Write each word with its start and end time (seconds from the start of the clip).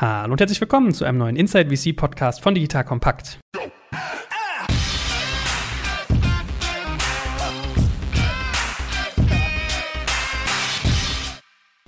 Hallo 0.00 0.32
und 0.32 0.40
herzlich 0.40 0.62
willkommen 0.62 0.94
zu 0.94 1.04
einem 1.04 1.18
neuen 1.18 1.36
Inside 1.36 1.76
VC 1.76 1.94
Podcast 1.94 2.40
von 2.40 2.54
Digital 2.54 2.84
Kompakt. 2.84 3.38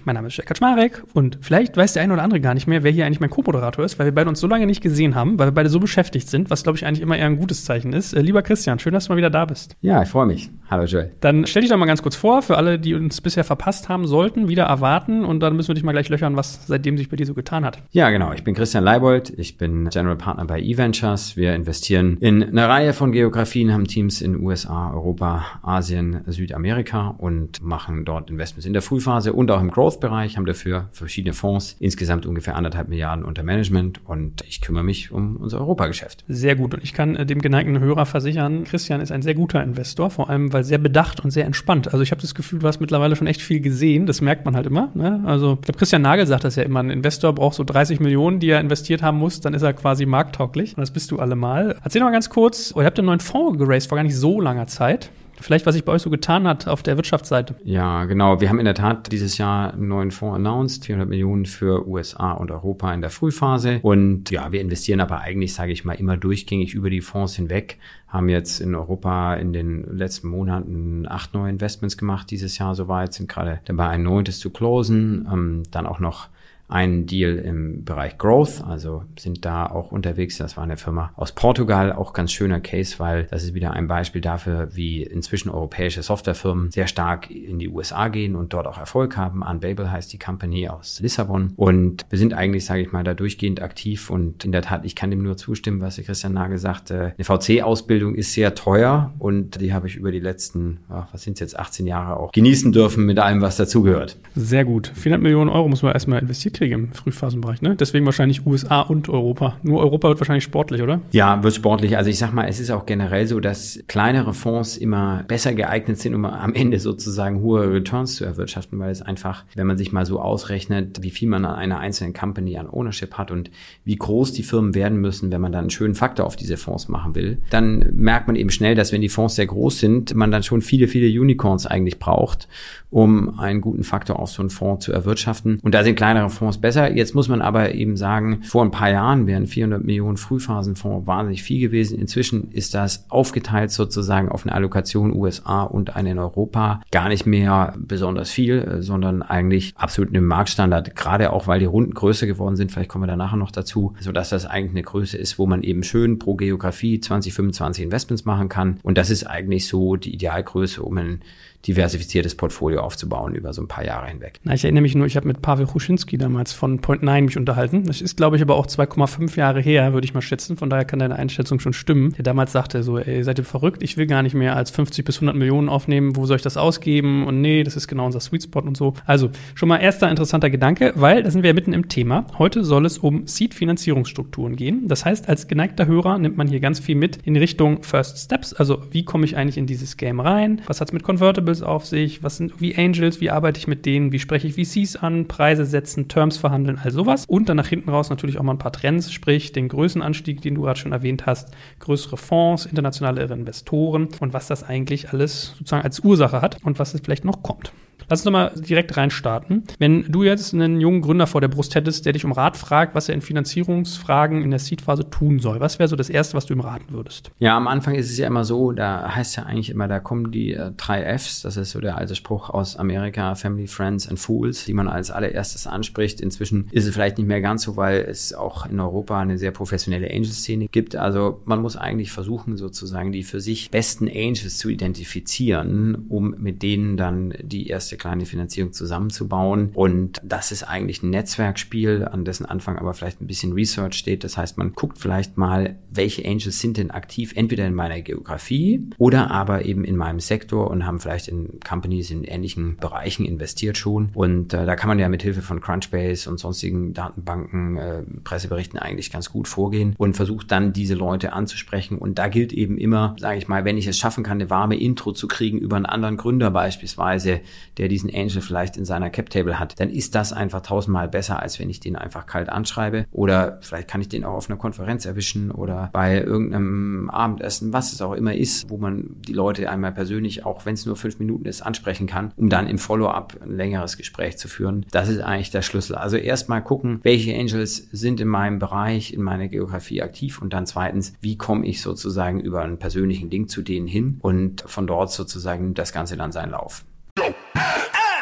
Mein 0.04 0.16
Name 0.16 0.26
ist 0.28 0.36
Jörg 0.36 0.46
Kaczmarek 0.46 1.04
und 1.14 1.38
vielleicht 1.42 1.76
weiß 1.76 1.92
der 1.92 2.02
eine 2.02 2.12
oder 2.12 2.24
andere 2.24 2.40
gar 2.40 2.54
nicht 2.54 2.66
mehr, 2.66 2.82
wer 2.82 2.90
hier 2.90 3.06
eigentlich 3.06 3.20
mein 3.20 3.30
Co-Moderator 3.30 3.84
ist, 3.84 4.00
weil 4.00 4.06
wir 4.06 4.14
beide 4.14 4.28
uns 4.28 4.40
so 4.40 4.48
lange 4.48 4.66
nicht 4.66 4.82
gesehen 4.82 5.14
haben, 5.14 5.38
weil 5.38 5.46
wir 5.48 5.52
beide 5.52 5.68
so 5.68 5.78
beschäftigt 5.78 6.28
sind, 6.28 6.50
was 6.50 6.64
glaube 6.64 6.76
ich 6.76 6.84
eigentlich 6.84 7.02
immer 7.02 7.16
eher 7.16 7.26
ein 7.26 7.36
gutes 7.36 7.64
Zeichen 7.64 7.92
ist. 7.92 8.12
Äh, 8.12 8.20
lieber 8.20 8.42
Christian, 8.42 8.80
schön, 8.80 8.92
dass 8.92 9.06
du 9.06 9.12
mal 9.12 9.16
wieder 9.16 9.30
da 9.30 9.44
bist. 9.44 9.76
Ja, 9.80 10.02
ich 10.02 10.08
freue 10.08 10.26
mich. 10.26 10.50
Hallo 10.68 10.84
Joel. 10.84 11.12
Dann 11.20 11.46
stell 11.46 11.62
dich 11.62 11.70
doch 11.70 11.76
mal 11.76 11.86
ganz 11.86 12.02
kurz 12.02 12.16
vor, 12.16 12.42
für 12.42 12.56
alle, 12.56 12.80
die 12.80 12.94
uns 12.94 13.20
bisher 13.20 13.44
verpasst 13.44 13.88
haben 13.88 14.06
sollten, 14.06 14.48
wieder 14.48 14.64
erwarten 14.64 15.24
und 15.24 15.40
dann 15.40 15.54
müssen 15.54 15.68
wir 15.68 15.74
dich 15.74 15.84
mal 15.84 15.92
gleich 15.92 16.08
löchern, 16.08 16.36
was 16.36 16.66
seitdem 16.66 16.96
sich 16.98 17.08
bei 17.08 17.16
dir 17.16 17.26
so 17.26 17.34
getan 17.34 17.64
hat. 17.64 17.78
Ja, 17.92 18.10
genau. 18.10 18.32
Ich 18.32 18.42
bin 18.42 18.54
Christian 18.54 18.82
Leibold. 18.82 19.30
Ich 19.38 19.56
bin 19.58 19.88
General 19.90 20.16
Partner 20.16 20.46
bei 20.46 20.60
eVentures. 20.60 21.36
Wir 21.36 21.54
investieren 21.54 22.16
in 22.20 22.42
eine 22.42 22.68
Reihe 22.68 22.92
von 22.92 23.12
Geografien, 23.12 23.72
haben 23.72 23.86
Teams 23.86 24.20
in 24.20 24.42
USA, 24.42 24.92
Europa, 24.92 25.44
Asien, 25.62 26.22
Südamerika 26.26 27.14
und 27.18 27.62
machen 27.62 28.04
dort 28.04 28.30
Investments 28.30 28.66
in 28.66 28.72
der 28.72 28.82
Frühphase 28.82 29.32
und 29.32 29.50
auch 29.50 29.60
im 29.60 29.70
Growth-Bereich, 29.92 30.36
haben 30.36 30.46
dafür 30.46 30.88
verschiedene 30.90 31.34
Fonds, 31.34 31.76
insgesamt 31.78 32.26
ungefähr 32.26 32.56
anderthalb 32.56 32.88
Milliarden 32.88 33.24
unter 33.24 33.42
Management 33.42 34.00
und 34.04 34.42
ich 34.46 34.60
kümmere 34.60 34.84
mich 34.84 35.12
um 35.12 35.36
unser 35.36 35.60
Europageschäft. 35.60 36.24
Sehr 36.28 36.56
gut. 36.56 36.74
Und 36.74 36.82
ich 36.82 36.92
kann 36.92 37.16
äh, 37.16 37.26
dem 37.26 37.40
geneigten 37.40 37.78
Hörer 37.78 38.06
versichern, 38.06 38.64
Christian 38.64 39.00
ist 39.00 39.12
ein 39.12 39.22
sehr 39.22 39.34
guter 39.34 39.62
Investor, 39.62 40.10
vor 40.10 40.30
allem 40.30 40.52
weil 40.52 40.64
sehr 40.64 40.78
bedacht 40.78 41.20
und 41.20 41.30
sehr 41.30 41.44
entspannt. 41.44 41.92
Also 41.92 42.02
ich 42.02 42.10
habe 42.10 42.20
das 42.20 42.34
Gefühl, 42.34 42.60
du 42.60 42.66
hast 42.66 42.80
mittlerweile 42.80 43.16
schon 43.16 43.26
echt 43.26 43.42
viel 43.42 43.60
gesehen. 43.60 44.06
Das 44.06 44.20
merkt 44.20 44.44
man 44.44 44.56
halt 44.56 44.66
immer. 44.66 44.90
Ne? 44.94 45.22
Also 45.26 45.54
ich 45.54 45.62
glaube, 45.62 45.78
Christian 45.78 46.02
Nagel 46.02 46.26
sagt 46.26 46.44
das 46.44 46.56
ja 46.56 46.62
immer, 46.62 46.80
ein 46.80 46.90
Investor 46.90 47.34
braucht 47.34 47.54
so 47.54 47.64
30 47.64 48.00
Millionen, 48.00 48.40
die 48.40 48.50
er 48.50 48.60
investiert 48.60 49.02
haben 49.02 49.18
muss, 49.18 49.40
dann 49.40 49.54
ist 49.54 49.62
er 49.62 49.72
quasi 49.72 50.06
markttauglich. 50.06 50.76
Und 50.76 50.80
das 50.80 50.90
bist 50.90 51.10
du 51.10 51.18
allemal. 51.18 51.76
Erzähl 51.82 52.00
doch 52.00 52.06
mal 52.06 52.12
ganz 52.12 52.30
kurz, 52.30 52.72
ihr 52.76 52.84
habt 52.84 52.98
einen 52.98 53.06
neuen 53.06 53.20
Fonds 53.20 53.58
geraced 53.58 53.88
vor 53.88 53.96
gar 53.96 54.04
nicht 54.04 54.16
so 54.16 54.40
langer 54.40 54.66
Zeit. 54.66 55.10
Vielleicht, 55.42 55.66
was 55.66 55.74
sich 55.74 55.84
bei 55.84 55.92
euch 55.92 56.02
so 56.02 56.10
getan 56.10 56.46
hat 56.46 56.68
auf 56.68 56.82
der 56.82 56.96
Wirtschaftsseite. 56.96 57.56
Ja, 57.64 58.04
genau. 58.04 58.40
Wir 58.40 58.48
haben 58.48 58.58
in 58.58 58.64
der 58.64 58.74
Tat 58.74 59.10
dieses 59.10 59.38
Jahr 59.38 59.74
einen 59.74 59.88
neuen 59.88 60.10
Fonds 60.10 60.36
announced, 60.36 60.84
400 60.86 61.08
Millionen 61.08 61.46
für 61.46 61.86
USA 61.86 62.32
und 62.32 62.50
Europa 62.50 62.92
in 62.94 63.00
der 63.00 63.10
Frühphase. 63.10 63.80
Und 63.82 64.30
ja, 64.30 64.52
wir 64.52 64.60
investieren 64.60 65.00
aber 65.00 65.20
eigentlich, 65.20 65.54
sage 65.54 65.72
ich 65.72 65.84
mal, 65.84 65.94
immer 65.94 66.16
durchgängig 66.16 66.74
über 66.74 66.90
die 66.90 67.00
Fonds 67.00 67.34
hinweg. 67.34 67.78
Haben 68.06 68.28
jetzt 68.28 68.60
in 68.60 68.74
Europa 68.74 69.34
in 69.34 69.52
den 69.52 69.84
letzten 69.96 70.28
Monaten 70.28 71.06
acht 71.08 71.34
neue 71.34 71.50
Investments 71.50 71.96
gemacht 71.96 72.30
dieses 72.30 72.58
Jahr 72.58 72.74
soweit, 72.74 73.12
sind 73.12 73.28
gerade 73.28 73.60
dabei 73.64 73.88
ein 73.88 74.02
neuntes 74.02 74.38
zu 74.38 74.50
closen. 74.50 75.28
Ähm, 75.32 75.62
dann 75.70 75.86
auch 75.86 75.98
noch 75.98 76.28
einen 76.72 77.06
Deal 77.06 77.36
im 77.36 77.84
Bereich 77.84 78.16
Growth, 78.16 78.62
also 78.66 79.04
sind 79.18 79.44
da 79.44 79.66
auch 79.66 79.92
unterwegs. 79.92 80.38
Das 80.38 80.56
war 80.56 80.64
eine 80.64 80.78
Firma 80.78 81.12
aus 81.16 81.32
Portugal, 81.32 81.92
auch 81.92 82.14
ganz 82.14 82.32
schöner 82.32 82.60
Case, 82.60 82.94
weil 82.98 83.24
das 83.24 83.44
ist 83.44 83.52
wieder 83.52 83.72
ein 83.72 83.88
Beispiel 83.88 84.22
dafür, 84.22 84.70
wie 84.72 85.02
inzwischen 85.02 85.50
europäische 85.50 86.02
Softwarefirmen 86.02 86.70
sehr 86.70 86.86
stark 86.86 87.30
in 87.30 87.58
die 87.58 87.68
USA 87.68 88.08
gehen 88.08 88.34
und 88.34 88.54
dort 88.54 88.66
auch 88.66 88.78
Erfolg 88.78 89.16
haben. 89.18 89.42
Unbabel 89.42 89.90
heißt 89.90 90.12
die 90.12 90.18
Company 90.18 90.68
aus 90.68 91.00
Lissabon 91.00 91.52
und 91.56 92.06
wir 92.08 92.18
sind 92.18 92.32
eigentlich, 92.32 92.64
sage 92.64 92.80
ich 92.80 92.90
mal, 92.90 93.04
da 93.04 93.12
durchgehend 93.12 93.60
aktiv 93.60 94.08
und 94.08 94.44
in 94.44 94.52
der 94.52 94.62
Tat, 94.62 94.86
ich 94.86 94.96
kann 94.96 95.10
dem 95.10 95.22
nur 95.22 95.36
zustimmen, 95.36 95.82
was 95.82 95.98
Christian 96.02 96.32
Nagel 96.32 96.56
sagte. 96.58 97.14
Eine 97.18 97.24
VC-Ausbildung 97.24 98.14
ist 98.14 98.32
sehr 98.32 98.54
teuer 98.54 99.12
und 99.18 99.60
die 99.60 99.74
habe 99.74 99.88
ich 99.88 99.96
über 99.96 100.10
die 100.10 100.20
letzten, 100.20 100.78
was 100.88 101.22
sind 101.22 101.34
es 101.34 101.40
jetzt, 101.40 101.58
18 101.58 101.86
Jahre 101.86 102.16
auch 102.16 102.32
genießen 102.32 102.72
dürfen 102.72 103.04
mit 103.04 103.18
allem, 103.18 103.42
was 103.42 103.56
dazugehört. 103.56 104.16
Sehr 104.34 104.64
gut. 104.64 104.90
400 104.94 105.22
Millionen 105.22 105.50
Euro 105.50 105.68
muss 105.68 105.82
man 105.82 105.92
erstmal 105.92 106.20
investieren 106.20 106.61
kriege 106.62 106.76
im 106.76 106.92
Frühphasenbereich. 106.92 107.60
Ne? 107.60 107.74
Deswegen 107.74 108.04
wahrscheinlich 108.06 108.46
USA 108.46 108.82
und 108.82 109.08
Europa. 109.08 109.56
Nur 109.64 109.80
Europa 109.80 110.08
wird 110.08 110.20
wahrscheinlich 110.20 110.44
sportlich, 110.44 110.80
oder? 110.80 111.00
Ja, 111.10 111.42
wird 111.42 111.54
sportlich. 111.54 111.96
Also 111.96 112.08
ich 112.08 112.18
sag 112.18 112.32
mal, 112.32 112.46
es 112.46 112.60
ist 112.60 112.70
auch 112.70 112.86
generell 112.86 113.26
so, 113.26 113.40
dass 113.40 113.80
kleinere 113.88 114.32
Fonds 114.32 114.76
immer 114.76 115.24
besser 115.26 115.54
geeignet 115.54 115.98
sind, 115.98 116.14
um 116.14 116.24
am 116.24 116.54
Ende 116.54 116.78
sozusagen 116.78 117.40
hohe 117.40 117.72
Returns 117.72 118.14
zu 118.14 118.24
erwirtschaften, 118.24 118.78
weil 118.78 118.92
es 118.92 119.02
einfach, 119.02 119.44
wenn 119.56 119.66
man 119.66 119.76
sich 119.76 119.90
mal 119.90 120.06
so 120.06 120.20
ausrechnet, 120.20 121.02
wie 121.02 121.10
viel 121.10 121.28
man 121.28 121.44
an 121.44 121.56
einer 121.56 121.80
einzelnen 121.80 122.12
Company 122.12 122.56
an 122.56 122.68
Ownership 122.68 123.14
hat 123.14 123.32
und 123.32 123.50
wie 123.84 123.96
groß 123.96 124.32
die 124.32 124.44
Firmen 124.44 124.76
werden 124.76 124.98
müssen, 124.98 125.32
wenn 125.32 125.40
man 125.40 125.50
dann 125.50 125.62
einen 125.62 125.70
schönen 125.70 125.96
Faktor 125.96 126.26
auf 126.26 126.36
diese 126.36 126.56
Fonds 126.56 126.86
machen 126.88 127.16
will, 127.16 127.38
dann 127.50 127.84
merkt 127.92 128.28
man 128.28 128.36
eben 128.36 128.50
schnell, 128.50 128.76
dass 128.76 128.92
wenn 128.92 129.00
die 129.00 129.08
Fonds 129.08 129.34
sehr 129.34 129.46
groß 129.46 129.80
sind, 129.80 130.14
man 130.14 130.30
dann 130.30 130.44
schon 130.44 130.62
viele, 130.62 130.86
viele 130.86 131.08
Unicorns 131.20 131.66
eigentlich 131.66 131.98
braucht, 131.98 132.46
um 132.92 133.38
einen 133.38 133.62
guten 133.62 133.84
Faktor 133.84 134.20
auf 134.20 134.30
so 134.30 134.42
einen 134.42 134.50
Fonds 134.50 134.84
zu 134.84 134.92
erwirtschaften. 134.92 135.58
Und 135.62 135.74
da 135.74 135.82
sind 135.82 135.96
kleinere 135.96 136.28
Fonds 136.28 136.58
besser. 136.58 136.94
Jetzt 136.94 137.14
muss 137.14 137.28
man 137.28 137.40
aber 137.40 137.74
eben 137.74 137.96
sagen, 137.96 138.42
vor 138.42 138.62
ein 138.62 138.70
paar 138.70 138.90
Jahren 138.90 139.26
wären 139.26 139.46
400 139.46 139.82
Millionen 139.82 140.18
Frühphasenfonds 140.18 141.06
wahnsinnig 141.06 141.42
viel 141.42 141.60
gewesen. 141.60 141.98
Inzwischen 141.98 142.50
ist 142.50 142.74
das 142.74 143.06
aufgeteilt 143.08 143.70
sozusagen 143.70 144.28
auf 144.28 144.44
eine 144.44 144.54
Allokation 144.54 145.16
USA 145.16 145.62
und 145.62 145.96
eine 145.96 146.12
in 146.12 146.18
Europa 146.18 146.82
gar 146.90 147.08
nicht 147.08 147.24
mehr 147.26 147.74
besonders 147.78 148.30
viel, 148.30 148.58
äh, 148.58 148.82
sondern 148.82 149.22
eigentlich 149.22 149.72
absolut 149.76 150.14
ein 150.14 150.24
Marktstandard. 150.24 150.94
Gerade 150.94 151.32
auch, 151.32 151.46
weil 151.46 151.60
die 151.60 151.64
Runden 151.64 151.94
größer 151.94 152.26
geworden 152.26 152.56
sind. 152.56 152.72
Vielleicht 152.72 152.90
kommen 152.90 153.04
wir 153.04 153.08
da 153.08 153.16
nachher 153.16 153.38
noch 153.38 153.50
dazu, 153.50 153.94
sodass 154.00 154.28
das 154.28 154.44
eigentlich 154.44 154.72
eine 154.72 154.82
Größe 154.82 155.16
ist, 155.16 155.38
wo 155.38 155.46
man 155.46 155.62
eben 155.62 155.82
schön 155.82 156.18
pro 156.18 156.34
Geografie 156.34 157.00
20, 157.00 157.32
25 157.32 157.84
Investments 157.84 158.26
machen 158.26 158.50
kann. 158.50 158.78
Und 158.82 158.98
das 158.98 159.08
ist 159.08 159.24
eigentlich 159.24 159.66
so 159.66 159.96
die 159.96 160.12
Idealgröße, 160.12 160.82
um 160.82 160.98
ein 160.98 161.22
diversifiziertes 161.66 162.34
Portfolio 162.34 162.80
aufzubauen 162.80 163.34
über 163.34 163.52
so 163.52 163.62
ein 163.62 163.68
paar 163.68 163.84
Jahre 163.84 164.06
hinweg. 164.06 164.40
Na, 164.44 164.54
ich 164.54 164.64
erinnere 164.64 164.82
mich 164.82 164.94
nur, 164.94 165.06
ich 165.06 165.16
habe 165.16 165.28
mit 165.28 165.42
Pavel 165.42 165.72
Huschinski 165.72 166.18
damals 166.18 166.52
von 166.52 166.80
Point 166.80 167.02
9 167.02 167.24
mich 167.26 167.36
unterhalten. 167.36 167.84
Das 167.84 168.00
ist, 168.00 168.16
glaube 168.16 168.36
ich, 168.36 168.42
aber 168.42 168.56
auch 168.56 168.66
2,5 168.66 169.36
Jahre 169.36 169.60
her, 169.60 169.92
würde 169.92 170.04
ich 170.04 170.14
mal 170.14 170.22
schätzen. 170.22 170.56
Von 170.56 170.70
daher 170.70 170.84
kann 170.84 170.98
deine 170.98 171.16
Einschätzung 171.16 171.60
schon 171.60 171.72
stimmen. 171.72 172.12
Der 172.14 172.24
damals 172.24 172.52
sagte 172.52 172.82
so, 172.82 172.98
ey, 172.98 173.22
seid 173.22 173.38
ihr 173.38 173.44
verrückt? 173.44 173.82
Ich 173.82 173.96
will 173.96 174.06
gar 174.06 174.22
nicht 174.22 174.34
mehr 174.34 174.56
als 174.56 174.70
50 174.70 175.04
bis 175.04 175.16
100 175.16 175.36
Millionen 175.36 175.68
aufnehmen. 175.68 176.16
Wo 176.16 176.26
soll 176.26 176.36
ich 176.36 176.42
das 176.42 176.56
ausgeben? 176.56 177.26
Und 177.26 177.40
nee, 177.40 177.62
das 177.62 177.76
ist 177.76 177.86
genau 177.86 178.06
unser 178.06 178.20
Sweet 178.20 178.44
Spot 178.44 178.60
und 178.60 178.76
so. 178.76 178.94
Also 179.06 179.30
schon 179.54 179.68
mal 179.68 179.78
erster 179.78 180.10
interessanter 180.10 180.50
Gedanke, 180.50 180.92
weil 180.96 181.22
da 181.22 181.30
sind 181.30 181.42
wir 181.42 181.50
ja 181.50 181.54
mitten 181.54 181.72
im 181.72 181.88
Thema. 181.88 182.26
Heute 182.38 182.64
soll 182.64 182.86
es 182.86 182.98
um 182.98 183.26
Seed-Finanzierungsstrukturen 183.26 184.56
gehen. 184.56 184.88
Das 184.88 185.04
heißt, 185.04 185.28
als 185.28 185.46
geneigter 185.46 185.86
Hörer 185.86 186.18
nimmt 186.18 186.36
man 186.36 186.48
hier 186.48 186.60
ganz 186.60 186.80
viel 186.80 186.96
mit 186.96 187.18
in 187.24 187.36
Richtung 187.36 187.82
First 187.82 188.18
Steps. 188.18 188.52
Also 188.52 188.82
wie 188.90 189.04
komme 189.04 189.24
ich 189.24 189.36
eigentlich 189.36 189.58
in 189.58 189.66
dieses 189.66 189.96
Game 189.96 190.18
rein? 190.18 190.60
Was 190.66 190.80
hat's 190.80 190.92
mit 190.92 191.02
Convertibles 191.02 191.51
Convertibles 191.52 191.62
auf 191.62 191.86
sich? 191.86 192.22
Was 192.22 192.38
sind 192.38 192.60
wie 192.60 192.76
Angels? 192.76 193.20
Wie 193.20 193.30
arbeite 193.30 193.58
ich 193.58 193.66
mit 193.66 193.84
denen? 193.84 194.12
Wie 194.12 194.18
spreche 194.18 194.48
ich 194.48 194.54
VCs 194.54 194.96
an? 194.96 195.28
Preise 195.28 195.66
setzen, 195.66 196.08
Terms 196.08 196.36
verhandeln, 196.36 196.78
all 196.82 196.90
sowas. 196.90 197.26
Und 197.26 197.48
dann 197.48 197.56
nach 197.56 197.66
hinten 197.66 197.90
raus 197.90 198.10
natürlich 198.10 198.38
auch 198.38 198.42
mal 198.42 198.52
ein 198.52 198.58
paar 198.58 198.72
Trends, 198.72 199.12
sprich 199.12 199.52
den 199.52 199.68
Größenanstieg, 199.68 200.40
den 200.40 200.54
du 200.54 200.62
gerade 200.62 200.78
schon 200.78 200.92
erwähnt 200.92 201.26
hast, 201.26 201.54
größere 201.80 202.16
Fonds, 202.16 202.66
internationale 202.66 203.22
Investoren 203.22 204.08
und 204.20 204.32
was 204.32 204.46
das 204.46 204.64
eigentlich 204.64 205.12
alles 205.12 205.54
sozusagen 205.58 205.84
als 205.84 206.00
Ursache 206.00 206.40
hat 206.40 206.56
und 206.64 206.78
was 206.78 206.94
es 206.94 207.00
vielleicht 207.02 207.24
noch 207.24 207.42
kommt. 207.42 207.72
Lass 208.12 208.20
uns 208.20 208.24
doch 208.24 208.32
mal 208.32 208.52
direkt 208.54 208.94
reinstarten. 208.98 209.62
Wenn 209.78 210.04
du 210.12 210.22
jetzt 210.22 210.52
einen 210.52 210.82
jungen 210.82 211.00
Gründer 211.00 211.26
vor 211.26 211.40
der 211.40 211.48
Brust 211.48 211.74
hättest, 211.74 212.04
der 212.04 212.12
dich 212.12 212.26
um 212.26 212.32
Rat 212.32 212.58
fragt, 212.58 212.94
was 212.94 213.08
er 213.08 213.14
in 213.14 213.22
Finanzierungsfragen 213.22 214.42
in 214.42 214.50
der 214.50 214.58
Seed-Phase 214.58 215.08
tun 215.08 215.38
soll, 215.38 215.60
was 215.60 215.78
wäre 215.78 215.88
so 215.88 215.96
das 215.96 216.10
Erste, 216.10 216.36
was 216.36 216.44
du 216.44 216.52
ihm 216.52 216.60
raten 216.60 216.92
würdest? 216.92 217.30
Ja, 217.38 217.56
am 217.56 217.66
Anfang 217.66 217.94
ist 217.94 218.10
es 218.10 218.18
ja 218.18 218.26
immer 218.26 218.44
so, 218.44 218.72
da 218.72 219.14
heißt 219.14 219.36
ja 219.36 219.44
eigentlich 219.44 219.70
immer, 219.70 219.88
da 219.88 219.98
kommen 219.98 220.30
die 220.30 220.52
äh, 220.52 220.72
drei 220.76 221.04
Fs, 221.16 221.40
das 221.40 221.56
ist 221.56 221.70
so 221.70 221.80
der 221.80 221.96
alte 221.96 222.14
Spruch 222.14 222.50
aus 222.50 222.76
Amerika, 222.76 223.34
Family, 223.34 223.66
Friends 223.66 224.06
and 224.06 224.18
Fools, 224.18 224.66
die 224.66 224.74
man 224.74 224.88
als 224.88 225.10
allererstes 225.10 225.66
anspricht. 225.66 226.20
Inzwischen 226.20 226.68
ist 226.70 226.86
es 226.86 226.92
vielleicht 226.92 227.16
nicht 227.16 227.28
mehr 227.28 227.40
ganz 227.40 227.62
so, 227.62 227.78
weil 227.78 228.00
es 228.00 228.34
auch 228.34 228.66
in 228.66 228.78
Europa 228.78 229.18
eine 229.18 229.38
sehr 229.38 229.52
professionelle 229.52 230.10
Angel-Szene 230.10 230.68
gibt. 230.68 230.96
Also 230.96 231.40
man 231.46 231.62
muss 231.62 231.78
eigentlich 231.78 232.12
versuchen, 232.12 232.58
sozusagen 232.58 233.10
die 233.10 233.22
für 233.22 233.40
sich 233.40 233.70
besten 233.70 234.06
Angels 234.06 234.58
zu 234.58 234.68
identifizieren, 234.68 236.04
um 236.10 236.34
mit 236.38 236.62
denen 236.62 236.98
dann 236.98 237.32
die 237.40 237.68
erste 237.68 238.01
kleine 238.02 238.26
Finanzierung 238.26 238.72
zusammenzubauen. 238.72 239.70
Und 239.74 240.20
das 240.24 240.50
ist 240.50 240.64
eigentlich 240.64 241.04
ein 241.04 241.10
Netzwerkspiel, 241.10 242.04
an 242.04 242.24
dessen 242.24 242.44
Anfang 242.44 242.76
aber 242.76 242.94
vielleicht 242.94 243.20
ein 243.20 243.28
bisschen 243.28 243.52
Research 243.52 243.94
steht. 243.94 244.24
Das 244.24 244.36
heißt, 244.36 244.58
man 244.58 244.72
guckt 244.72 244.98
vielleicht 244.98 245.38
mal, 245.38 245.76
welche 245.88 246.26
Angels 246.26 246.58
sind 246.58 246.78
denn 246.78 246.90
aktiv, 246.90 247.32
entweder 247.36 247.64
in 247.64 247.74
meiner 247.74 248.00
Geografie 248.00 248.88
oder 248.98 249.30
aber 249.30 249.66
eben 249.66 249.84
in 249.84 249.96
meinem 249.96 250.18
Sektor 250.18 250.68
und 250.68 250.84
haben 250.84 250.98
vielleicht 250.98 251.28
in 251.28 251.60
Companies 251.60 252.10
in 252.10 252.24
ähnlichen 252.24 252.76
Bereichen 252.76 253.24
investiert 253.24 253.78
schon. 253.78 254.10
Und 254.14 254.52
äh, 254.52 254.66
da 254.66 254.74
kann 254.74 254.88
man 254.88 254.98
ja 254.98 255.08
mit 255.08 255.22
Hilfe 255.22 255.42
von 255.42 255.60
Crunchbase 255.60 256.28
und 256.28 256.40
sonstigen 256.40 256.94
Datenbanken, 256.94 257.76
äh, 257.76 258.02
Presseberichten 258.24 258.80
eigentlich 258.80 259.12
ganz 259.12 259.30
gut 259.30 259.46
vorgehen 259.46 259.94
und 259.96 260.16
versucht 260.16 260.50
dann 260.50 260.72
diese 260.72 260.94
Leute 260.94 261.34
anzusprechen. 261.34 261.98
Und 261.98 262.18
da 262.18 262.26
gilt 262.26 262.52
eben 262.52 262.78
immer, 262.78 263.14
sage 263.20 263.38
ich 263.38 263.46
mal, 263.46 263.64
wenn 263.64 263.78
ich 263.78 263.86
es 263.86 263.96
schaffen 263.96 264.24
kann, 264.24 264.40
eine 264.40 264.50
warme 264.50 264.76
Intro 264.76 265.12
zu 265.12 265.28
kriegen 265.28 265.58
über 265.58 265.76
einen 265.76 265.86
anderen 265.86 266.16
Gründer 266.16 266.50
beispielsweise, 266.50 267.42
der 267.76 267.91
diesen 267.92 268.10
Angel 268.14 268.40
vielleicht 268.40 268.76
in 268.76 268.84
seiner 268.84 269.10
Cap-Table 269.10 269.58
hat, 269.58 269.78
dann 269.78 269.90
ist 269.90 270.14
das 270.14 270.32
einfach 270.32 270.62
tausendmal 270.62 271.08
besser, 271.08 271.40
als 271.40 271.58
wenn 271.58 271.70
ich 271.70 271.80
den 271.80 271.96
einfach 271.96 272.26
kalt 272.26 272.48
anschreibe. 272.48 273.06
Oder 273.12 273.58
vielleicht 273.60 273.88
kann 273.88 274.00
ich 274.00 274.08
den 274.08 274.24
auch 274.24 274.34
auf 274.34 274.48
einer 274.50 274.58
Konferenz 274.58 275.06
erwischen 275.06 275.50
oder 275.50 275.90
bei 275.92 276.20
irgendeinem 276.20 277.10
Abendessen, 277.10 277.72
was 277.72 277.92
es 277.92 278.02
auch 278.02 278.14
immer 278.14 278.34
ist, 278.34 278.68
wo 278.70 278.78
man 278.78 279.16
die 279.26 279.32
Leute 279.32 279.70
einmal 279.70 279.92
persönlich, 279.92 280.44
auch 280.44 280.64
wenn 280.66 280.74
es 280.74 280.86
nur 280.86 280.96
fünf 280.96 281.18
Minuten 281.18 281.44
ist, 281.44 281.62
ansprechen 281.62 282.06
kann, 282.06 282.32
um 282.36 282.48
dann 282.48 282.66
im 282.66 282.78
Follow-up 282.78 283.36
ein 283.42 283.56
längeres 283.56 283.96
Gespräch 283.96 284.38
zu 284.38 284.48
führen. 284.48 284.86
Das 284.90 285.08
ist 285.08 285.20
eigentlich 285.20 285.50
der 285.50 285.62
Schlüssel. 285.62 285.96
Also 285.96 286.16
erstmal 286.16 286.62
gucken, 286.62 287.00
welche 287.02 287.34
Angels 287.34 287.88
sind 287.92 288.20
in 288.20 288.28
meinem 288.28 288.58
Bereich, 288.58 289.12
in 289.12 289.22
meiner 289.22 289.48
Geografie 289.48 290.02
aktiv 290.02 290.40
und 290.40 290.52
dann 290.52 290.66
zweitens, 290.66 291.12
wie 291.20 291.36
komme 291.36 291.66
ich 291.66 291.82
sozusagen 291.82 292.40
über 292.40 292.62
einen 292.62 292.78
persönlichen 292.78 293.30
Link 293.30 293.50
zu 293.50 293.62
denen 293.62 293.86
hin 293.86 294.18
und 294.22 294.62
von 294.66 294.86
dort 294.86 295.12
sozusagen 295.12 295.74
das 295.74 295.92
Ganze 295.92 296.16
dann 296.16 296.32
seinen 296.32 296.52
Lauf. 296.52 296.84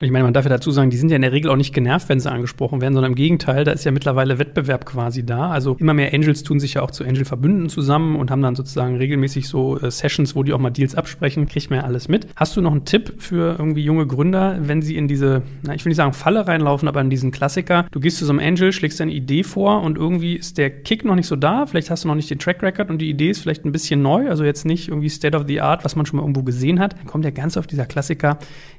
Ich 0.00 0.12
meine, 0.12 0.22
man 0.22 0.32
darf 0.32 0.44
ja 0.44 0.50
dazu 0.50 0.70
sagen, 0.70 0.90
die 0.90 0.96
sind 0.96 1.08
ja 1.08 1.16
in 1.16 1.22
der 1.22 1.32
Regel 1.32 1.50
auch 1.50 1.56
nicht 1.56 1.74
genervt, 1.74 2.08
wenn 2.08 2.20
sie 2.20 2.30
angesprochen 2.30 2.80
werden, 2.80 2.94
sondern 2.94 3.10
im 3.10 3.16
Gegenteil, 3.16 3.64
da 3.64 3.72
ist 3.72 3.82
ja 3.84 3.90
mittlerweile 3.90 4.38
Wettbewerb 4.38 4.86
quasi 4.86 5.26
da. 5.26 5.50
Also 5.50 5.74
immer 5.80 5.92
mehr 5.92 6.14
Angels 6.14 6.44
tun 6.44 6.60
sich 6.60 6.74
ja 6.74 6.82
auch 6.82 6.92
zu 6.92 7.02
Angel-Verbünden 7.02 7.68
zusammen 7.68 8.14
und 8.14 8.30
haben 8.30 8.40
dann 8.40 8.54
sozusagen 8.54 8.96
regelmäßig 8.96 9.48
so 9.48 9.76
äh, 9.80 9.90
Sessions, 9.90 10.36
wo 10.36 10.44
die 10.44 10.52
auch 10.52 10.60
mal 10.60 10.70
Deals 10.70 10.94
absprechen, 10.94 11.46
kriegt 11.46 11.70
man 11.70 11.80
ja 11.80 11.84
alles 11.84 12.06
mit. 12.06 12.28
Hast 12.36 12.56
du 12.56 12.60
noch 12.60 12.70
einen 12.70 12.84
Tipp 12.84 13.14
für 13.18 13.56
irgendwie 13.58 13.82
junge 13.82 14.06
Gründer, 14.06 14.60
wenn 14.60 14.82
sie 14.82 14.96
in 14.96 15.08
diese, 15.08 15.42
na, 15.64 15.74
ich 15.74 15.84
will 15.84 15.90
nicht 15.90 15.96
sagen 15.96 16.12
Falle 16.12 16.46
reinlaufen, 16.46 16.86
aber 16.86 17.00
in 17.00 17.10
diesen 17.10 17.32
Klassiker? 17.32 17.86
Du 17.90 17.98
gehst 17.98 18.18
zu 18.18 18.24
so 18.24 18.30
einem 18.30 18.38
Angel, 18.38 18.70
schlägst 18.70 19.00
deine 19.00 19.10
Idee 19.10 19.42
vor 19.42 19.82
und 19.82 19.98
irgendwie 19.98 20.36
ist 20.36 20.58
der 20.58 20.70
Kick 20.70 21.04
noch 21.04 21.16
nicht 21.16 21.26
so 21.26 21.34
da, 21.34 21.66
vielleicht 21.66 21.90
hast 21.90 22.04
du 22.04 22.08
noch 22.08 22.14
nicht 22.14 22.30
den 22.30 22.38
Track 22.38 22.62
Record 22.62 22.88
und 22.90 22.98
die 22.98 23.10
Idee 23.10 23.30
ist 23.30 23.40
vielleicht 23.40 23.64
ein 23.64 23.72
bisschen 23.72 24.00
neu, 24.00 24.28
also 24.28 24.44
jetzt 24.44 24.64
nicht 24.64 24.90
irgendwie 24.90 25.08
State 25.08 25.36
of 25.36 25.48
the 25.48 25.60
Art, 25.60 25.84
was 25.84 25.96
man 25.96 26.06
schon 26.06 26.18
mal 26.18 26.22
irgendwo 26.22 26.44
gesehen 26.44 26.78
hat. 26.78 26.96
Dann 26.96 27.06
kommt 27.06 27.24
ja 27.24 27.32
ganz 27.32 27.56
auf 27.56 27.66
dieser 27.66 27.86
Klassiker, 27.86 28.38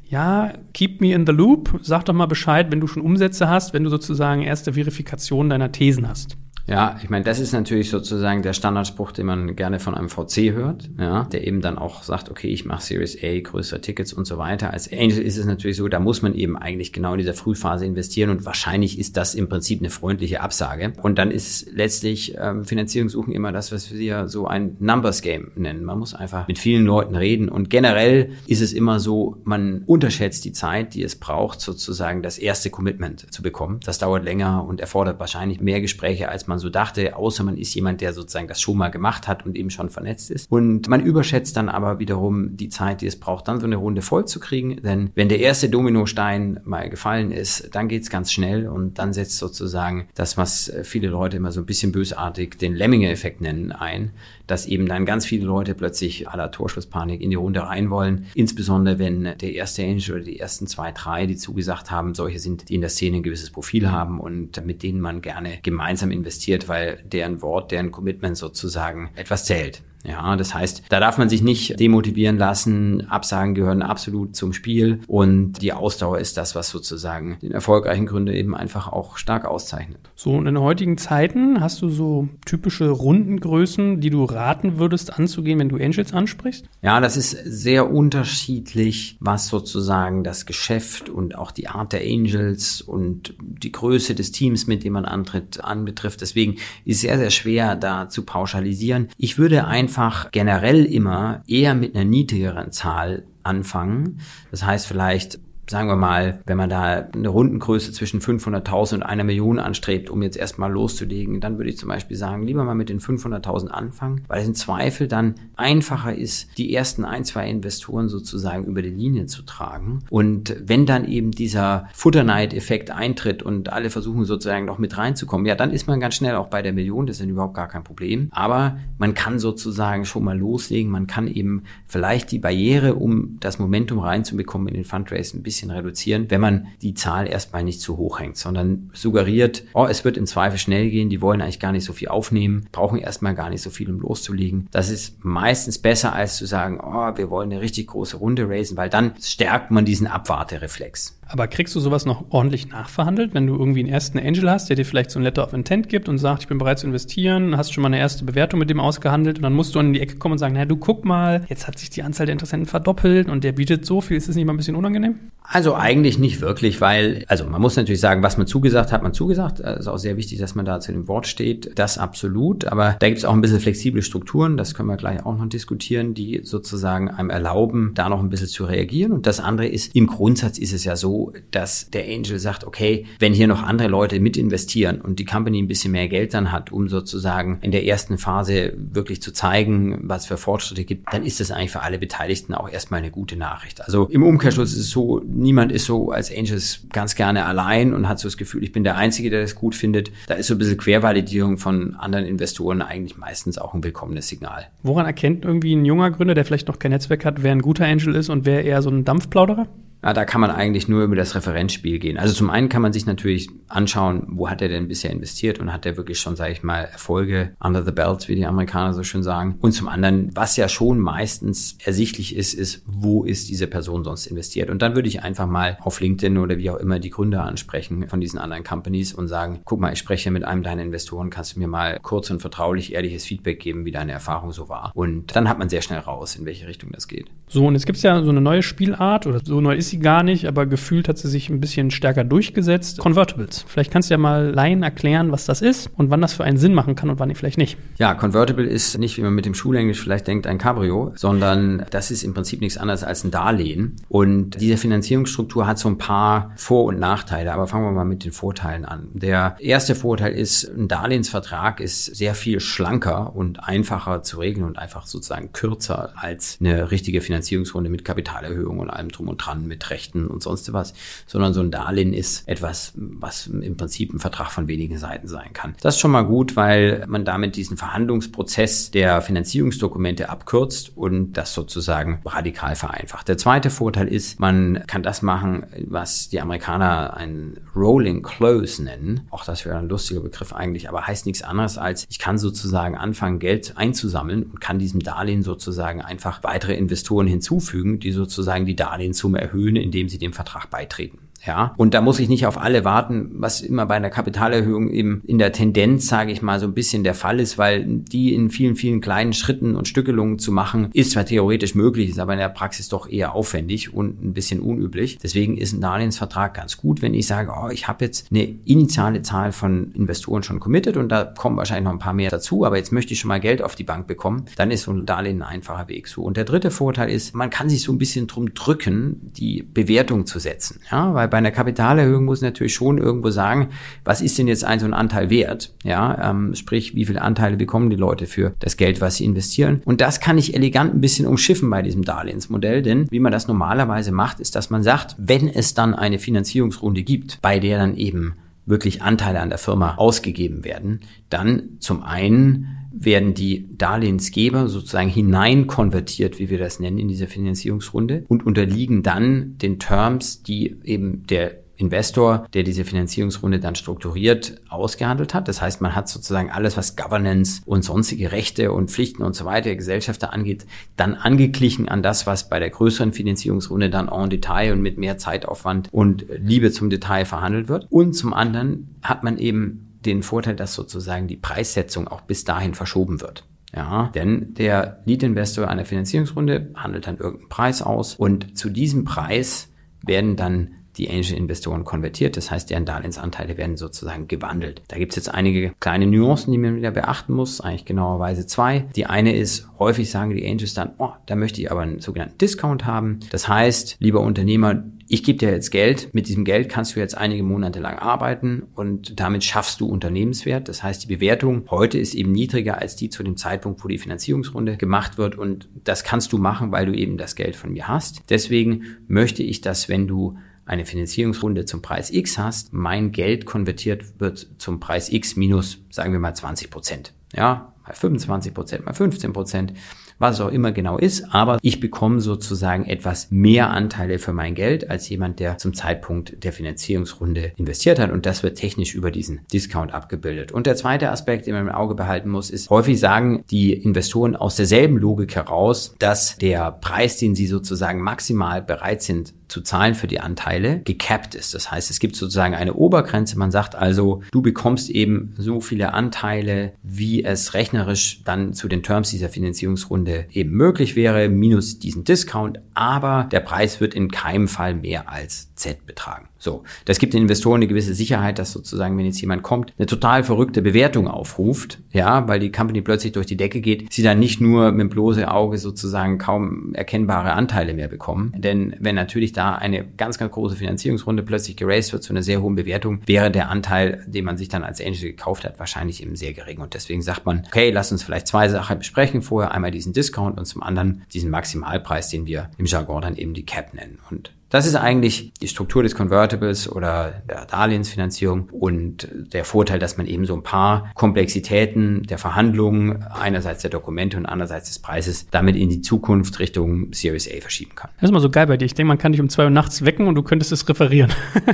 ja, 0.10 0.54
keep 0.74 1.02
me 1.02 1.14
in 1.14 1.26
the 1.28 1.32
loop, 1.32 1.80
sag 1.84 2.06
doch 2.06 2.14
mal 2.14 2.26
Bescheid, 2.26 2.72
wenn 2.72 2.80
du 2.80 2.88
schon 2.88 3.04
Umsätze 3.04 3.48
hast, 3.48 3.74
wenn 3.74 3.84
du 3.84 3.92
sozusagen 3.92 4.42
erste 4.42 4.74
Verifikation 4.74 5.50
deiner 5.50 5.72
Thesen 5.72 6.10
hast. 6.10 6.36
Ja, 6.70 6.96
ich 7.02 7.10
meine, 7.10 7.26
das 7.26 7.40
ist 7.40 7.52
natürlich 7.52 7.90
sozusagen 7.90 8.44
der 8.44 8.54
Standardspruch, 8.54 9.12
den 9.12 9.26
man 9.26 9.56
gerne 9.56 9.80
von 9.80 9.96
einem 9.96 10.08
VC 10.08 10.54
hört, 10.54 10.88
ja, 11.00 11.24
der 11.24 11.48
eben 11.48 11.62
dann 11.62 11.80
auch 11.80 12.04
sagt, 12.04 12.30
okay, 12.30 12.48
ich 12.48 12.64
mache 12.64 12.84
Series 12.84 13.18
A, 13.24 13.40
größere 13.40 13.82
Tickets 13.82 14.14
und 14.14 14.26
so 14.26 14.38
weiter. 14.38 14.72
Als 14.72 14.92
Angel 14.92 15.18
ist 15.24 15.38
es 15.38 15.46
natürlich 15.46 15.78
so, 15.78 15.88
da 15.88 16.00
muss 16.00 16.22
man 16.22 16.36
eben 16.36 16.56
eigentlich 16.56 16.94
genau 16.94 17.14
in 17.14 17.18
dieser 17.18 17.34
Frühphase 17.34 17.86
investieren 17.88 18.30
und 18.30 18.46
wahrscheinlich 18.46 19.00
ist 19.00 19.18
das 19.18 19.34
im 19.34 19.50
Prinzip 19.50 19.80
eine 19.80 19.90
freundliche 19.90 20.42
Absage. 20.42 20.94
Und 21.02 21.18
dann 21.18 21.32
ist 21.32 21.72
letztlich 21.74 22.36
ähm, 22.40 22.66
Finanzierungssuchen 22.66 23.34
immer 23.34 23.52
das, 23.52 23.72
was 23.72 23.92
wir 23.92 24.28
so 24.28 24.46
ein 24.46 24.78
Numbers 24.80 25.24
Game 25.24 25.52
nennen. 25.56 25.84
Man 25.84 25.98
muss 25.98 26.14
einfach 26.14 26.48
mit 26.48 26.60
vielen 26.60 26.86
Leuten 26.86 27.16
reden 27.16 27.50
und 27.50 27.72
generell 27.72 28.30
ist 28.46 28.62
es 28.62 28.74
immer 28.74 29.00
so, 29.00 29.38
man 29.44 29.82
unterschätzt 29.88 30.46
die 30.46 30.52
Zeit, 30.52 30.94
die 30.94 31.02
es 31.02 31.16
braucht, 31.16 31.62
sozusagen 31.62 32.22
das 32.22 32.38
erste 32.38 32.70
Commitment 32.70 33.34
zu 33.34 33.42
bekommen. 33.42 33.80
Das 33.84 33.98
dauert 33.98 34.24
länger 34.24 34.66
und 34.66 34.80
erfordert 34.80 35.20
wahrscheinlich 35.20 35.62
mehr 35.62 35.82
Gespräche, 35.82 36.30
als 36.30 36.46
man 36.46 36.59
so 36.60 36.70
dachte, 36.70 37.16
außer 37.16 37.44
man 37.44 37.58
ist 37.58 37.74
jemand, 37.74 38.02
der 38.02 38.14
sozusagen 38.14 38.48
das 38.48 38.62
schon 38.62 38.78
mal 38.78 38.90
gemacht 38.90 39.28
hat 39.28 39.46
und 39.46 39.56
eben 39.56 39.70
schon 39.70 39.90
vernetzt 39.90 40.32
ist. 40.32 40.52
Und 40.52 40.88
man 40.88 41.04
überschätzt 41.04 41.58
dann 41.58 41.70
aber 41.70 42.00
wiederum 42.00 42.58
die 42.58 42.70
Zeit, 42.70 43.02
die 43.02 43.08
es 43.08 43.20
braucht, 43.20 43.48
dann 43.48 43.60
so 43.60 43.66
eine 43.66 43.78
Runde 43.78 44.02
voll 44.02 44.26
zu 44.26 44.40
kriegen. 44.40 44.82
Denn 44.82 45.12
wenn 45.16 45.30
der 45.30 45.40
erste 45.40 45.70
Dominostein 45.70 46.60
mal 46.66 46.90
gefallen 46.90 47.32
ist, 47.32 47.70
dann 47.74 47.88
geht's 47.88 48.10
ganz 48.10 48.32
schnell 48.32 48.68
und 48.68 49.00
dann 49.00 49.14
setzt 49.14 49.38
sozusagen 49.38 50.08
das, 50.16 50.38
was 50.38 50.72
viele 50.84 51.08
Leute 51.08 51.38
immer 51.38 51.52
so 51.52 51.62
ein 51.62 51.66
bisschen 51.66 51.92
bösartig 51.92 52.58
den 52.58 52.76
Lemminge-Effekt 52.76 53.42
nennen, 53.42 53.72
ein, 53.72 54.12
dass 54.50 54.66
eben 54.66 54.88
dann 54.88 55.06
ganz 55.06 55.26
viele 55.26 55.46
Leute 55.46 55.76
plötzlich 55.76 56.30
aller 56.30 56.52
Torschusspanik 56.52 57.22
in 57.22 57.30
die 57.30 57.36
Runde 57.36 57.64
rein 57.64 57.90
wollen. 57.90 58.28
Insbesondere 58.34 59.00
wenn 59.00 59.24
der 59.24 59.54
erste 59.54 59.84
Angel 59.84 60.16
oder 60.16 60.24
die 60.24 60.40
ersten 60.40 60.68
zwei, 60.68 60.92
drei, 60.92 61.26
die 61.26 61.36
zugesagt 61.36 61.92
haben, 61.92 62.14
solche 62.14 62.40
sind, 62.40 62.70
die 62.70 62.76
in 62.76 62.82
der 62.82 62.90
Szene 62.90 63.18
ein 63.18 63.24
gewisses 63.24 63.50
Profil 63.50 63.92
haben 63.92 64.20
und 64.20 64.66
mit 64.66 64.84
denen 64.84 65.02
man 65.02 65.22
gerne 65.22 65.60
gemeinsam 65.62 66.12
investiert 66.12 66.70
weil 66.70 67.00
deren 67.04 67.42
Wort, 67.42 67.72
deren 67.72 67.92
Commitment 67.92 68.38
sozusagen 68.38 69.10
etwas 69.16 69.46
zählt. 69.46 69.82
Ja, 70.06 70.38
das 70.38 70.54
heißt, 70.54 70.84
da 70.88 71.02
darf 71.02 71.18
man 71.18 71.28
sich 71.28 71.42
nicht 71.42 71.78
demotivieren 71.78 72.38
lassen. 72.38 73.10
Absagen 73.10 73.54
gehören 73.54 73.82
absolut 73.82 74.34
zum 74.34 74.54
Spiel 74.54 75.02
und 75.08 75.62
die 75.62 75.74
Ausdauer 75.74 76.20
ist 76.20 76.38
das, 76.38 76.56
was 76.56 76.70
sozusagen 76.70 77.38
den 77.42 77.52
erfolgreichen 77.52 78.06
Gründer 78.06 78.32
eben 78.32 78.56
einfach 78.56 78.88
auch 78.88 79.18
stark 79.18 79.44
auszeichnet. 79.44 80.09
So, 80.22 80.32
und 80.34 80.48
in 80.48 80.60
heutigen 80.60 80.98
Zeiten 80.98 81.62
hast 81.62 81.82
du 81.82 81.88
so 81.88 82.28
typische 82.46 82.90
Rundengrößen, 82.90 84.02
die 84.02 84.10
du 84.10 84.26
raten 84.26 84.78
würdest 84.78 85.18
anzugehen, 85.18 85.60
wenn 85.60 85.70
du 85.70 85.78
Angels 85.78 86.12
ansprichst? 86.12 86.66
Ja, 86.82 87.00
das 87.00 87.16
ist 87.16 87.32
sehr 87.32 87.90
unterschiedlich, 87.90 89.16
was 89.22 89.48
sozusagen 89.48 90.26
das 90.26 90.46
Geschäft 90.46 91.10
und 91.10 91.38
auch 91.38 91.52
die 91.52 91.70
Art 91.70 91.94
der 91.94 92.02
Angels 92.02 92.82
und 92.82 93.34
die 93.40 93.72
Größe 93.72 94.14
des 94.14 94.34
Teams, 94.34 94.68
mit 94.68 94.84
dem 94.84 94.92
man 94.92 95.06
antritt, 95.06 95.64
anbetrifft. 95.64 96.20
Deswegen 96.20 96.56
ist 96.84 96.98
es 96.98 97.02
sehr, 97.02 97.18
sehr 97.18 97.30
schwer, 97.30 97.78
da 97.78 98.10
zu 98.10 98.26
pauschalisieren. 98.26 99.08
Ich 99.18 99.38
würde 99.38 99.68
ein 99.68 99.80
einfach 99.80 100.32
generell 100.32 100.84
immer 100.84 101.44
eher 101.48 101.76
mit 101.76 101.96
einer 101.96 102.04
niedrigeren 102.04 102.74
Zahl 102.74 103.24
anfangen. 103.44 104.20
Das 104.52 104.66
heißt 104.66 104.86
vielleicht 104.86 105.40
sagen 105.70 105.88
wir 105.88 105.96
mal, 105.96 106.42
wenn 106.46 106.58
man 106.58 106.70
da 106.70 107.08
eine 107.14 107.30
Rundengröße 107.30 107.92
zwischen 107.92 108.22
500.000 108.22 108.96
und 108.96 109.04
einer 109.04 109.24
Million 109.24 109.60
anstrebt, 109.60 110.10
um 110.10 110.22
jetzt 110.22 110.38
erstmal 110.38 110.72
loszulegen, 110.72 111.42
dann 111.42 111.58
würde 111.58 111.70
ich 111.70 111.78
zum 111.78 111.90
Beispiel 111.90 112.18
sagen, 112.18 112.44
lieber 112.44 112.64
mal 112.64 112.76
mit 112.76 112.90
den 112.90 113.00
500.000 113.00 113.68
anfangen, 113.68 114.24
weil 114.28 114.42
es 114.42 114.48
im 114.48 114.56
Zweifel 114.56 115.08
dann 115.08 115.36
einfacher 115.56 116.16
ist, 116.16 116.58
die 116.58 116.74
ersten 116.74 117.06
ein, 117.06 117.24
zwei 117.24 117.50
Investoren 117.50 118.10
sozusagen 118.10 118.66
über 118.66 118.82
die 118.82 118.90
Linie 118.90 119.28
zu 119.28 119.44
tragen. 119.44 120.00
Und 120.10 120.56
wenn 120.64 120.86
dann 120.86 121.06
eben 121.06 121.32
dieser 121.32 121.88
Futterneid-Effekt 121.94 122.92
eintritt 122.92 123.44
und 123.44 123.72
alle 123.72 123.90
versuchen 123.90 124.26
sozusagen 124.26 124.66
noch 124.66 124.80
mit 124.80 124.98
reinzukommen, 124.98 125.46
ja, 125.46 125.56
dann 125.56 125.72
ist 125.72 125.88
man 125.88 126.00
ganz 126.00 126.16
schnell 126.16 126.36
auch 126.36 126.48
bei 126.48 126.62
der 126.62 126.74
Million, 126.74 127.06
das 127.06 127.18
ist 127.18 127.22
dann 127.22 127.30
überhaupt 127.30 127.54
gar 127.54 127.68
kein 127.68 127.84
Problem. 127.84 128.30
Aber 128.32 128.78
man 128.98 129.14
kann 129.14 129.40
sozusagen 129.40 130.06
schon 130.06 130.24
mal 130.24 130.38
loslegen, 130.38 130.92
man 130.92 131.08
kann 131.08 131.28
eben 131.28 131.64
vielleicht 131.86 132.32
die 132.32 132.40
Barriere, 132.40 132.96
um 132.96 133.38
das 133.40 133.60
Momentum 133.60 134.00
reinzubekommen 134.00 134.68
in 134.70 134.74
den 134.74 134.84
Fundraise 134.84 135.38
ein 135.38 135.44
bisschen 135.44 135.59
bisschen 135.60 135.72
reduzieren, 135.72 136.30
wenn 136.30 136.42
man 136.42 136.68
die 136.82 136.94
Zahl 136.94 137.28
erstmal 137.28 137.64
nicht 137.64 137.82
zu 137.82 137.98
hoch 137.98 138.20
hängt, 138.20 138.38
sondern 138.38 138.90
suggeriert, 138.94 139.64
oh, 139.74 139.86
es 139.86 140.06
wird 140.06 140.18
im 140.18 140.26
Zweifel 140.26 140.58
schnell 140.58 140.90
gehen, 140.90 141.10
die 141.10 141.22
wollen 141.22 141.42
eigentlich 141.42 141.60
gar 141.60 141.72
nicht 141.72 141.84
so 141.84 141.94
viel 141.94 142.08
aufnehmen, 142.08 142.68
brauchen 142.72 142.98
erstmal 142.98 143.36
gar 143.36 143.50
nicht 143.50 143.62
so 143.62 143.70
viel, 143.70 143.90
um 143.90 144.00
loszulegen. 144.00 144.68
Das 144.72 144.90
ist 144.90 145.24
meistens 145.24 145.78
besser, 145.80 146.14
als 146.14 146.38
zu 146.38 146.46
sagen, 146.46 146.80
oh, 146.82 147.18
wir 147.18 147.30
wollen 147.30 147.52
eine 147.52 147.62
richtig 147.62 147.88
große 147.88 148.18
Runde 148.18 148.48
raisen, 148.48 148.78
weil 148.78 148.90
dann 148.90 149.14
stärkt 149.22 149.72
man 149.72 149.86
diesen 149.86 150.08
Abwartereflex. 150.08 151.19
Aber 151.32 151.48
kriegst 151.48 151.76
du 151.76 151.80
sowas 151.80 152.06
noch 152.08 152.26
ordentlich 152.32 152.70
nachverhandelt, 152.70 153.36
wenn 153.36 153.46
du 153.46 153.56
irgendwie 153.56 153.82
einen 153.82 153.90
ersten 153.90 154.18
Angel 154.18 154.50
hast, 154.50 154.70
der 154.70 154.76
dir 154.76 154.86
vielleicht 154.86 155.12
so 155.12 155.20
ein 155.20 155.24
Letter 155.24 155.44
of 155.44 155.54
Intent 155.54 155.88
gibt 155.88 156.10
und 156.10 156.18
sagt, 156.18 156.42
ich 156.42 156.48
bin 156.48 156.58
bereit 156.58 156.80
zu 156.80 156.88
investieren, 156.88 157.56
hast 157.56 157.72
schon 157.72 157.84
mal 157.84 157.88
eine 157.90 158.00
erste 158.00 158.26
Bewertung 158.26 158.60
mit 158.60 158.70
dem 158.72 158.80
ausgehandelt 158.80 159.38
und 159.38 159.44
dann 159.44 159.54
musst 159.54 159.76
du 159.76 159.80
in 159.80 159.94
die 159.94 160.02
Ecke 160.02 160.16
kommen 160.16 160.34
und 160.34 160.38
sagen, 160.40 160.56
na 160.58 160.66
du 160.66 160.76
guck 160.76 161.06
mal, 161.06 161.46
jetzt 161.48 161.68
hat 161.68 161.78
sich 161.78 161.92
die 161.92 162.02
Anzahl 162.02 162.26
der 162.26 162.34
Interessenten 162.34 162.66
verdoppelt 162.66 163.30
und 163.30 163.44
der 163.44 163.52
bietet 163.52 163.86
so 163.86 164.02
viel, 164.02 164.18
ist 164.18 164.28
das 164.28 164.36
nicht 164.36 164.46
mal 164.46 164.54
ein 164.54 164.58
bisschen 164.58 164.76
unangenehm? 164.76 165.16
Also 165.44 165.76
eigentlich 165.76 166.18
nicht 166.18 166.42
wirklich, 166.42 166.82
weil, 166.82 167.26
also 167.28 167.46
man 167.46 167.62
muss 167.62 167.76
natürlich 167.76 168.02
sagen, 168.02 168.24
was 168.24 168.38
man 168.38 168.48
zugesagt 168.48 168.92
hat, 168.92 169.04
man 169.04 169.14
zugesagt. 169.14 169.60
Es 169.60 169.82
ist 169.82 169.88
auch 169.88 169.98
sehr 169.98 170.18
wichtig, 170.18 170.40
dass 170.40 170.56
man 170.56 170.66
da 170.66 170.80
zu 170.80 170.92
dem 170.92 171.08
Wort 171.08 171.28
steht. 171.28 171.72
Das 171.76 171.98
absolut. 171.98 172.66
Aber 172.66 172.96
da 173.00 173.08
gibt 173.08 173.20
es 173.20 173.26
auch 173.26 173.34
ein 173.34 173.42
bisschen 173.42 173.60
flexible 173.60 174.02
Strukturen, 174.02 174.58
das 174.58 174.74
können 174.74 174.90
wir 174.90 174.98
gleich 174.98 175.26
auch 175.26 175.38
noch 175.38 175.50
diskutieren, 175.50 176.14
die 176.14 176.42
sozusagen 176.44 177.10
einem 177.10 177.30
erlauben, 177.30 177.92
da 177.96 178.10
noch 178.10 178.20
ein 178.20 178.30
bisschen 178.30 178.48
zu 178.48 178.66
reagieren. 178.66 179.12
Und 179.12 179.28
das 179.28 179.40
andere 179.40 179.68
ist, 179.68 179.96
im 179.96 180.08
Grundsatz 180.08 180.58
ist 180.58 180.74
es 180.74 180.84
ja 180.84 180.96
so, 180.96 181.19
dass 181.52 181.90
der 181.90 182.06
Angel 182.06 182.40
sagt, 182.40 182.64
okay, 182.66 183.06
wenn 183.20 183.34
hier 183.34 183.48
noch 183.48 183.64
andere 183.64 183.88
Leute 183.88 184.20
mit 184.20 184.38
investieren 184.38 185.02
und 185.02 185.20
die 185.20 185.26
Company 185.26 185.62
ein 185.62 185.68
bisschen 185.68 185.92
mehr 185.92 186.08
Geld 186.08 186.34
dann 186.34 186.52
hat, 186.52 186.72
um 186.72 186.90
sozusagen 186.90 187.60
in 187.62 187.72
der 187.72 187.86
ersten 187.86 188.18
Phase 188.18 188.74
wirklich 188.78 189.22
zu 189.22 189.32
zeigen, 189.32 190.00
was 190.04 190.26
für 190.26 190.38
Fortschritte 190.38 190.84
gibt, 190.84 191.14
dann 191.14 191.26
ist 191.26 191.40
das 191.40 191.52
eigentlich 191.52 191.72
für 191.72 191.82
alle 191.82 192.00
Beteiligten 192.00 192.54
auch 192.54 192.70
erstmal 192.70 193.00
eine 193.00 193.12
gute 193.12 193.36
Nachricht. 193.36 193.84
Also 193.86 194.06
im 194.06 194.24
Umkehrschluss 194.24 194.74
ist 194.74 194.80
es 194.80 194.90
so, 194.90 195.22
niemand 195.26 195.72
ist 195.72 195.86
so 195.86 196.12
als 196.12 196.32
Angels 196.36 196.82
ganz 196.92 197.16
gerne 197.16 197.46
allein 197.46 197.94
und 197.94 198.08
hat 198.08 198.20
so 198.20 198.28
das 198.28 198.38
Gefühl, 198.38 198.64
ich 198.64 198.72
bin 198.72 198.84
der 198.84 198.96
Einzige, 198.96 199.30
der 199.30 199.42
das 199.42 199.56
gut 199.56 199.76
findet. 199.76 200.12
Da 200.28 200.36
ist 200.36 200.48
so 200.48 200.56
ein 200.56 200.58
bisschen 200.58 200.78
Quervalidierung 200.78 201.58
von 201.58 201.96
anderen 201.96 202.26
Investoren 202.26 202.82
eigentlich 202.82 203.18
meistens 203.18 203.58
auch 203.58 203.74
ein 203.74 203.84
willkommenes 203.84 204.28
Signal. 204.28 204.68
Woran 204.84 205.06
erkennt 205.06 205.46
irgendwie 205.46 205.76
ein 205.76 205.86
junger 205.86 206.12
Gründer, 206.12 206.34
der 206.34 206.46
vielleicht 206.46 206.68
noch 206.68 206.80
kein 206.80 206.92
Netzwerk 206.92 207.26
hat, 207.26 207.44
wer 207.44 207.52
ein 207.52 207.62
guter 207.62 207.86
Angel 207.86 208.16
ist 208.16 208.30
und 208.30 208.46
wer 208.46 208.64
eher 208.64 208.82
so 208.82 208.90
ein 208.90 209.06
Dampfplauderer? 209.06 209.68
Ja, 210.02 210.14
da 210.14 210.24
kann 210.24 210.40
man 210.40 210.50
eigentlich 210.50 210.88
nur 210.88 211.04
über 211.04 211.16
das 211.16 211.36
Referenzspiel 211.36 212.00
gehen. 212.00 212.18
Also 212.18 212.34
zum 212.34 212.50
einen 212.50 212.70
kann 212.70 212.82
man 212.82 212.94
sich 212.94 213.06
natürlich 213.06 213.50
anschauen, 213.68 214.24
wo 214.30 214.50
hat 214.50 214.62
er 214.62 214.70
denn 214.70 214.88
bisher 214.88 215.12
investiert 215.12 215.60
und 215.60 215.74
hat 215.74 215.86
er 215.86 215.98
wirklich 215.98 216.20
schon, 216.20 216.38
sage 216.38 216.54
ich 216.54 216.64
mal, 216.64 216.86
Erfolge 216.86 217.56
under 217.60 217.84
the 217.84 217.92
belt, 217.92 218.30
wie 218.30 218.36
die 218.36 218.46
Amerikaner 218.46 218.94
so 218.94 219.04
schön 219.04 219.24
sagen. 219.24 219.58
Und 219.60 219.74
zum 219.74 219.90
anderen, 219.90 220.32
was 220.34 220.56
ja 220.56 220.70
schon 220.70 221.00
meistens 221.00 221.78
ersichtlich 221.84 222.36
ist, 222.36 222.54
ist, 222.54 222.84
wo 222.86 223.26
ist 223.26 223.50
diese 223.50 223.68
Person 223.68 224.06
sonst 224.06 224.26
investiert. 224.28 224.70
Und 224.70 224.82
dann 224.82 224.96
würde 224.96 225.10
ich 225.10 225.22
einfach 225.22 225.48
mal 225.48 225.78
auf 225.82 226.00
LinkedIn 226.00 226.38
oder 226.38 226.58
wie 226.58 226.70
auch 226.70 226.78
immer 226.78 227.00
die 227.00 227.10
Gründer 227.10 227.44
ansprechen 227.44 228.08
von 228.08 228.22
diesen 228.22 228.40
anderen 228.40 228.64
Companies 228.64 229.14
und 229.14 229.28
sagen, 229.28 229.60
guck 229.66 229.82
mal, 229.82 229.92
ich 229.92 230.00
spreche 230.00 230.32
mit 230.32 230.46
einem 230.46 230.64
deiner 230.64 230.82
Investoren, 230.82 231.30
kannst 231.30 231.56
du 231.56 231.60
mir 231.60 231.68
mal 231.68 232.00
kurz 232.02 232.30
und 232.30 232.40
vertraulich 232.40 232.94
ehrliches 232.94 233.26
Feedback 233.26 233.60
geben, 233.60 233.84
wie 233.84 233.92
deine 233.92 234.14
Erfahrung 234.14 234.54
so 234.54 234.70
war. 234.70 234.92
Und 234.96 235.36
dann 235.36 235.50
hat 235.50 235.60
man 235.60 235.68
sehr 235.68 235.82
schnell 235.82 236.00
raus, 236.00 236.38
in 236.38 236.46
welche 236.46 236.68
Richtung 236.68 236.92
das 236.94 237.08
geht. 237.08 237.28
So, 237.48 237.66
und 237.66 237.74
jetzt 237.74 237.86
gibt 237.86 237.98
es 237.98 238.04
ja 238.04 238.24
so 238.24 238.30
eine 238.30 238.42
neue 238.42 238.64
Spielart 238.64 239.28
oder 239.28 239.42
so 239.44 239.60
neu 239.60 239.76
ist 239.76 239.89
sie 239.90 240.00
gar 240.00 240.24
nicht, 240.24 240.48
aber 240.48 240.66
gefühlt 240.66 241.08
hat 241.08 241.18
sie 241.18 241.28
sich 241.28 241.50
ein 241.50 241.60
bisschen 241.60 241.92
stärker 241.92 242.24
durchgesetzt. 242.24 243.00
Convertibles. 243.00 243.66
Vielleicht 243.68 243.92
kannst 243.92 244.10
du 244.10 244.14
ja 244.14 244.18
mal 244.18 244.50
Laien 244.50 244.84
erklären, 244.84 245.32
was 245.32 245.46
das 245.46 245.62
ist 245.62 245.90
und 245.96 246.10
wann 246.10 246.22
das 246.22 246.34
für 246.34 246.44
einen 246.44 246.58
Sinn 246.58 246.74
machen 246.74 246.96
kann 246.96 247.10
und 247.10 247.20
wann 247.20 247.34
vielleicht 247.36 247.58
nicht. 247.58 247.78
Ja, 247.98 248.14
Convertible 248.14 248.66
ist 248.66 248.98
nicht, 248.98 249.18
wie 249.18 249.22
man 249.22 249.34
mit 249.34 249.46
dem 249.46 249.54
Schulenglisch 249.54 250.02
vielleicht 250.02 250.28
denkt, 250.28 250.48
ein 250.48 250.58
Cabrio, 250.58 251.14
sondern 251.16 251.86
das 251.92 252.12
ist 252.12 252.24
im 252.24 252.34
Prinzip 252.34 252.62
nichts 252.62 252.78
anderes 252.78 253.04
als 253.04 253.24
ein 253.24 253.32
Darlehen. 253.32 253.98
Und 254.08 254.60
diese 254.60 254.78
Finanzierungsstruktur 254.78 255.68
hat 255.68 255.78
so 255.78 255.90
ein 255.90 255.98
paar 255.98 256.52
Vor- 256.56 256.86
und 256.86 257.00
Nachteile, 257.00 257.54
aber 257.54 257.68
fangen 257.68 257.86
wir 257.86 257.92
mal 257.92 258.06
mit 258.06 258.24
den 258.24 258.32
Vorteilen 258.32 258.86
an. 258.86 259.10
Der 259.14 259.56
erste 259.60 259.96
Vorteil 259.96 260.34
ist, 260.34 260.66
ein 260.66 260.88
Darlehensvertrag 260.88 261.80
ist 261.80 262.06
sehr 262.06 262.36
viel 262.36 262.60
schlanker 262.60 263.36
und 263.36 263.64
einfacher 263.64 264.24
zu 264.24 264.40
regeln 264.40 264.66
und 264.66 264.78
einfach 264.78 265.06
sozusagen 265.06 265.52
kürzer 265.54 266.14
als 266.16 266.58
eine 266.60 266.92
richtige 266.92 267.22
Finanzierungsrunde 267.22 267.90
mit 267.90 268.06
Kapitalerhöhung 268.06 268.80
und 268.80 268.90
allem 268.90 269.10
drum 269.10 269.28
und 269.28 269.38
dran 269.38 269.68
mit 269.68 269.79
mit 269.80 269.90
Rechten 269.90 270.28
und 270.28 270.44
sonst 270.44 270.72
was, 270.74 270.94
sondern 271.26 271.54
so 271.54 271.62
ein 271.62 271.72
Darlehen 271.72 272.14
ist 272.14 272.48
etwas, 272.48 272.92
was 272.96 273.48
im 273.48 273.78
Prinzip 273.78 274.14
ein 274.14 274.20
Vertrag 274.20 274.52
von 274.52 274.68
wenigen 274.68 274.98
Seiten 274.98 275.28
sein 275.28 275.54
kann. 275.54 275.76
Das 275.82 275.96
ist 275.96 276.02
schon 276.02 276.12
mal 276.12 276.24
gut, 276.24 276.56
weil 276.58 277.06
man 277.08 277.24
damit 277.24 277.56
diesen 277.56 277.78
Verhandlungsprozess 277.78 278.92
der 278.92 279.22
Finanzierungsdokumente 279.22 280.30
abkürzt 280.30 280.98
und 280.98 281.34
das 281.34 281.54
sozusagen 281.54 282.22
radikal 282.26 282.76
vereinfacht. 282.76 283.28
Der 283.30 283.38
zweite 283.38 283.70
Vorteil 283.70 284.08
ist, 284.08 284.40
man 284.40 284.84
kann 284.86 285.02
das 285.02 285.22
machen, 285.22 285.66
was 285.88 286.28
die 286.28 286.42
Amerikaner 286.42 287.16
ein 287.16 287.58
Rolling 287.76 288.22
Close 288.22 288.84
nennen. 288.84 289.22
Auch 289.30 289.46
das 289.46 289.66
wäre 289.66 289.78
ein 289.78 289.88
lustiger 289.88 290.20
Begriff 290.20 290.52
eigentlich, 290.52 290.90
aber 290.90 291.08
heißt 291.08 291.26
nichts 291.26 291.42
anderes 291.42 291.78
als, 291.78 292.06
ich 292.10 292.20
kann 292.20 292.38
sozusagen 292.38 292.98
anfangen, 292.98 293.40
Geld 293.40 293.78
einzusammeln 293.78 294.44
und 294.44 294.60
kann 294.60 294.78
diesem 294.78 295.00
Darlehen 295.00 295.44
sozusagen 295.44 296.02
einfach 296.02 296.44
weitere 296.44 296.76
Investoren 296.76 297.28
hinzufügen, 297.28 298.00
die 298.00 298.12
sozusagen 298.12 298.66
die 298.66 298.76
Darlehenssumme 298.76 299.40
erhöhen 299.40 299.69
erhöhen, 299.70 299.76
indem 299.76 300.10
sie 300.10 300.18
dem 300.18 300.34
Vertrag 300.34 300.70
beitreten. 300.70 301.29
Ja, 301.46 301.74
und 301.78 301.94
da 301.94 302.02
muss 302.02 302.20
ich 302.20 302.30
nicht 302.30 302.46
auf 302.46 302.58
alle 302.58 302.84
warten, 302.84 303.32
was 303.34 303.62
immer 303.62 303.86
bei 303.86 303.96
einer 303.96 304.10
Kapitalerhöhung 304.10 304.90
eben 304.90 305.22
in 305.26 305.38
der 305.38 305.52
Tendenz, 305.52 306.08
sage 306.08 306.32
ich 306.32 306.42
mal, 306.42 306.60
so 306.60 306.68
ein 306.68 306.74
bisschen 306.74 307.04
der 307.04 307.14
Fall 307.14 307.40
ist, 307.40 307.58
weil 307.58 307.86
die 307.86 308.34
in 308.34 308.50
vielen, 308.50 308.76
vielen 308.76 309.02
kleinen 309.02 309.34
Schritten 309.34 309.76
und 309.76 309.88
Stückelungen 309.88 310.40
zu 310.40 310.52
machen, 310.52 310.90
ist 310.94 311.12
zwar 311.12 311.26
theoretisch 311.26 311.76
möglich, 311.76 312.10
ist 312.10 312.20
aber 312.20 312.34
in 312.34 312.40
der 312.40 312.50
Praxis 312.50 312.90
doch 312.90 313.10
eher 313.10 313.34
aufwendig 313.34 313.94
und 313.94 314.24
ein 314.24 314.34
bisschen 314.34 314.60
unüblich. 314.60 315.18
Deswegen 315.22 315.58
ist 315.58 315.74
ein 315.74 315.82
Darlehensvertrag 315.82 316.54
ganz 316.54 316.78
gut, 316.78 317.02
wenn 317.02 317.14
ich 317.14 317.28
sage, 317.28 317.54
oh, 317.56 317.70
ich 317.70 317.88
habe 317.88 318.06
jetzt 318.06 318.28
eine 318.32 318.44
initiale 318.66 319.22
Zahl 319.22 319.52
von 319.52 319.92
Investoren 319.94 320.44
schon 320.44 320.60
committed 320.60 320.98
und 320.98 321.10
da 321.10 321.24
kommen 321.24 321.58
wahrscheinlich 321.58 321.86
noch 321.86 321.94
ein 321.94 322.00
paar 322.00 322.14
mehr 322.14 322.30
dazu, 322.30 322.66
aber 322.66 322.78
jetzt 322.78 322.92
möchte 322.92 323.14
ich 323.14 323.20
schon 323.20 323.30
mal 323.30 323.40
Geld 323.40 323.62
auf 323.62 323.76
die 323.76 323.84
Bank 323.84 324.08
bekommen, 324.08 324.46
dann 324.58 324.72
ist 324.72 324.84
so 324.84 324.92
ein 324.92 325.06
Darlehen 325.06 325.42
ein 325.42 325.60
einfacher 325.60 325.88
Weg. 325.88 326.08
So. 326.08 326.24
Und 326.24 326.38
der 326.38 326.46
dritte 326.46 326.72
Vorteil 326.72 327.10
ist, 327.10 327.36
man 327.36 327.50
kann 327.50 327.70
sich 327.70 327.84
so 327.84 327.92
ein 327.92 327.98
bisschen 327.98 328.28
drum 328.28 328.54
drücken, 328.54 329.32
die 329.38 329.64
Bewertung 329.64 330.26
zu 330.26 330.40
setzen. 330.40 330.82
Ja, 330.92 331.14
weil 331.14 331.29
bei 331.30 331.38
einer 331.38 331.52
Kapitalerhöhung 331.52 332.26
muss 332.26 332.42
natürlich 332.42 332.74
schon 332.74 332.98
irgendwo 332.98 333.30
sagen, 333.30 333.70
was 334.04 334.22
ist 334.22 334.38
denn 334.38 334.48
jetzt 334.48 334.64
ein 334.64 334.80
so 334.80 334.86
ein 334.86 334.94
Anteil 334.94 335.30
wert? 335.30 335.74
Ja, 335.84 336.32
ähm, 336.32 336.56
sprich, 336.56 336.96
wie 336.96 337.06
viele 337.06 337.22
Anteile 337.22 337.58
bekommen 337.58 337.90
die 337.90 337.96
Leute 337.96 338.26
für 338.26 338.54
das 338.60 338.78
Geld, 338.78 339.02
was 339.02 339.16
sie 339.16 339.26
investieren? 339.26 339.82
Und 339.86 340.02
das 340.02 340.20
kann 340.20 340.38
ich 340.38 340.56
elegant 340.56 340.94
ein 340.94 341.02
bisschen 341.02 341.26
umschiffen 341.26 341.70
bei 341.70 341.82
diesem 341.82 342.04
Darlehensmodell, 342.04 342.82
denn 342.82 343.08
wie 343.12 343.20
man 343.20 343.32
das 343.32 343.48
normalerweise 343.48 344.12
macht, 344.12 344.40
ist, 344.40 344.56
dass 344.56 344.70
man 344.70 344.84
sagt, 344.84 345.16
wenn 345.18 345.48
es 345.48 345.74
dann 345.74 345.94
eine 345.94 346.20
Finanzierungsrunde 346.20 347.04
gibt, 347.04 347.42
bei 347.42 347.60
der 347.60 347.78
dann 347.78 347.96
eben 347.96 348.36
wirklich 348.66 349.02
Anteile 349.02 349.40
an 349.40 349.50
der 349.50 349.58
Firma 349.58 349.96
ausgegeben 349.96 350.64
werden, 350.64 351.02
dann 351.30 351.78
zum 351.80 352.04
einen 352.04 352.79
werden 352.92 353.34
die 353.34 353.68
Darlehensgeber 353.78 354.68
sozusagen 354.68 355.10
hineinkonvertiert, 355.10 356.40
wie 356.40 356.50
wir 356.50 356.58
das 356.58 356.80
nennen, 356.80 356.98
in 356.98 357.08
diese 357.08 357.28
Finanzierungsrunde 357.28 358.26
und 358.28 358.46
unterliegen 358.46 359.04
dann 359.04 359.58
den 359.58 359.80
Terms, 359.80 360.44
die 360.44 360.76
eben 360.84 361.26
der 361.28 361.60
Investor, 361.80 362.46
der 362.54 362.64
diese 362.64 362.84
Finanzierungsrunde 362.84 363.60
dann 363.60 363.76
strukturiert 363.76 364.56
ausgehandelt 364.68 365.34
hat. 365.34 365.48
Das 365.48 365.62
heißt, 365.62 365.80
man 365.80 365.96
hat 365.96 366.10
sozusagen 366.10 366.52
alles, 366.52 366.76
was 366.76 366.98
Governance 366.98 367.62
und 367.66 367.84
sonstige 367.84 368.34
Rechte 368.34 368.74
und 368.74 368.92
Pflichten 368.92 369.24
und 369.24 369.34
so 369.34 369.46
weiter 369.46 369.70
der 369.70 369.78
Gesellschafter 369.78 370.34
angeht, 370.34 370.66
dann 370.98 371.16
angeglichen 371.16 371.88
an 371.88 372.04
das, 372.04 372.28
was 372.28 372.50
bei 372.50 372.60
der 372.60 372.70
größeren 372.70 373.14
Finanzierungsrunde 373.14 373.90
dann 373.90 374.10
en 374.10 374.30
Detail 374.30 374.74
und 374.74 374.82
mit 374.82 374.98
mehr 374.98 375.18
Zeitaufwand 375.18 375.88
und 375.94 376.26
Liebe 376.38 376.72
zum 376.72 376.90
Detail 376.90 377.24
verhandelt 377.24 377.70
wird. 377.70 377.88
Und 377.90 378.14
zum 378.14 378.34
anderen 378.34 378.96
hat 379.02 379.24
man 379.24 379.38
eben 379.38 379.89
den 380.06 380.24
Vorteil, 380.24 380.56
dass 380.56 380.74
sozusagen 380.74 381.28
die 381.28 381.38
Preissetzung 381.38 382.08
auch 382.08 382.22
bis 382.22 382.44
dahin 382.44 382.74
verschoben 382.74 383.22
wird. 383.22 383.46
Ja, 383.76 384.10
denn 384.16 384.56
der 384.56 385.02
Lead-Investor 385.06 385.68
einer 385.68 385.86
Finanzierungsrunde 385.86 386.72
handelt 386.76 387.06
dann 387.06 387.18
irgendeinen 387.18 387.50
Preis 387.50 387.82
aus 387.82 388.16
und 388.16 388.58
zu 388.58 388.70
diesem 388.70 389.04
Preis 389.04 389.72
werden 390.04 390.36
dann 390.36 390.72
die 391.00 391.10
Angel-Investoren 391.10 391.86
konvertiert. 391.86 392.38
Das 392.38 392.52
heißt, 392.52 392.70
deren 392.70 392.86
Darlehensanteile 392.86 393.58
werden 393.58 393.78
sozusagen 393.78 394.28
gewandelt. 394.28 394.82
Da 394.88 394.98
gibt 394.98 395.14
es 395.14 395.16
jetzt 395.16 395.34
einige 395.34 395.74
kleine 395.80 396.06
Nuancen, 396.06 396.52
die 396.52 396.58
man 396.58 396.76
wieder 396.76 396.92
beachten 396.92 397.34
muss, 397.34 397.62
eigentlich 397.62 397.86
genauerweise 397.86 398.46
zwei. 398.46 398.86
Die 398.96 399.06
eine 399.06 399.36
ist, 399.36 399.68
häufig 399.80 400.12
sagen 400.12 400.36
die 400.36 400.48
Angels 400.48 400.74
dann, 400.74 400.92
oh, 400.98 401.12
da 401.26 401.36
möchte 401.36 401.62
ich 401.62 401.72
aber 401.72 401.82
einen 401.82 402.00
sogenannten 402.00 402.38
Discount 402.38 402.86
haben. 402.86 403.20
Das 403.32 403.48
heißt, 403.48 403.98
lieber 404.00 404.22
Unternehmer, 404.22 404.84
ich 405.12 405.24
gebe 405.24 405.40
dir 405.40 405.50
jetzt 405.50 405.72
Geld, 405.72 406.14
mit 406.14 406.28
diesem 406.28 406.46
Geld 406.46 406.70
kannst 406.70 406.96
du 406.96 407.00
jetzt 407.00 407.18
einige 407.18 407.42
Monate 407.42 407.80
lang 407.80 407.98
arbeiten 407.98 408.68
und 408.76 409.20
damit 409.20 409.44
schaffst 409.44 409.82
du 409.82 409.88
Unternehmenswert. 409.88 410.70
Das 410.70 410.84
heißt, 410.84 411.04
die 411.04 411.16
Bewertung 411.16 411.64
heute 411.72 411.98
ist 411.98 412.14
eben 412.14 412.32
niedriger 412.32 412.78
als 412.78 412.96
die 412.96 413.10
zu 413.10 413.24
dem 413.24 413.36
Zeitpunkt, 413.36 413.84
wo 413.84 413.88
die 413.88 413.98
Finanzierungsrunde 413.98 414.78
gemacht 414.78 415.18
wird 415.18 415.36
und 415.36 415.68
das 415.84 416.04
kannst 416.04 416.32
du 416.32 416.38
machen, 416.38 416.72
weil 416.72 416.86
du 416.86 416.94
eben 416.94 417.18
das 417.18 417.36
Geld 417.36 417.56
von 417.56 417.72
mir 417.72 417.88
hast. 417.88 418.22
Deswegen 418.30 418.98
möchte 419.08 419.42
ich, 419.42 419.62
dass 419.62 419.90
wenn 419.90 420.08
du 420.08 420.38
eine 420.70 420.86
Finanzierungsrunde 420.86 421.66
zum 421.66 421.82
Preis 421.82 422.12
X 422.12 422.38
hast, 422.38 422.74
mein 422.74 423.12
Geld 423.12 423.46
konvertiert 423.46 424.20
wird 424.20 424.48
zum 424.58 424.80
Preis 424.80 425.12
X 425.12 425.36
minus, 425.36 425.84
sagen 425.90 426.14
wir 426.14 426.20
mal 426.20 426.34
20 426.34 426.70
Prozent. 426.70 427.14
Ja, 427.36 427.74
mal 427.86 427.94
25 427.94 428.54
Prozent, 428.54 428.86
mal 428.86 428.94
15 428.94 429.34
Prozent 429.34 429.74
was 430.20 430.36
es 430.36 430.42
auch 430.42 430.52
immer 430.52 430.72
genau 430.72 430.98
ist, 430.98 431.34
aber 431.34 431.58
ich 431.62 431.80
bekomme 431.80 432.20
sozusagen 432.20 432.86
etwas 432.86 433.32
mehr 433.32 433.72
Anteile 433.72 434.20
für 434.20 434.34
mein 434.34 434.54
Geld 434.54 434.90
als 434.90 435.10
jemand, 435.10 435.40
der 435.40 435.58
zum 435.58 435.74
Zeitpunkt 435.74 436.44
der 436.44 436.54
Finanzierungsrunde 436.54 437.54
investiert 437.56 438.00
hat 438.00 438.12
und 438.12 438.26
das 438.26 438.44
wird 438.44 438.58
technisch 438.58 438.94
über 438.94 439.12
diesen 439.12 439.42
Discount 439.52 439.94
abgebildet. 439.94 440.52
Und 440.52 440.68
der 440.68 440.76
zweite 440.76 441.10
Aspekt, 441.10 441.48
den 441.48 441.54
man 441.54 441.68
im 441.68 441.74
Auge 441.74 441.96
behalten 441.96 442.30
muss, 442.30 442.50
ist, 442.50 442.70
häufig 442.70 443.00
sagen 443.00 443.44
die 443.50 443.74
Investoren 443.74 444.36
aus 444.36 444.58
derselben 444.58 444.98
Logik 444.98 445.36
heraus, 445.36 445.96
dass 446.00 446.38
der 446.38 446.72
Preis, 446.72 447.18
den 447.18 447.34
sie 447.34 447.48
sozusagen 447.48 448.02
maximal 448.02 448.62
bereit 448.62 449.02
sind 449.02 449.34
zu 449.50 449.62
zahlen 449.62 449.96
für 449.96 450.08
die 450.08 450.20
Anteile 450.20 450.82
gecapped 450.82 451.36
ist. 451.36 451.54
Das 451.54 451.72
heißt, 451.72 451.90
es 451.90 452.00
gibt 452.00 452.16
sozusagen 452.16 452.56
eine 452.56 452.76
Obergrenze. 452.76 453.38
Man 453.38 453.52
sagt 453.52 453.76
also, 453.76 454.22
du 454.32 454.42
bekommst 454.42 454.90
eben 454.90 455.34
so 455.38 455.60
viele 455.60 455.94
Anteile, 455.94 456.74
wie 456.84 457.24
es 457.24 457.54
rechnerisch 457.54 458.24
dann 458.24 458.54
zu 458.54 458.68
den 458.68 458.84
Terms 458.84 459.10
dieser 459.10 459.30
Finanzierungsrunde 459.30 460.28
eben 460.32 460.52
möglich 460.52 460.96
wäre, 460.96 461.30
minus 461.30 461.80
diesen 461.80 462.04
Discount. 462.04 462.60
Aber 462.74 463.28
der 463.32 463.42
Preis 463.42 463.82
wird 463.82 463.94
in 463.94 464.10
keinem 464.10 464.48
Fall 464.48 464.76
mehr 464.76 465.10
als 465.10 465.54
Z 465.56 465.86
betragen. 465.86 466.29
So, 466.40 466.64
das 466.86 467.00
gibt 467.00 467.14
den 467.14 467.22
Investoren 467.24 467.58
eine 467.58 467.68
gewisse 467.68 467.94
Sicherheit, 467.94 468.40
dass 468.40 468.54
sozusagen, 468.54 468.98
wenn 468.98 469.06
jetzt 469.06 469.20
jemand 469.20 469.44
kommt, 469.44 469.74
eine 469.78 469.86
total 469.86 470.24
verrückte 470.24 470.62
Bewertung 470.62 471.08
aufruft, 471.08 471.80
ja, 471.92 472.28
weil 472.28 472.40
die 472.40 472.52
Company 472.52 472.82
plötzlich 472.82 473.12
durch 473.12 473.26
die 473.26 473.38
Decke 473.38 473.60
geht, 473.60 473.92
sie 473.92 474.04
dann 474.04 474.20
nicht 474.20 474.40
nur 474.40 474.72
mit 474.72 474.82
dem 474.82 474.90
bloßen 474.90 475.26
Auge 475.26 475.58
sozusagen 475.58 476.18
kaum 476.18 476.74
erkennbare 476.74 477.34
Anteile 477.34 477.74
mehr 477.74 477.90
bekommen. 477.90 478.34
Denn 478.38 478.74
wenn 478.80 478.96
natürlich 478.96 479.34
da 479.34 479.56
eine 479.56 479.86
ganz, 479.86 480.18
ganz 480.18 480.32
große 480.32 480.56
Finanzierungsrunde 480.56 481.24
plötzlich 481.24 481.58
geraced 481.58 481.92
wird 481.92 482.04
zu 482.04 482.14
einer 482.14 482.24
sehr 482.24 482.42
hohen 482.42 482.56
Bewertung, 482.56 483.02
wäre 483.06 483.32
der 483.32 483.50
Anteil, 483.50 484.06
den 484.08 484.24
man 484.24 484.38
sich 484.38 484.48
dann 484.48 484.64
als 484.64 484.80
Angel 484.80 485.02
gekauft 485.02 485.44
hat, 485.44 485.60
wahrscheinlich 485.60 486.02
eben 486.02 486.16
sehr 486.16 486.34
gering. 486.34 486.60
Und 486.60 486.74
deswegen 486.74 487.02
sagt 487.02 487.26
man, 487.26 487.44
okay, 487.48 487.70
lass 487.70 487.92
uns 487.92 488.02
vielleicht 488.02 488.28
zwei 488.28 488.48
Sachen 488.48 488.80
besprechen 488.80 489.22
vorher. 489.22 489.52
Einmal 489.52 489.72
diesen 489.72 489.92
Discount 489.92 490.40
und 490.40 490.46
zum 490.46 490.64
anderen 490.64 491.04
diesen 491.14 491.30
Maximalpreis, 491.30 492.10
den 492.10 492.26
wir 492.26 492.50
im 492.58 492.66
Jargon 492.66 493.02
dann 493.02 493.16
eben 493.16 493.34
die 493.34 493.46
Cap 493.46 493.74
nennen. 493.74 494.00
Und 494.10 494.32
das 494.50 494.66
ist 494.66 494.76
eigentlich 494.76 495.32
die 495.42 495.48
Struktur 495.48 495.84
des 495.84 495.96
Convertibles 495.96 496.72
oder 496.72 497.22
der 497.30 497.46
Darlehensfinanzierung 497.46 498.50
und 498.52 499.08
der 499.12 499.46
Vorteil, 499.46 499.80
dass 499.80 499.98
man 499.98 500.08
eben 500.08 500.26
so 500.26 500.34
ein 500.34 500.44
paar 500.44 500.92
Komplexitäten 500.96 502.04
der 502.04 502.18
Verhandlungen, 502.18 503.04
einerseits 503.04 503.62
der 503.62 503.70
Dokumente 503.70 504.18
und 504.18 504.26
andererseits 504.26 504.70
des 504.70 504.80
Preises, 504.80 505.28
damit 505.32 505.56
in 505.56 505.70
die 505.70 505.82
Zukunft 505.82 506.40
Richtung 506.40 506.92
Series 506.94 507.30
A 507.30 507.42
verschieben 507.42 507.76
kann. 507.76 507.92
Das 507.98 508.04
ist 508.04 508.10
immer 508.10 508.20
so 508.20 508.30
geil 508.30 508.48
bei 508.48 508.58
dir. 508.58 508.66
Ich 508.66 508.74
denke, 508.74 508.88
man 508.88 508.98
kann 508.98 509.12
dich 509.12 509.22
um 509.22 509.30
zwei 509.30 509.44
Uhr 509.44 509.50
nachts 509.50 509.86
wecken 509.86 510.08
und 510.08 510.16
du 510.16 510.24
könntest 510.24 510.52
es 510.52 510.68
referieren. 510.68 511.12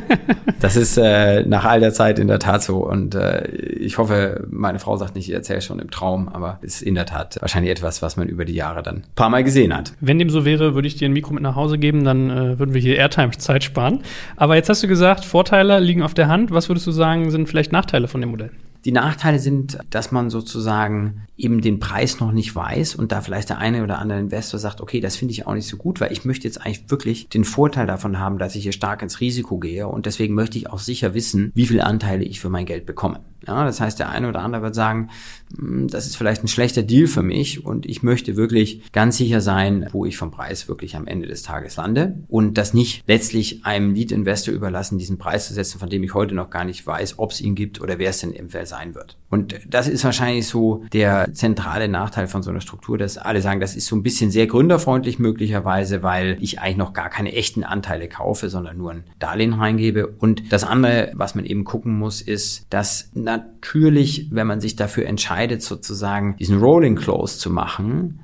das 0.60 0.76
ist 0.76 0.98
äh, 0.98 1.46
nach 1.46 1.66
all 1.66 1.80
der 1.80 1.94
Zeit 1.94 2.18
in 2.18 2.28
der 2.28 2.40
Tat 2.40 2.64
so 2.64 2.78
und 2.78 3.16
äh, 3.16 3.48
ich 3.48 3.98
hoffe, 3.98 4.48
meine 4.50 4.80
Frau 4.80 4.96
sagt 4.96 5.16
nicht, 5.16 5.28
ich 5.28 5.34
erzähle 5.34 5.62
schon 5.62 5.80
im 5.80 5.92
Traum, 5.92 6.30
aber 6.30 6.60
es 6.62 6.76
ist 6.76 6.82
in 6.84 6.96
der 6.96 7.06
Tat 7.06 7.38
wahrscheinlich 7.42 7.72
etwas, 7.72 8.02
was 8.02 8.16
man 8.16 8.28
über 8.28 8.46
die 8.46 8.54
Jahre 8.54 8.82
dann 8.84 8.98
ein 8.98 9.04
paar 9.16 9.30
Mal 9.30 9.44
gesehen 9.44 9.76
hat. 9.76 9.94
Wenn 10.00 10.18
dem 10.18 10.30
so 10.30 10.46
wäre, 10.46 10.76
würde 10.76 10.88
ich 10.88 10.96
dir 10.96 11.10
ein 11.10 11.14
Mikro 11.14 11.34
mit 11.34 11.44
nach 11.44 11.56
Hause 11.56 11.78
geben, 11.78 12.04
dann 12.04 12.30
äh, 12.30 12.60
würden 12.60 12.74
wir 12.74 12.85
hier 12.86 12.98
Airtime-Zeit 12.98 13.64
sparen. 13.64 14.02
Aber 14.36 14.56
jetzt 14.56 14.70
hast 14.70 14.84
du 14.84 14.88
gesagt, 14.88 15.26
Vorteile 15.26 15.80
liegen 15.80 16.04
auf 16.04 16.14
der 16.14 16.28
Hand. 16.28 16.52
Was 16.52 16.70
würdest 16.70 16.88
du 16.88 16.92
sagen, 16.92 17.32
sind 17.32 17.48
vielleicht 17.48 17.72
Nachteile 17.72 18.08
von 18.08 18.22
dem 18.22 18.32
Modell? 18.32 18.52
Die 18.86 18.92
Nachteile 18.92 19.40
sind, 19.40 19.80
dass 19.90 20.12
man 20.12 20.30
sozusagen 20.30 21.24
eben 21.38 21.62
den 21.62 21.80
Preis 21.80 22.20
noch 22.20 22.32
nicht 22.32 22.56
weiß 22.56 22.94
und 22.94 23.12
da 23.12 23.22
vielleicht 23.22 23.50
der 23.50 23.58
eine 23.58 23.82
oder 23.82 23.98
andere 23.98 24.20
Investor 24.20 24.60
sagt, 24.60 24.80
okay, 24.80 25.00
das 25.00 25.16
finde 25.16 25.32
ich 25.32 25.48
auch 25.48 25.56
nicht 25.56 25.68
so 25.68 25.76
gut, 25.76 26.00
weil 26.00 26.12
ich 26.12 26.24
möchte 26.24 26.48
jetzt 26.48 26.62
eigentlich 26.64 26.92
wirklich 26.92 27.28
den 27.28 27.46
Vorteil 27.46 27.88
davon 27.88 28.20
haben, 28.20 28.38
dass 28.38 28.56
ich 28.56 28.62
hier 28.62 28.74
stark 28.74 29.02
ins 29.02 29.22
Risiko 29.22 29.58
gehe 29.58 29.88
und 29.88 30.06
deswegen 30.06 30.36
möchte 30.36 30.60
ich 30.60 30.70
auch 30.70 30.78
sicher 30.78 31.16
wissen, 31.16 31.52
wie 31.56 31.66
viele 31.66 31.84
Anteile 31.84 32.24
ich 32.24 32.40
für 32.40 32.50
mein 32.50 32.68
Geld 32.68 32.86
bekomme. 32.86 33.22
Ja, 33.48 33.66
das 33.66 33.82
heißt, 33.82 34.00
der 34.00 34.10
eine 34.10 34.30
oder 34.30 34.42
andere 34.42 34.62
wird 34.62 34.76
sagen, 34.76 35.10
hm, 35.58 35.88
das 35.88 36.06
ist 36.08 36.18
vielleicht 36.18 36.44
ein 36.44 36.48
schlechter 36.48 36.84
Deal 36.84 37.08
für 37.08 37.24
mich 37.24 37.66
und 37.66 37.86
ich 37.86 38.04
möchte 38.04 38.36
wirklich 38.36 38.92
ganz 38.92 39.18
sicher 39.18 39.42
sein, 39.42 39.88
wo 39.92 40.06
ich 40.06 40.18
vom 40.18 40.32
Preis 40.32 40.68
wirklich 40.68 40.96
am 40.96 41.08
Ende 41.08 41.28
des 41.28 41.44
Tages 41.44 41.76
lande 41.76 42.16
und 42.28 42.58
das 42.58 42.74
nicht 42.74 43.04
letztlich 43.08 43.66
einem 43.66 43.94
Lead-Investor 43.94 44.54
überlassen, 44.54 44.98
diesen 44.98 45.18
Preis 45.18 45.48
zu 45.48 45.54
setzen, 45.54 45.80
von 45.80 45.90
dem 45.90 46.04
ich 46.04 46.14
heute 46.14 46.36
noch 46.36 46.50
gar 46.50 46.66
nicht 46.66 46.86
weiß, 46.86 47.20
ob 47.20 47.32
es 47.32 47.42
ihn 47.42 47.56
gibt 47.56 47.82
oder 47.82 48.00
wer 48.00 48.10
es 48.10 48.20
denn 48.20 48.34
eventuell 48.34 48.66
sein 48.66 48.96
wird. 48.96 49.18
Und 49.30 49.56
das 49.68 49.88
ist 49.88 50.04
wahrscheinlich 50.06 50.48
so 50.48 50.86
der 50.94 51.34
zentrale 51.34 51.88
Nachteil 51.88 52.28
von 52.28 52.42
so 52.42 52.52
einer 52.52 52.62
Struktur, 52.62 52.98
dass 52.98 53.18
alle 53.18 53.42
sagen, 53.42 53.60
das 53.60 53.76
ist 53.76 53.88
so 53.88 53.96
ein 53.96 54.04
bisschen 54.04 54.32
sehr 54.32 54.48
gründerfreundlich 54.48 55.20
möglicherweise, 55.20 56.04
weil 56.04 56.38
ich 56.40 56.62
eigentlich 56.62 56.78
noch 56.78 56.94
gar 56.94 57.10
keine 57.10 57.34
echten 57.34 57.64
Anteile 57.64 58.08
kaufe, 58.08 58.50
sondern 58.50 58.78
nur 58.78 58.92
ein 58.92 59.04
Darlehen 59.20 59.54
reingebe. 59.54 60.08
Und 60.08 60.54
das 60.54 60.64
andere, 60.64 61.12
was 61.16 61.36
man 61.36 61.46
eben 61.46 61.66
gucken 61.66 61.98
muss, 61.98 62.22
ist, 62.22 62.66
dass 62.70 63.10
natürlich, 63.38 64.30
wenn 64.32 64.48
man 64.48 64.62
sich 64.62 64.76
dafür 64.76 65.06
entscheidet, 65.06 65.62
sozusagen 65.62 66.36
diesen 66.38 66.60
Rolling 66.60 66.96
Close 66.96 67.38
zu 67.38 67.50
machen, 67.50 68.20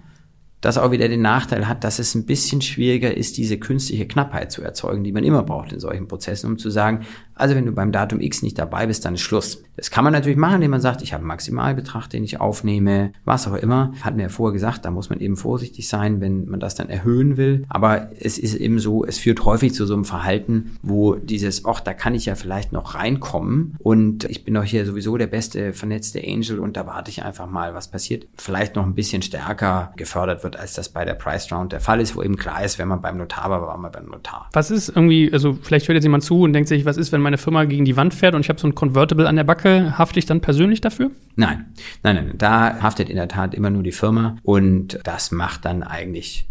das 0.61 0.77
auch 0.77 0.91
wieder 0.91 1.09
den 1.09 1.21
Nachteil 1.21 1.67
hat, 1.67 1.83
dass 1.83 1.99
es 1.99 2.15
ein 2.15 2.25
bisschen 2.25 2.61
schwieriger 2.61 3.15
ist, 3.15 3.37
diese 3.37 3.57
künstliche 3.57 4.07
Knappheit 4.07 4.51
zu 4.51 4.61
erzeugen, 4.61 5.03
die 5.03 5.11
man 5.11 5.23
immer 5.23 5.43
braucht 5.43 5.73
in 5.73 5.79
solchen 5.79 6.07
Prozessen, 6.07 6.51
um 6.51 6.57
zu 6.57 6.69
sagen, 6.69 7.05
also 7.41 7.55
wenn 7.55 7.65
du 7.65 7.71
beim 7.71 7.91
Datum 7.91 8.21
X 8.21 8.43
nicht 8.43 8.59
dabei 8.59 8.85
bist, 8.85 9.03
dann 9.03 9.15
ist 9.15 9.21
Schluss. 9.21 9.63
Das 9.75 9.89
kann 9.89 10.03
man 10.03 10.13
natürlich 10.13 10.37
machen, 10.37 10.55
indem 10.55 10.71
man 10.71 10.81
sagt, 10.81 11.01
ich 11.01 11.13
habe 11.13 11.21
einen 11.21 11.29
Maximalbetrag, 11.29 12.07
den 12.07 12.23
ich 12.23 12.39
aufnehme, 12.39 13.13
was 13.25 13.47
auch 13.47 13.55
immer. 13.55 13.93
Hat 14.01 14.15
mir 14.15 14.23
ja 14.23 14.29
vorher 14.29 14.53
gesagt, 14.53 14.85
da 14.85 14.91
muss 14.91 15.09
man 15.09 15.19
eben 15.19 15.35
vorsichtig 15.35 15.87
sein, 15.87 16.21
wenn 16.21 16.45
man 16.45 16.59
das 16.59 16.75
dann 16.75 16.89
erhöhen 16.89 17.37
will. 17.37 17.65
Aber 17.67 18.11
es 18.19 18.37
ist 18.37 18.53
eben 18.53 18.77
so, 18.77 19.03
es 19.03 19.17
führt 19.17 19.43
häufig 19.43 19.73
zu 19.73 19.87
so 19.87 19.95
einem 19.95 20.05
Verhalten, 20.05 20.77
wo 20.83 21.15
dieses, 21.15 21.65
ach, 21.65 21.79
da 21.79 21.95
kann 21.95 22.13
ich 22.13 22.27
ja 22.27 22.35
vielleicht 22.35 22.73
noch 22.73 22.93
reinkommen 22.93 23.75
und 23.79 24.25
ich 24.25 24.45
bin 24.45 24.53
doch 24.53 24.63
hier 24.63 24.85
sowieso 24.85 25.17
der 25.17 25.27
beste 25.27 25.73
vernetzte 25.73 26.21
Angel 26.23 26.59
und 26.59 26.77
da 26.77 26.85
warte 26.85 27.09
ich 27.09 27.23
einfach 27.23 27.49
mal, 27.49 27.73
was 27.73 27.89
passiert. 27.89 28.27
Vielleicht 28.35 28.75
noch 28.75 28.85
ein 28.85 28.93
bisschen 28.93 29.23
stärker 29.23 29.93
gefördert 29.95 30.43
wird, 30.43 30.50
als 30.57 30.73
das 30.73 30.89
bei 30.89 31.05
der 31.05 31.13
Price 31.13 31.51
Round 31.51 31.71
der 31.71 31.79
Fall 31.79 31.99
ist, 32.01 32.15
wo 32.15 32.23
eben 32.23 32.37
klar 32.37 32.63
ist, 32.63 32.79
wenn 32.79 32.87
man 32.87 33.01
beim 33.01 33.17
Notar 33.17 33.49
war, 33.49 33.61
war 33.61 33.77
man 33.77 33.91
beim 33.91 34.05
Notar. 34.05 34.49
Was 34.53 34.71
ist 34.71 34.89
irgendwie, 34.89 35.31
also 35.31 35.57
vielleicht 35.61 35.87
hört 35.87 35.95
jetzt 35.95 36.03
jemand 36.03 36.23
zu 36.23 36.41
und 36.41 36.53
denkt 36.53 36.69
sich, 36.69 36.85
was 36.85 36.97
ist, 36.97 37.11
wenn 37.11 37.21
meine 37.21 37.37
Firma 37.37 37.65
gegen 37.65 37.85
die 37.85 37.97
Wand 37.97 38.13
fährt 38.13 38.35
und 38.35 38.41
ich 38.41 38.49
habe 38.49 38.59
so 38.59 38.67
ein 38.67 38.75
Convertible 38.75 39.27
an 39.27 39.35
der 39.35 39.43
Backe, 39.43 39.97
hafte 39.97 40.19
ich 40.19 40.25
dann 40.25 40.41
persönlich 40.41 40.81
dafür? 40.81 41.11
Nein, 41.35 41.65
nein, 42.03 42.15
nein. 42.15 42.33
Da 42.37 42.81
haftet 42.81 43.09
in 43.09 43.15
der 43.15 43.27
Tat 43.27 43.53
immer 43.53 43.69
nur 43.69 43.83
die 43.83 43.91
Firma 43.91 44.37
und 44.43 44.99
das 45.03 45.31
macht 45.31 45.65
dann 45.65 45.83
eigentlich 45.83 46.45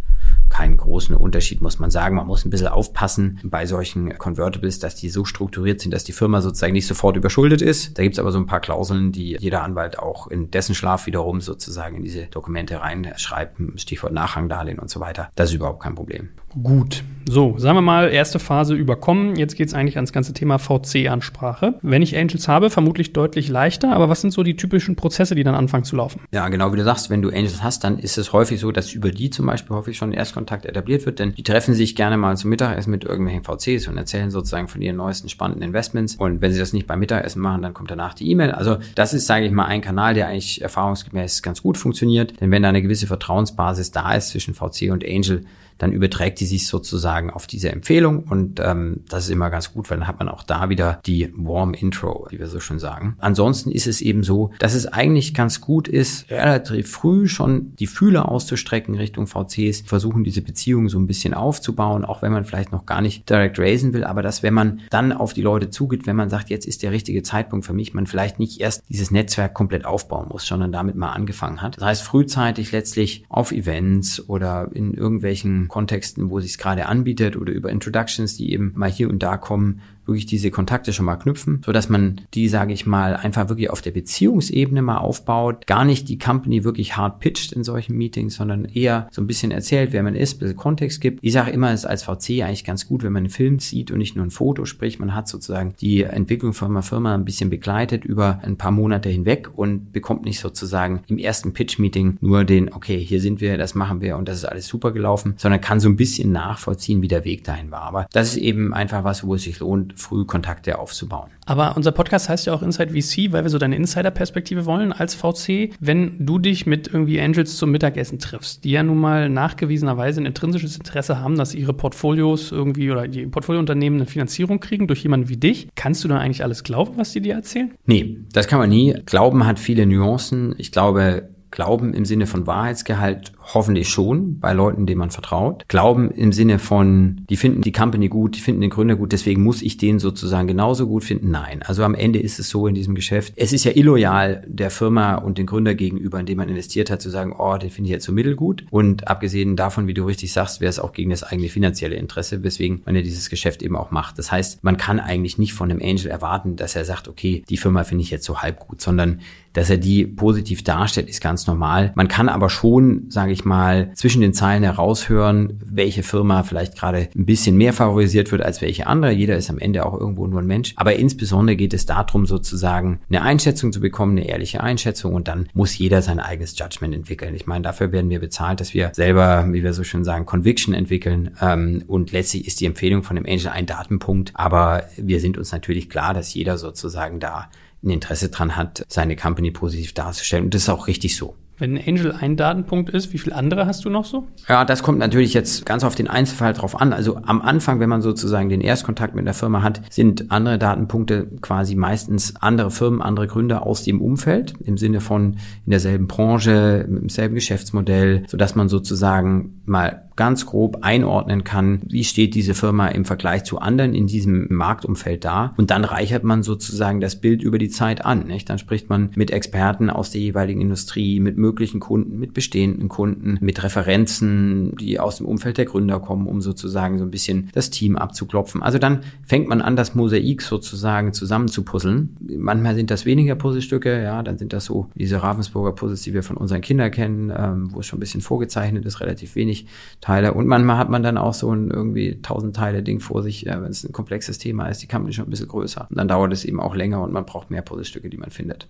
keinen 0.50 0.76
großen 0.76 1.16
Unterschied, 1.16 1.62
muss 1.62 1.78
man 1.78 1.90
sagen. 1.90 2.16
Man 2.16 2.26
muss 2.26 2.44
ein 2.44 2.50
bisschen 2.50 2.68
aufpassen 2.68 3.40
bei 3.44 3.66
solchen 3.66 4.18
Convertibles, 4.18 4.78
dass 4.78 4.96
die 4.96 5.08
so 5.08 5.24
strukturiert 5.24 5.80
sind, 5.80 5.94
dass 5.94 6.04
die 6.04 6.12
Firma 6.12 6.42
sozusagen 6.42 6.72
nicht 6.72 6.86
sofort 6.86 7.16
überschuldet 7.16 7.62
ist. 7.62 7.96
Da 7.96 8.02
gibt 8.02 8.14
es 8.14 8.18
aber 8.18 8.32
so 8.32 8.38
ein 8.38 8.46
paar 8.46 8.60
Klauseln, 8.60 9.12
die 9.12 9.36
jeder 9.38 9.62
Anwalt 9.62 9.98
auch 9.98 10.26
in 10.26 10.50
dessen 10.50 10.74
Schlaf 10.74 11.06
wiederum 11.06 11.40
sozusagen 11.40 11.96
in 11.96 12.02
diese 12.02 12.26
Dokumente 12.26 12.80
reinschreibt, 12.80 13.58
Stichwort 13.76 14.12
Nachrangdarlehen 14.12 14.78
und 14.78 14.90
so 14.90 15.00
weiter. 15.00 15.30
Das 15.36 15.50
ist 15.50 15.54
überhaupt 15.54 15.82
kein 15.82 15.94
Problem. 15.94 16.30
Gut. 16.62 17.04
So, 17.28 17.56
sagen 17.58 17.76
wir 17.76 17.82
mal, 17.82 18.08
erste 18.08 18.40
Phase 18.40 18.74
überkommen. 18.74 19.36
Jetzt 19.36 19.54
geht 19.54 19.68
es 19.68 19.74
eigentlich 19.74 19.96
ans 19.96 20.12
ganze 20.12 20.32
Thema 20.32 20.58
VC-Ansprache. 20.58 21.74
Wenn 21.80 22.02
ich 22.02 22.18
Angels 22.18 22.48
habe, 22.48 22.70
vermutlich 22.70 23.12
deutlich 23.12 23.48
leichter, 23.48 23.92
aber 23.92 24.08
was 24.08 24.20
sind 24.20 24.32
so 24.32 24.42
die 24.42 24.56
typischen 24.56 24.96
Prozesse, 24.96 25.36
die 25.36 25.44
dann 25.44 25.54
anfangen 25.54 25.84
zu 25.84 25.94
laufen? 25.94 26.22
Ja, 26.32 26.48
genau 26.48 26.72
wie 26.72 26.76
du 26.76 26.82
sagst, 26.82 27.08
wenn 27.08 27.22
du 27.22 27.28
Angels 27.28 27.62
hast, 27.62 27.84
dann 27.84 28.00
ist 28.00 28.18
es 28.18 28.32
häufig 28.32 28.58
so, 28.58 28.72
dass 28.72 28.92
über 28.92 29.12
die 29.12 29.30
zum 29.30 29.46
Beispiel 29.46 29.76
häufig 29.76 29.96
schon 29.96 30.12
Erstkontakt 30.12 30.66
etabliert 30.66 31.06
wird, 31.06 31.20
denn 31.20 31.32
die 31.32 31.44
treffen 31.44 31.74
sich 31.74 31.94
gerne 31.94 32.16
mal 32.16 32.36
zum 32.36 32.50
Mittagessen 32.50 32.90
mit 32.90 33.04
irgendwelchen 33.04 33.44
VCs 33.44 33.86
und 33.86 33.96
erzählen 33.96 34.32
sozusagen 34.32 34.66
von 34.66 34.82
ihren 34.82 34.96
neuesten 34.96 35.28
spannenden 35.28 35.62
Investments. 35.62 36.16
Und 36.16 36.40
wenn 36.40 36.52
sie 36.52 36.58
das 36.58 36.72
nicht 36.72 36.88
beim 36.88 36.98
Mittagessen 36.98 37.40
machen, 37.40 37.62
dann 37.62 37.74
kommt 37.74 37.92
danach 37.92 38.14
die 38.14 38.28
E-Mail. 38.28 38.50
Also 38.50 38.78
das 38.96 39.14
ist, 39.14 39.28
sage 39.28 39.44
ich 39.44 39.52
mal, 39.52 39.66
ein 39.66 39.82
Kanal, 39.82 40.14
der 40.14 40.26
eigentlich 40.26 40.62
erfahrungsgemäß 40.62 41.42
ganz 41.42 41.62
gut 41.62 41.78
funktioniert. 41.78 42.40
Denn 42.40 42.50
wenn 42.50 42.64
da 42.64 42.70
eine 42.70 42.82
gewisse 42.82 43.06
Vertrauensbasis 43.06 43.92
da 43.92 44.14
ist 44.14 44.30
zwischen 44.30 44.54
VC 44.54 44.90
und 44.90 45.04
Angel, 45.06 45.44
dann 45.80 45.92
überträgt 45.92 46.40
die 46.40 46.46
sich 46.46 46.66
sozusagen 46.66 47.30
auf 47.30 47.46
diese 47.46 47.70
Empfehlung 47.70 48.24
und 48.24 48.60
ähm, 48.60 49.00
das 49.08 49.24
ist 49.24 49.30
immer 49.30 49.48
ganz 49.48 49.72
gut, 49.72 49.90
weil 49.90 49.98
dann 49.98 50.06
hat 50.06 50.18
man 50.18 50.28
auch 50.28 50.42
da 50.42 50.68
wieder 50.68 51.00
die 51.06 51.32
Warm 51.34 51.72
Intro, 51.72 52.26
wie 52.30 52.38
wir 52.38 52.48
so 52.48 52.60
schön 52.60 52.78
sagen. 52.78 53.16
Ansonsten 53.18 53.70
ist 53.70 53.86
es 53.86 54.02
eben 54.02 54.22
so, 54.22 54.50
dass 54.58 54.74
es 54.74 54.86
eigentlich 54.86 55.32
ganz 55.32 55.62
gut 55.62 55.88
ist, 55.88 56.30
relativ 56.30 56.90
früh 56.90 57.28
schon 57.28 57.74
die 57.76 57.86
Fühler 57.86 58.28
auszustrecken 58.28 58.94
Richtung 58.94 59.26
VCs, 59.26 59.84
versuchen 59.86 60.22
diese 60.22 60.42
Beziehungen 60.42 60.88
so 60.90 60.98
ein 60.98 61.06
bisschen 61.06 61.32
aufzubauen, 61.32 62.04
auch 62.04 62.20
wenn 62.20 62.32
man 62.32 62.44
vielleicht 62.44 62.72
noch 62.72 62.84
gar 62.84 63.00
nicht 63.00 63.28
direkt 63.30 63.58
raisen 63.58 63.94
will, 63.94 64.04
aber 64.04 64.20
dass 64.22 64.42
wenn 64.42 64.54
man 64.54 64.80
dann 64.90 65.12
auf 65.12 65.32
die 65.32 65.42
Leute 65.42 65.70
zugeht, 65.70 66.06
wenn 66.06 66.16
man 66.16 66.28
sagt, 66.28 66.50
jetzt 66.50 66.66
ist 66.66 66.82
der 66.82 66.92
richtige 66.92 67.22
Zeitpunkt 67.22 67.64
für 67.64 67.72
mich, 67.72 67.94
man 67.94 68.06
vielleicht 68.06 68.38
nicht 68.38 68.60
erst 68.60 68.82
dieses 68.90 69.10
Netzwerk 69.10 69.54
komplett 69.54 69.86
aufbauen 69.86 70.28
muss, 70.28 70.46
sondern 70.46 70.72
damit 70.72 70.96
mal 70.96 71.12
angefangen 71.12 71.62
hat. 71.62 71.78
Das 71.78 71.84
heißt, 71.84 72.02
frühzeitig 72.02 72.70
letztlich 72.72 73.24
auf 73.30 73.50
Events 73.50 74.28
oder 74.28 74.68
in 74.74 74.92
irgendwelchen 74.92 75.69
Kontexten, 75.70 76.28
wo 76.30 76.38
es 76.38 76.44
sich 76.44 76.58
gerade 76.58 76.86
anbietet 76.86 77.36
oder 77.36 77.52
über 77.52 77.70
Introductions, 77.70 78.36
die 78.36 78.52
eben 78.52 78.72
mal 78.74 78.90
hier 78.90 79.08
und 79.08 79.22
da 79.22 79.36
kommen, 79.36 79.80
wirklich 80.06 80.26
diese 80.26 80.50
Kontakte 80.50 80.92
schon 80.92 81.06
mal 81.06 81.16
knüpfen, 81.16 81.62
so 81.64 81.72
dass 81.72 81.88
man 81.88 82.20
die, 82.34 82.48
sage 82.48 82.72
ich 82.72 82.86
mal, 82.86 83.16
einfach 83.16 83.48
wirklich 83.48 83.70
auf 83.70 83.82
der 83.82 83.90
Beziehungsebene 83.92 84.82
mal 84.82 84.98
aufbaut, 84.98 85.66
gar 85.66 85.84
nicht 85.84 86.08
die 86.08 86.18
Company 86.18 86.64
wirklich 86.64 86.96
hart 86.96 87.20
pitcht 87.20 87.52
in 87.52 87.64
solchen 87.64 87.96
Meetings, 87.96 88.34
sondern 88.34 88.64
eher 88.64 89.08
so 89.10 89.22
ein 89.22 89.26
bisschen 89.26 89.50
erzählt, 89.50 89.92
wer 89.92 90.02
man 90.02 90.14
ist, 90.14 90.36
ein 90.36 90.38
bisschen 90.40 90.56
Kontext 90.56 91.00
gibt. 91.00 91.20
Ich 91.22 91.32
sage 91.32 91.50
immer, 91.50 91.72
es 91.72 91.80
ist 91.80 91.86
als 91.86 92.04
VC 92.04 92.42
eigentlich 92.42 92.64
ganz 92.64 92.86
gut, 92.86 93.02
wenn 93.02 93.12
man 93.12 93.24
einen 93.24 93.30
Film 93.30 93.58
sieht 93.60 93.90
und 93.90 93.98
nicht 93.98 94.16
nur 94.16 94.24
ein 94.24 94.30
Foto, 94.30 94.64
sprich, 94.64 94.98
man 94.98 95.14
hat 95.14 95.28
sozusagen 95.28 95.74
die 95.80 96.02
Entwicklung 96.02 96.52
von 96.52 96.70
einer 96.70 96.82
Firma 96.82 97.14
ein 97.14 97.24
bisschen 97.24 97.50
begleitet 97.50 98.04
über 98.04 98.40
ein 98.42 98.56
paar 98.56 98.70
Monate 98.70 99.08
hinweg 99.08 99.50
und 99.54 99.92
bekommt 99.92 100.24
nicht 100.24 100.40
sozusagen 100.40 101.02
im 101.06 101.18
ersten 101.18 101.52
Pitch-Meeting 101.52 102.18
nur 102.20 102.44
den, 102.44 102.72
okay, 102.72 102.98
hier 102.98 103.20
sind 103.20 103.40
wir, 103.40 103.58
das 103.58 103.74
machen 103.74 104.00
wir 104.00 104.16
und 104.16 104.28
das 104.28 104.38
ist 104.38 104.44
alles 104.44 104.66
super 104.66 104.92
gelaufen, 104.92 105.34
sondern 105.36 105.60
kann 105.60 105.80
so 105.80 105.88
ein 105.88 105.96
bisschen 105.96 106.32
nachvollziehen, 106.32 107.02
wie 107.02 107.08
der 107.08 107.24
Weg 107.24 107.44
dahin 107.44 107.70
war. 107.70 107.82
Aber 107.82 108.06
das 108.12 108.32
ist 108.32 108.36
eben 108.38 108.74
einfach 108.74 109.04
was, 109.04 109.24
wo 109.24 109.34
es 109.34 109.42
sich 109.42 109.60
lohnt, 109.60 109.89
früh 109.96 110.24
Kontakte 110.24 110.78
aufzubauen. 110.78 111.30
Aber 111.46 111.76
unser 111.76 111.92
Podcast 111.92 112.28
heißt 112.28 112.46
ja 112.46 112.54
auch 112.54 112.62
Inside 112.62 112.90
VC, 112.90 113.32
weil 113.32 113.42
wir 113.42 113.50
so 113.50 113.58
deine 113.58 113.76
Insider-Perspektive 113.76 114.66
wollen 114.66 114.92
als 114.92 115.14
VC. 115.14 115.72
Wenn 115.80 116.24
du 116.24 116.38
dich 116.38 116.66
mit 116.66 116.88
irgendwie 116.88 117.20
Angels 117.20 117.56
zum 117.56 117.70
Mittagessen 117.70 118.18
triffst, 118.18 118.64
die 118.64 118.70
ja 118.70 118.82
nun 118.82 118.98
mal 118.98 119.28
nachgewiesenerweise 119.28 120.20
ein 120.20 120.26
intrinsisches 120.26 120.76
Interesse 120.76 121.18
haben, 121.18 121.36
dass 121.36 121.54
ihre 121.54 121.72
Portfolios 121.72 122.52
irgendwie 122.52 122.90
oder 122.90 123.08
die 123.08 123.26
Portfoliounternehmen 123.26 124.00
eine 124.00 124.06
Finanzierung 124.06 124.60
kriegen 124.60 124.86
durch 124.86 125.02
jemanden 125.02 125.28
wie 125.28 125.36
dich, 125.36 125.68
kannst 125.74 126.04
du 126.04 126.08
dann 126.08 126.18
eigentlich 126.18 126.44
alles 126.44 126.62
glauben, 126.62 126.92
was 126.96 127.12
die 127.12 127.20
dir 127.20 127.34
erzählen? 127.34 127.72
Nee, 127.86 128.18
das 128.32 128.46
kann 128.46 128.58
man 128.58 128.68
nie. 128.68 128.94
Glauben 129.06 129.46
hat 129.46 129.58
viele 129.58 129.86
Nuancen. 129.86 130.54
Ich 130.58 130.70
glaube, 130.72 131.30
Glauben 131.50 131.94
im 131.94 132.04
Sinne 132.04 132.26
von 132.26 132.46
Wahrheitsgehalt 132.46 133.32
hoffentlich 133.42 133.88
schon 133.88 134.38
bei 134.38 134.52
Leuten, 134.52 134.86
denen 134.86 134.98
man 134.98 135.10
vertraut. 135.10 135.64
Glauben 135.68 136.10
im 136.10 136.32
Sinne 136.32 136.58
von, 136.58 137.24
die 137.28 137.36
finden 137.36 137.62
die 137.62 137.72
Company 137.72 138.08
gut, 138.08 138.36
die 138.36 138.40
finden 138.40 138.60
den 138.60 138.70
Gründer 138.70 138.96
gut, 138.96 139.12
deswegen 139.12 139.42
muss 139.42 139.62
ich 139.62 139.76
den 139.76 139.98
sozusagen 139.98 140.48
genauso 140.48 140.86
gut 140.86 141.04
finden. 141.04 141.30
Nein. 141.30 141.62
Also 141.62 141.84
am 141.84 141.94
Ende 141.94 142.18
ist 142.18 142.38
es 142.38 142.48
so 142.48 142.66
in 142.66 142.74
diesem 142.74 142.94
Geschäft. 142.94 143.32
Es 143.36 143.52
ist 143.52 143.64
ja 143.64 143.72
illoyal 143.74 144.44
der 144.46 144.70
Firma 144.70 145.16
und 145.16 145.38
den 145.38 145.46
Gründer 145.46 145.74
gegenüber, 145.74 146.20
in 146.20 146.26
dem 146.26 146.38
man 146.38 146.48
investiert 146.48 146.90
hat, 146.90 147.02
zu 147.02 147.10
sagen, 147.10 147.34
oh, 147.36 147.56
den 147.56 147.70
finde 147.70 147.88
ich 147.88 147.92
jetzt 147.92 148.04
so 148.04 148.12
mittelgut. 148.12 148.64
Und 148.70 149.08
abgesehen 149.08 149.56
davon, 149.56 149.86
wie 149.86 149.94
du 149.94 150.04
richtig 150.04 150.32
sagst, 150.32 150.60
wäre 150.60 150.70
es 150.70 150.78
auch 150.78 150.92
gegen 150.92 151.10
das 151.10 151.22
eigene 151.22 151.48
finanzielle 151.48 151.96
Interesse, 151.96 152.42
weswegen 152.42 152.82
man 152.84 152.94
ja 152.94 153.02
dieses 153.02 153.30
Geschäft 153.30 153.62
eben 153.62 153.76
auch 153.76 153.90
macht. 153.90 154.18
Das 154.18 154.30
heißt, 154.30 154.62
man 154.62 154.76
kann 154.76 155.00
eigentlich 155.00 155.38
nicht 155.38 155.52
von 155.52 155.70
einem 155.70 155.80
Angel 155.82 156.06
erwarten, 156.06 156.56
dass 156.56 156.76
er 156.76 156.84
sagt, 156.84 157.08
okay, 157.08 157.42
die 157.48 157.56
Firma 157.56 157.84
finde 157.84 158.02
ich 158.02 158.10
jetzt 158.10 158.24
so 158.24 158.38
halb 158.38 158.60
gut, 158.60 158.80
sondern 158.80 159.20
dass 159.52 159.70
er 159.70 159.78
die 159.78 160.06
positiv 160.06 160.62
darstellt, 160.62 161.08
ist 161.08 161.20
ganz 161.20 161.46
normal. 161.46 161.92
Man 161.96 162.08
kann 162.08 162.28
aber 162.28 162.48
schon, 162.50 163.10
sage 163.10 163.32
ich 163.32 163.39
mal, 163.44 163.90
zwischen 163.94 164.20
den 164.20 164.32
Zeilen 164.32 164.62
heraushören, 164.62 165.60
welche 165.64 166.02
Firma 166.02 166.42
vielleicht 166.42 166.76
gerade 166.76 167.08
ein 167.14 167.26
bisschen 167.26 167.56
mehr 167.56 167.72
favorisiert 167.72 168.32
wird 168.32 168.42
als 168.42 168.60
welche 168.60 168.86
andere. 168.86 169.12
Jeder 169.12 169.36
ist 169.36 169.50
am 169.50 169.58
Ende 169.58 169.86
auch 169.86 169.98
irgendwo 169.98 170.26
nur 170.26 170.40
ein 170.40 170.46
Mensch. 170.46 170.72
Aber 170.76 170.96
insbesondere 170.96 171.56
geht 171.56 171.74
es 171.74 171.86
darum, 171.86 172.26
sozusagen 172.26 173.00
eine 173.08 173.22
Einschätzung 173.22 173.72
zu 173.72 173.80
bekommen, 173.80 174.16
eine 174.16 174.28
ehrliche 174.28 174.62
Einschätzung 174.62 175.14
und 175.14 175.28
dann 175.28 175.48
muss 175.54 175.76
jeder 175.76 176.02
sein 176.02 176.20
eigenes 176.20 176.58
Judgment 176.58 176.94
entwickeln. 176.94 177.34
Ich 177.34 177.46
meine, 177.46 177.62
dafür 177.62 177.92
werden 177.92 178.10
wir 178.10 178.20
bezahlt, 178.20 178.60
dass 178.60 178.74
wir 178.74 178.90
selber, 178.94 179.46
wie 179.50 179.62
wir 179.62 179.72
so 179.72 179.84
schön 179.84 180.04
sagen, 180.04 180.26
Conviction 180.26 180.74
entwickeln. 180.74 181.36
Ähm, 181.40 181.84
und 181.86 182.12
letztlich 182.12 182.46
ist 182.46 182.60
die 182.60 182.66
Empfehlung 182.66 183.02
von 183.02 183.16
dem 183.16 183.26
Angel 183.26 183.48
ein 183.48 183.66
Datenpunkt. 183.66 184.32
Aber 184.34 184.84
wir 184.96 185.20
sind 185.20 185.38
uns 185.38 185.52
natürlich 185.52 185.90
klar, 185.90 186.14
dass 186.14 186.34
jeder 186.34 186.58
sozusagen 186.58 187.20
da 187.20 187.48
ein 187.82 187.90
Interesse 187.90 188.28
dran 188.28 188.56
hat, 188.56 188.84
seine 188.88 189.16
Company 189.16 189.50
positiv 189.50 189.94
darzustellen. 189.94 190.44
Und 190.44 190.54
das 190.54 190.62
ist 190.62 190.68
auch 190.68 190.86
richtig 190.86 191.16
so. 191.16 191.34
Wenn 191.60 191.76
Angel 191.78 192.12
ein 192.18 192.36
Datenpunkt 192.36 192.88
ist, 192.90 193.12
wie 193.12 193.18
viele 193.18 193.36
andere 193.36 193.66
hast 193.66 193.84
du 193.84 193.90
noch 193.90 194.06
so? 194.06 194.26
Ja, 194.48 194.64
das 194.64 194.82
kommt 194.82 194.98
natürlich 194.98 195.34
jetzt 195.34 195.66
ganz 195.66 195.84
auf 195.84 195.94
den 195.94 196.08
Einzelfall 196.08 196.54
drauf 196.54 196.80
an. 196.80 196.94
Also 196.94 197.18
am 197.18 197.42
Anfang, 197.42 197.80
wenn 197.80 197.90
man 197.90 198.00
sozusagen 198.00 198.48
den 198.48 198.62
Erstkontakt 198.62 199.14
mit 199.14 199.26
der 199.26 199.34
Firma 199.34 199.62
hat, 199.62 199.82
sind 199.90 200.30
andere 200.30 200.58
Datenpunkte 200.58 201.28
quasi 201.42 201.76
meistens 201.76 202.34
andere 202.40 202.70
Firmen, 202.70 203.02
andere 203.02 203.26
Gründer 203.26 203.66
aus 203.66 203.84
dem 203.84 204.00
Umfeld, 204.00 204.54
im 204.64 204.78
Sinne 204.78 205.00
von 205.00 205.36
in 205.66 205.70
derselben 205.70 206.06
Branche, 206.06 206.86
im 206.88 207.10
selben 207.10 207.34
Geschäftsmodell, 207.34 208.24
sodass 208.26 208.54
man 208.54 208.70
sozusagen 208.70 209.60
mal 209.66 210.09
ganz 210.20 210.44
grob 210.44 210.80
einordnen 210.82 211.44
kann, 211.44 211.80
wie 211.86 212.04
steht 212.04 212.34
diese 212.34 212.52
Firma 212.52 212.88
im 212.88 213.06
Vergleich 213.06 213.44
zu 213.44 213.58
anderen 213.58 213.94
in 213.94 214.06
diesem 214.06 214.48
Marktumfeld 214.50 215.24
da. 215.24 215.54
Und 215.56 215.70
dann 215.70 215.82
reichert 215.82 216.24
man 216.24 216.42
sozusagen 216.42 217.00
das 217.00 217.16
Bild 217.16 217.42
über 217.42 217.56
die 217.56 217.70
Zeit 217.70 218.04
an. 218.04 218.26
Nicht? 218.26 218.50
Dann 218.50 218.58
spricht 218.58 218.90
man 218.90 219.12
mit 219.14 219.30
Experten 219.30 219.88
aus 219.88 220.10
der 220.10 220.20
jeweiligen 220.20 220.60
Industrie, 220.60 221.20
mit 221.20 221.38
möglichen 221.38 221.80
Kunden, 221.80 222.18
mit 222.18 222.34
bestehenden 222.34 222.90
Kunden, 222.90 223.38
mit 223.40 223.62
Referenzen, 223.64 224.76
die 224.76 225.00
aus 225.00 225.16
dem 225.16 225.24
Umfeld 225.24 225.56
der 225.56 225.64
Gründer 225.64 226.00
kommen, 226.00 226.26
um 226.26 226.42
sozusagen 226.42 226.98
so 226.98 227.04
ein 227.06 227.10
bisschen 227.10 227.48
das 227.54 227.70
Team 227.70 227.96
abzuklopfen. 227.96 228.62
Also 228.62 228.76
dann 228.76 229.00
fängt 229.24 229.48
man 229.48 229.62
an, 229.62 229.74
das 229.74 229.94
Mosaik 229.94 230.42
sozusagen 230.42 231.14
zusammenzupuzzeln. 231.14 232.18
Manchmal 232.36 232.74
sind 232.74 232.90
das 232.90 233.06
weniger 233.06 233.36
Puzzlestücke, 233.36 234.02
ja, 234.02 234.22
dann 234.22 234.36
sind 234.36 234.52
das 234.52 234.66
so 234.66 234.90
diese 234.94 235.22
Ravensburger 235.22 235.72
Puzzles, 235.72 236.02
die 236.02 236.12
wir 236.12 236.22
von 236.22 236.36
unseren 236.36 236.60
Kindern 236.60 236.90
kennen, 236.90 237.32
ähm, 237.34 237.70
wo 237.72 237.80
es 237.80 237.86
schon 237.86 237.96
ein 237.96 238.00
bisschen 238.00 238.20
vorgezeichnet 238.20 238.84
ist, 238.84 239.00
relativ 239.00 239.34
wenig 239.34 239.64
Teile. 240.10 240.34
Und 240.34 240.48
manchmal 240.48 240.76
hat 240.76 240.90
man 240.90 241.04
dann 241.04 241.16
auch 241.16 241.34
so 241.34 241.54
ein 241.54 241.70
irgendwie 241.70 242.20
tausend 242.20 242.56
Teile 242.56 242.82
Ding 242.82 242.98
vor 242.98 243.22
sich, 243.22 243.46
äh, 243.46 243.62
wenn 243.62 243.70
es 243.70 243.84
ein 243.84 243.92
komplexes 243.92 244.38
Thema 244.38 244.66
ist, 244.66 244.82
die 244.82 244.88
Company 244.88 245.12
schon 245.12 245.26
ein 245.26 245.30
bisschen 245.30 245.46
größer. 245.46 245.86
Und 245.88 245.96
dann 245.96 246.08
dauert 246.08 246.32
es 246.32 246.44
eben 246.44 246.58
auch 246.58 246.74
länger 246.74 247.00
und 247.02 247.12
man 247.12 247.24
braucht 247.24 247.50
mehr 247.50 247.62
Puzzlestücke, 247.62 248.10
die 248.10 248.16
man 248.16 248.30
findet. 248.30 248.68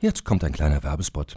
Jetzt 0.00 0.24
kommt 0.24 0.42
ein 0.42 0.50
kleiner 0.50 0.82
Werbespot. 0.82 1.36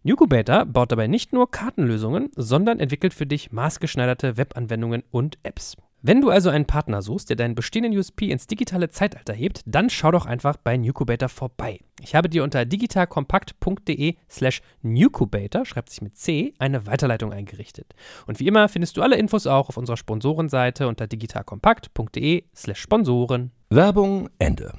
Nucubator 0.03 0.65
baut 0.65 0.91
dabei 0.91 1.05
nicht 1.05 1.31
nur 1.31 1.51
Kartenlösungen, 1.51 2.31
sondern 2.35 2.79
entwickelt 2.79 3.13
für 3.13 3.27
dich 3.27 3.51
maßgeschneiderte 3.51 4.35
Webanwendungen 4.35 5.03
und 5.11 5.37
Apps. 5.43 5.77
Wenn 6.03 6.21
du 6.21 6.31
also 6.31 6.49
einen 6.49 6.65
Partner 6.65 7.03
suchst, 7.03 7.29
der 7.29 7.35
deinen 7.35 7.53
bestehenden 7.53 7.95
USP 7.95 8.31
ins 8.31 8.47
digitale 8.47 8.89
Zeitalter 8.89 9.33
hebt, 9.33 9.61
dann 9.67 9.91
schau 9.91 10.09
doch 10.09 10.25
einfach 10.25 10.57
bei 10.57 10.75
Nucubator 10.75 11.29
vorbei. 11.29 11.79
Ich 12.01 12.15
habe 12.15 12.27
dir 12.27 12.43
unter 12.43 12.65
digitalkompakt.de 12.65 14.15
slash 14.27 14.63
Nucubator, 14.81 15.63
schreibt 15.63 15.91
sich 15.91 16.01
mit 16.01 16.17
C, 16.17 16.55
eine 16.57 16.87
Weiterleitung 16.87 17.31
eingerichtet. 17.31 17.93
Und 18.25 18.39
wie 18.39 18.47
immer 18.47 18.67
findest 18.69 18.97
du 18.97 19.03
alle 19.03 19.17
Infos 19.17 19.45
auch 19.45 19.69
auf 19.69 19.77
unserer 19.77 19.97
Sponsorenseite 19.97 20.87
unter 20.87 21.05
digitalkompakt.de 21.05 22.45
slash 22.55 22.79
Sponsoren. 22.79 23.51
Werbung 23.69 24.29
Ende. 24.39 24.73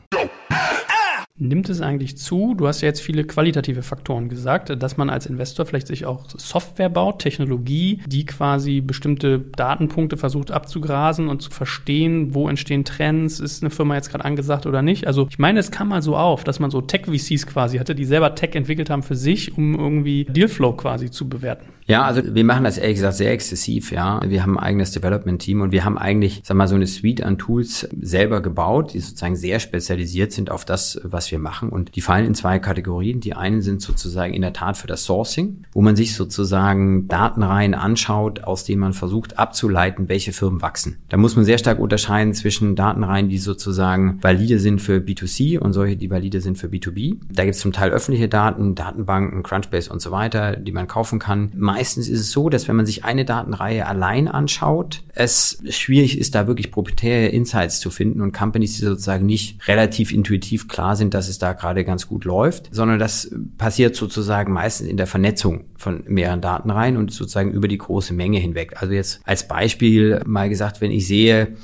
Nimmt 1.39 1.71
es 1.71 1.81
eigentlich 1.81 2.19
zu? 2.19 2.55
Du 2.55 2.67
hast 2.69 2.83
ja 2.83 2.89
jetzt 2.89 3.01
viele 3.01 3.25
qualitative 3.25 3.83
Faktoren 3.83 4.29
gesagt, 4.29 4.83
dass 4.83 4.99
man 4.99 5.09
als 5.09 5.25
Investor 5.25 5.65
vielleicht 5.65 5.87
sich 5.87 6.05
auch 6.05 6.29
Software 6.29 6.91
baut, 6.91 7.21
Technologie, 7.21 8.03
die 8.07 8.27
quasi 8.27 8.83
bestimmte 8.83 9.39
Datenpunkte 9.39 10.19
versucht 10.19 10.51
abzugrasen 10.51 11.29
und 11.29 11.41
zu 11.41 11.51
verstehen, 11.51 12.35
wo 12.35 12.51
entstehen 12.51 12.85
Trends, 12.85 13.41
ist 13.41 13.63
eine 13.63 13.71
Firma 13.71 13.95
jetzt 13.95 14.11
gerade 14.11 14.27
angesagt 14.27 14.67
oder 14.67 14.83
nicht. 14.83 15.07
Also 15.07 15.27
ich 15.31 15.39
meine, 15.39 15.59
es 15.59 15.71
kam 15.71 15.89
mal 15.89 16.03
so 16.03 16.19
auf, 16.19 16.45
dass 16.45 16.61
man 16.61 16.71
so 16.71 16.83
Tech-VCs 16.83 17.47
quasi 17.47 17.79
hatte, 17.79 17.95
die 17.95 18.05
selber 18.05 18.35
Tech 18.35 18.55
entwickelt 18.55 18.91
haben 18.91 19.03
für 19.03 19.17
sich, 19.17 19.57
um 19.57 19.75
irgendwie 19.75 20.25
Dealflow 20.27 20.75
quasi 20.75 21.11
zu 21.11 21.31
bewerten. 21.31 21.65
Ja, 21.87 22.03
also 22.03 22.23
wir 22.35 22.45
machen 22.45 22.65
das 22.65 22.79
ehrlich 22.79 22.97
gesagt 22.97 23.17
sehr 23.17 23.33
exzessiv, 23.33 23.93
ja. 23.93 24.21
Wir 24.25 24.43
haben 24.43 24.59
ein 24.59 24.65
eigenes 24.65 24.93
Development-Team 24.93 25.61
und 25.61 25.73
wir 25.73 25.85
haben 25.85 25.99
eigentlich, 25.99 26.43
sag 26.45 26.57
mal, 26.57 26.69
so 26.69 26.75
eine 26.75 26.87
Suite 26.87 27.23
an 27.23 27.39
Tools 27.39 27.89
selber 28.01 28.41
gebaut, 28.41 28.95
die 28.95 29.01
sozusagen 29.01 29.37
sehr 29.37 29.61
spezialisiert 29.61 30.33
sind 30.33 30.51
auf 30.51 30.65
das, 30.65 31.01
was 31.03 31.31
wir 31.31 31.39
machen. 31.39 31.69
Und 31.69 31.97
die 31.97 32.01
fallen 32.01 32.27
in 32.27 32.35
zwei 32.35 32.59
Kategorien. 32.59 33.21
Die 33.21 33.35
einen 33.35 33.63
sind 33.63 33.83
sozusagen 33.83 34.35
in 34.35 34.43
der 34.43 34.53
Tat 34.53 34.77
für 34.77 34.87
das 34.87 35.05
Sourcing, 35.05 35.65
wo 35.73 35.83
man 35.83 35.97
sich 35.97 36.15
sozusagen 36.15 37.09
Datenreihen 37.09 37.75
anschaut, 37.75 38.45
aus 38.45 38.65
denen 38.65 38.81
man 38.81 38.93
versucht 38.93 39.39
abzuleiten, 39.39 40.09
welche 40.09 40.33
Firmen 40.33 40.63
wachsen. 40.63 40.99
Da 41.09 41.17
muss 41.17 41.37
man 41.37 41.45
sehr 41.45 41.59
stark 41.59 41.79
unterscheiden 41.79 42.35
zwischen 42.35 42.77
Datenreihen, 42.77 43.29
die 43.29 43.39
sozusagen 43.39 44.19
valide 44.23 44.59
sind 44.59 44.81
für 44.81 44.99
B2C 44.99 45.59
und 45.59 45.73
solche, 45.73 45.97
die 45.97 46.11
valide 46.11 46.41
sind 46.41 46.59
für 46.59 46.69
B2B. 46.69 47.19
Da 47.31 47.45
gibt 47.45 47.55
es 47.55 47.61
zum 47.61 47.73
Teil 47.73 47.91
öffentliche 47.91 48.29
Daten, 48.29 48.75
Datenbanken, 48.75 49.43
Crunchbase 49.43 49.93
und 49.93 50.01
so 50.01 50.11
weiter, 50.11 50.57
die 50.57 50.73
man 50.73 50.87
kaufen 50.87 51.19
kann 51.19 51.51
meistens 51.73 52.09
ist 52.09 52.21
es 52.21 52.31
so, 52.31 52.49
dass 52.49 52.69
wenn 52.69 52.77
man 52.77 52.87
sich 52.87 53.05
eine 53.05 53.25
Datenreihe 53.25 53.87
allein 53.87 54.29
anschaut, 54.29 55.03
es 55.15 55.63
schwierig 55.71 56.19
ist, 56.19 56.35
da 56.35 56.47
wirklich 56.47 56.71
proprietäre 56.71 57.29
Insights 57.29 57.81
zu 57.81 57.91
finden 57.91 58.21
und 58.21 58.33
Companies, 58.33 58.77
die 58.77 58.85
sozusagen 58.85 59.25
nicht 59.25 59.67
relativ 59.67 60.13
intuitiv 60.13 60.69
klar 60.69 60.97
sind, 60.97 61.15
dass 61.15 61.29
es 61.29 61.39
da 61.39 61.55
gerade 61.55 61.85
ganz 61.85 62.07
gut 62.09 62.25
läuft, 62.25 62.69
sondern 62.73 62.99
das 62.99 63.31
passiert 63.57 63.97
sozusagen 63.97 64.53
meistens 64.53 64.89
in 64.89 64.97
der 64.97 65.07
Vernetzung 65.07 65.65
von 65.77 66.05
mehreren 66.07 66.41
Datenreihen 66.41 66.97
und 66.97 67.11
sozusagen 67.11 67.53
über 67.53 67.69
die 67.69 67.79
große 67.79 68.13
Menge 68.13 68.39
hinweg. 68.39 68.75
Also 68.81 68.93
jetzt 68.93 69.21
als 69.25 69.49
Beispiel 69.49 70.21
mal 70.27 70.49
gesagt, 70.49 70.81
wenn 70.81 70.91
ich 70.91 71.07
sehe, 71.07 71.57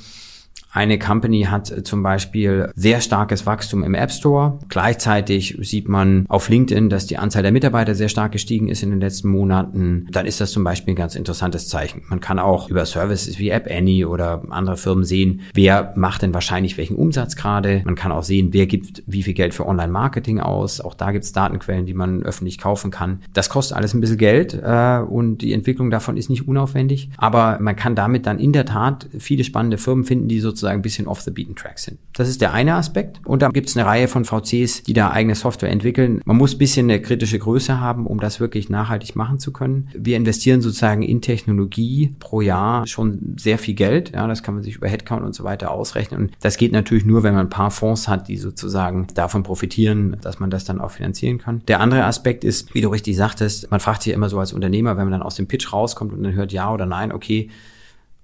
eine 0.71 0.99
Company 0.99 1.43
hat 1.43 1.71
äh, 1.71 1.83
zum 1.83 2.03
Beispiel 2.03 2.71
sehr 2.75 3.01
starkes 3.01 3.45
Wachstum 3.45 3.83
im 3.83 3.95
App 3.95 4.11
Store. 4.11 4.59
Gleichzeitig 4.69 5.57
sieht 5.61 5.87
man 5.87 6.25
auf 6.29 6.49
LinkedIn, 6.49 6.89
dass 6.89 7.07
die 7.07 7.17
Anzahl 7.17 7.41
der 7.41 7.51
Mitarbeiter 7.51 7.95
sehr 7.95 8.09
stark 8.09 8.31
gestiegen 8.31 8.67
ist 8.67 8.83
in 8.83 8.91
den 8.91 8.99
letzten 8.99 9.29
Monaten. 9.29 10.07
Dann 10.11 10.25
ist 10.25 10.39
das 10.39 10.51
zum 10.51 10.63
Beispiel 10.63 10.93
ein 10.93 10.97
ganz 10.97 11.15
interessantes 11.15 11.67
Zeichen. 11.67 12.03
Man 12.07 12.19
kann 12.19 12.37
auch 12.37 12.69
über 12.69 12.85
Services 12.85 13.39
wie 13.39 13.49
App 13.49 13.67
Annie 13.69 14.07
oder 14.07 14.43
andere 14.49 14.77
Firmen 14.77 15.03
sehen, 15.03 15.41
wer 15.53 15.93
macht 15.95 16.21
denn 16.21 16.33
wahrscheinlich 16.33 16.77
welchen 16.77 16.95
Umsatz 16.95 17.35
gerade. 17.35 17.81
Man 17.85 17.95
kann 17.95 18.11
auch 18.11 18.23
sehen, 18.23 18.49
wer 18.51 18.67
gibt 18.67 19.03
wie 19.07 19.23
viel 19.23 19.33
Geld 19.33 19.53
für 19.53 19.65
Online-Marketing 19.65 20.39
aus. 20.39 20.81
Auch 20.81 20.93
da 20.93 21.11
gibt 21.11 21.25
es 21.25 21.31
Datenquellen, 21.31 21.87
die 21.87 21.93
man 21.93 22.21
öffentlich 22.21 22.59
kaufen 22.59 22.91
kann. 22.91 23.21
Das 23.33 23.49
kostet 23.49 23.75
alles 23.75 23.93
ein 23.93 24.01
bisschen 24.01 24.17
Geld 24.17 24.53
äh, 24.53 24.99
und 24.99 25.39
die 25.39 25.53
Entwicklung 25.53 25.89
davon 25.89 26.15
ist 26.15 26.29
nicht 26.29 26.47
unaufwendig. 26.47 27.09
Aber 27.17 27.57
man 27.59 27.75
kann 27.75 27.95
damit 27.95 28.27
dann 28.27 28.37
in 28.37 28.53
der 28.53 28.65
Tat 28.65 29.09
viele 29.17 29.43
spannende 29.43 29.77
Firmen 29.77 30.05
finden, 30.05 30.27
die 30.27 30.39
sozusagen 30.39 30.58
sozusagen 30.59 30.79
ein 30.79 30.83
bisschen 30.83 31.07
off 31.07 31.21
the 31.21 31.31
beaten 31.31 31.55
track 31.55 31.79
sind. 31.79 31.99
Das 32.13 32.27
ist 32.27 32.41
der 32.41 32.53
eine 32.53 32.75
Aspekt. 32.75 33.21
Und 33.25 33.41
dann 33.41 33.53
gibt 33.53 33.69
es 33.69 33.77
eine 33.77 33.85
Reihe 33.85 34.07
von 34.07 34.25
VCs, 34.25 34.83
die 34.83 34.93
da 34.93 35.11
eigene 35.11 35.35
Software 35.35 35.69
entwickeln. 35.69 36.21
Man 36.25 36.37
muss 36.37 36.55
ein 36.55 36.57
bisschen 36.57 36.89
eine 36.89 37.01
kritische 37.01 37.39
Größe 37.39 37.79
haben, 37.79 38.05
um 38.05 38.19
das 38.19 38.39
wirklich 38.39 38.69
nachhaltig 38.69 39.15
machen 39.15 39.39
zu 39.39 39.51
können. 39.51 39.89
Wir 39.93 40.17
investieren 40.17 40.61
sozusagen 40.61 41.01
in 41.01 41.21
Technologie 41.21 42.15
pro 42.19 42.41
Jahr 42.41 42.85
schon 42.87 43.35
sehr 43.37 43.57
viel 43.57 43.73
Geld. 43.73 44.11
Ja, 44.13 44.27
das 44.27 44.43
kann 44.43 44.53
man 44.53 44.63
sich 44.63 44.75
über 44.75 44.87
Headcount 44.87 45.23
und 45.23 45.33
so 45.33 45.43
weiter 45.43 45.71
ausrechnen. 45.71 46.21
Und 46.21 46.31
das 46.41 46.57
geht 46.57 46.71
natürlich 46.71 47.05
nur, 47.05 47.23
wenn 47.23 47.33
man 47.33 47.47
ein 47.47 47.49
paar 47.49 47.71
Fonds 47.71 48.07
hat, 48.07 48.27
die 48.27 48.37
sozusagen 48.37 49.07
davon 49.13 49.43
profitieren, 49.43 50.17
dass 50.21 50.39
man 50.39 50.49
das 50.49 50.65
dann 50.65 50.81
auch 50.81 50.91
finanzieren 50.91 51.37
kann. 51.37 51.61
Der 51.67 51.79
andere 51.79 52.05
Aspekt 52.05 52.43
ist, 52.43 52.73
wie 52.73 52.81
du 52.81 52.89
richtig 52.89 53.15
sagtest, 53.15 53.71
man 53.71 53.79
fragt 53.79 54.03
sich 54.03 54.13
immer 54.13 54.29
so 54.29 54.39
als 54.39 54.53
Unternehmer, 54.53 54.97
wenn 54.97 55.05
man 55.05 55.13
dann 55.13 55.21
aus 55.21 55.35
dem 55.35 55.47
Pitch 55.47 55.71
rauskommt 55.71 56.13
und 56.13 56.23
dann 56.23 56.33
hört 56.33 56.51
ja 56.51 56.71
oder 56.73 56.85
nein, 56.85 57.11
okay, 57.11 57.49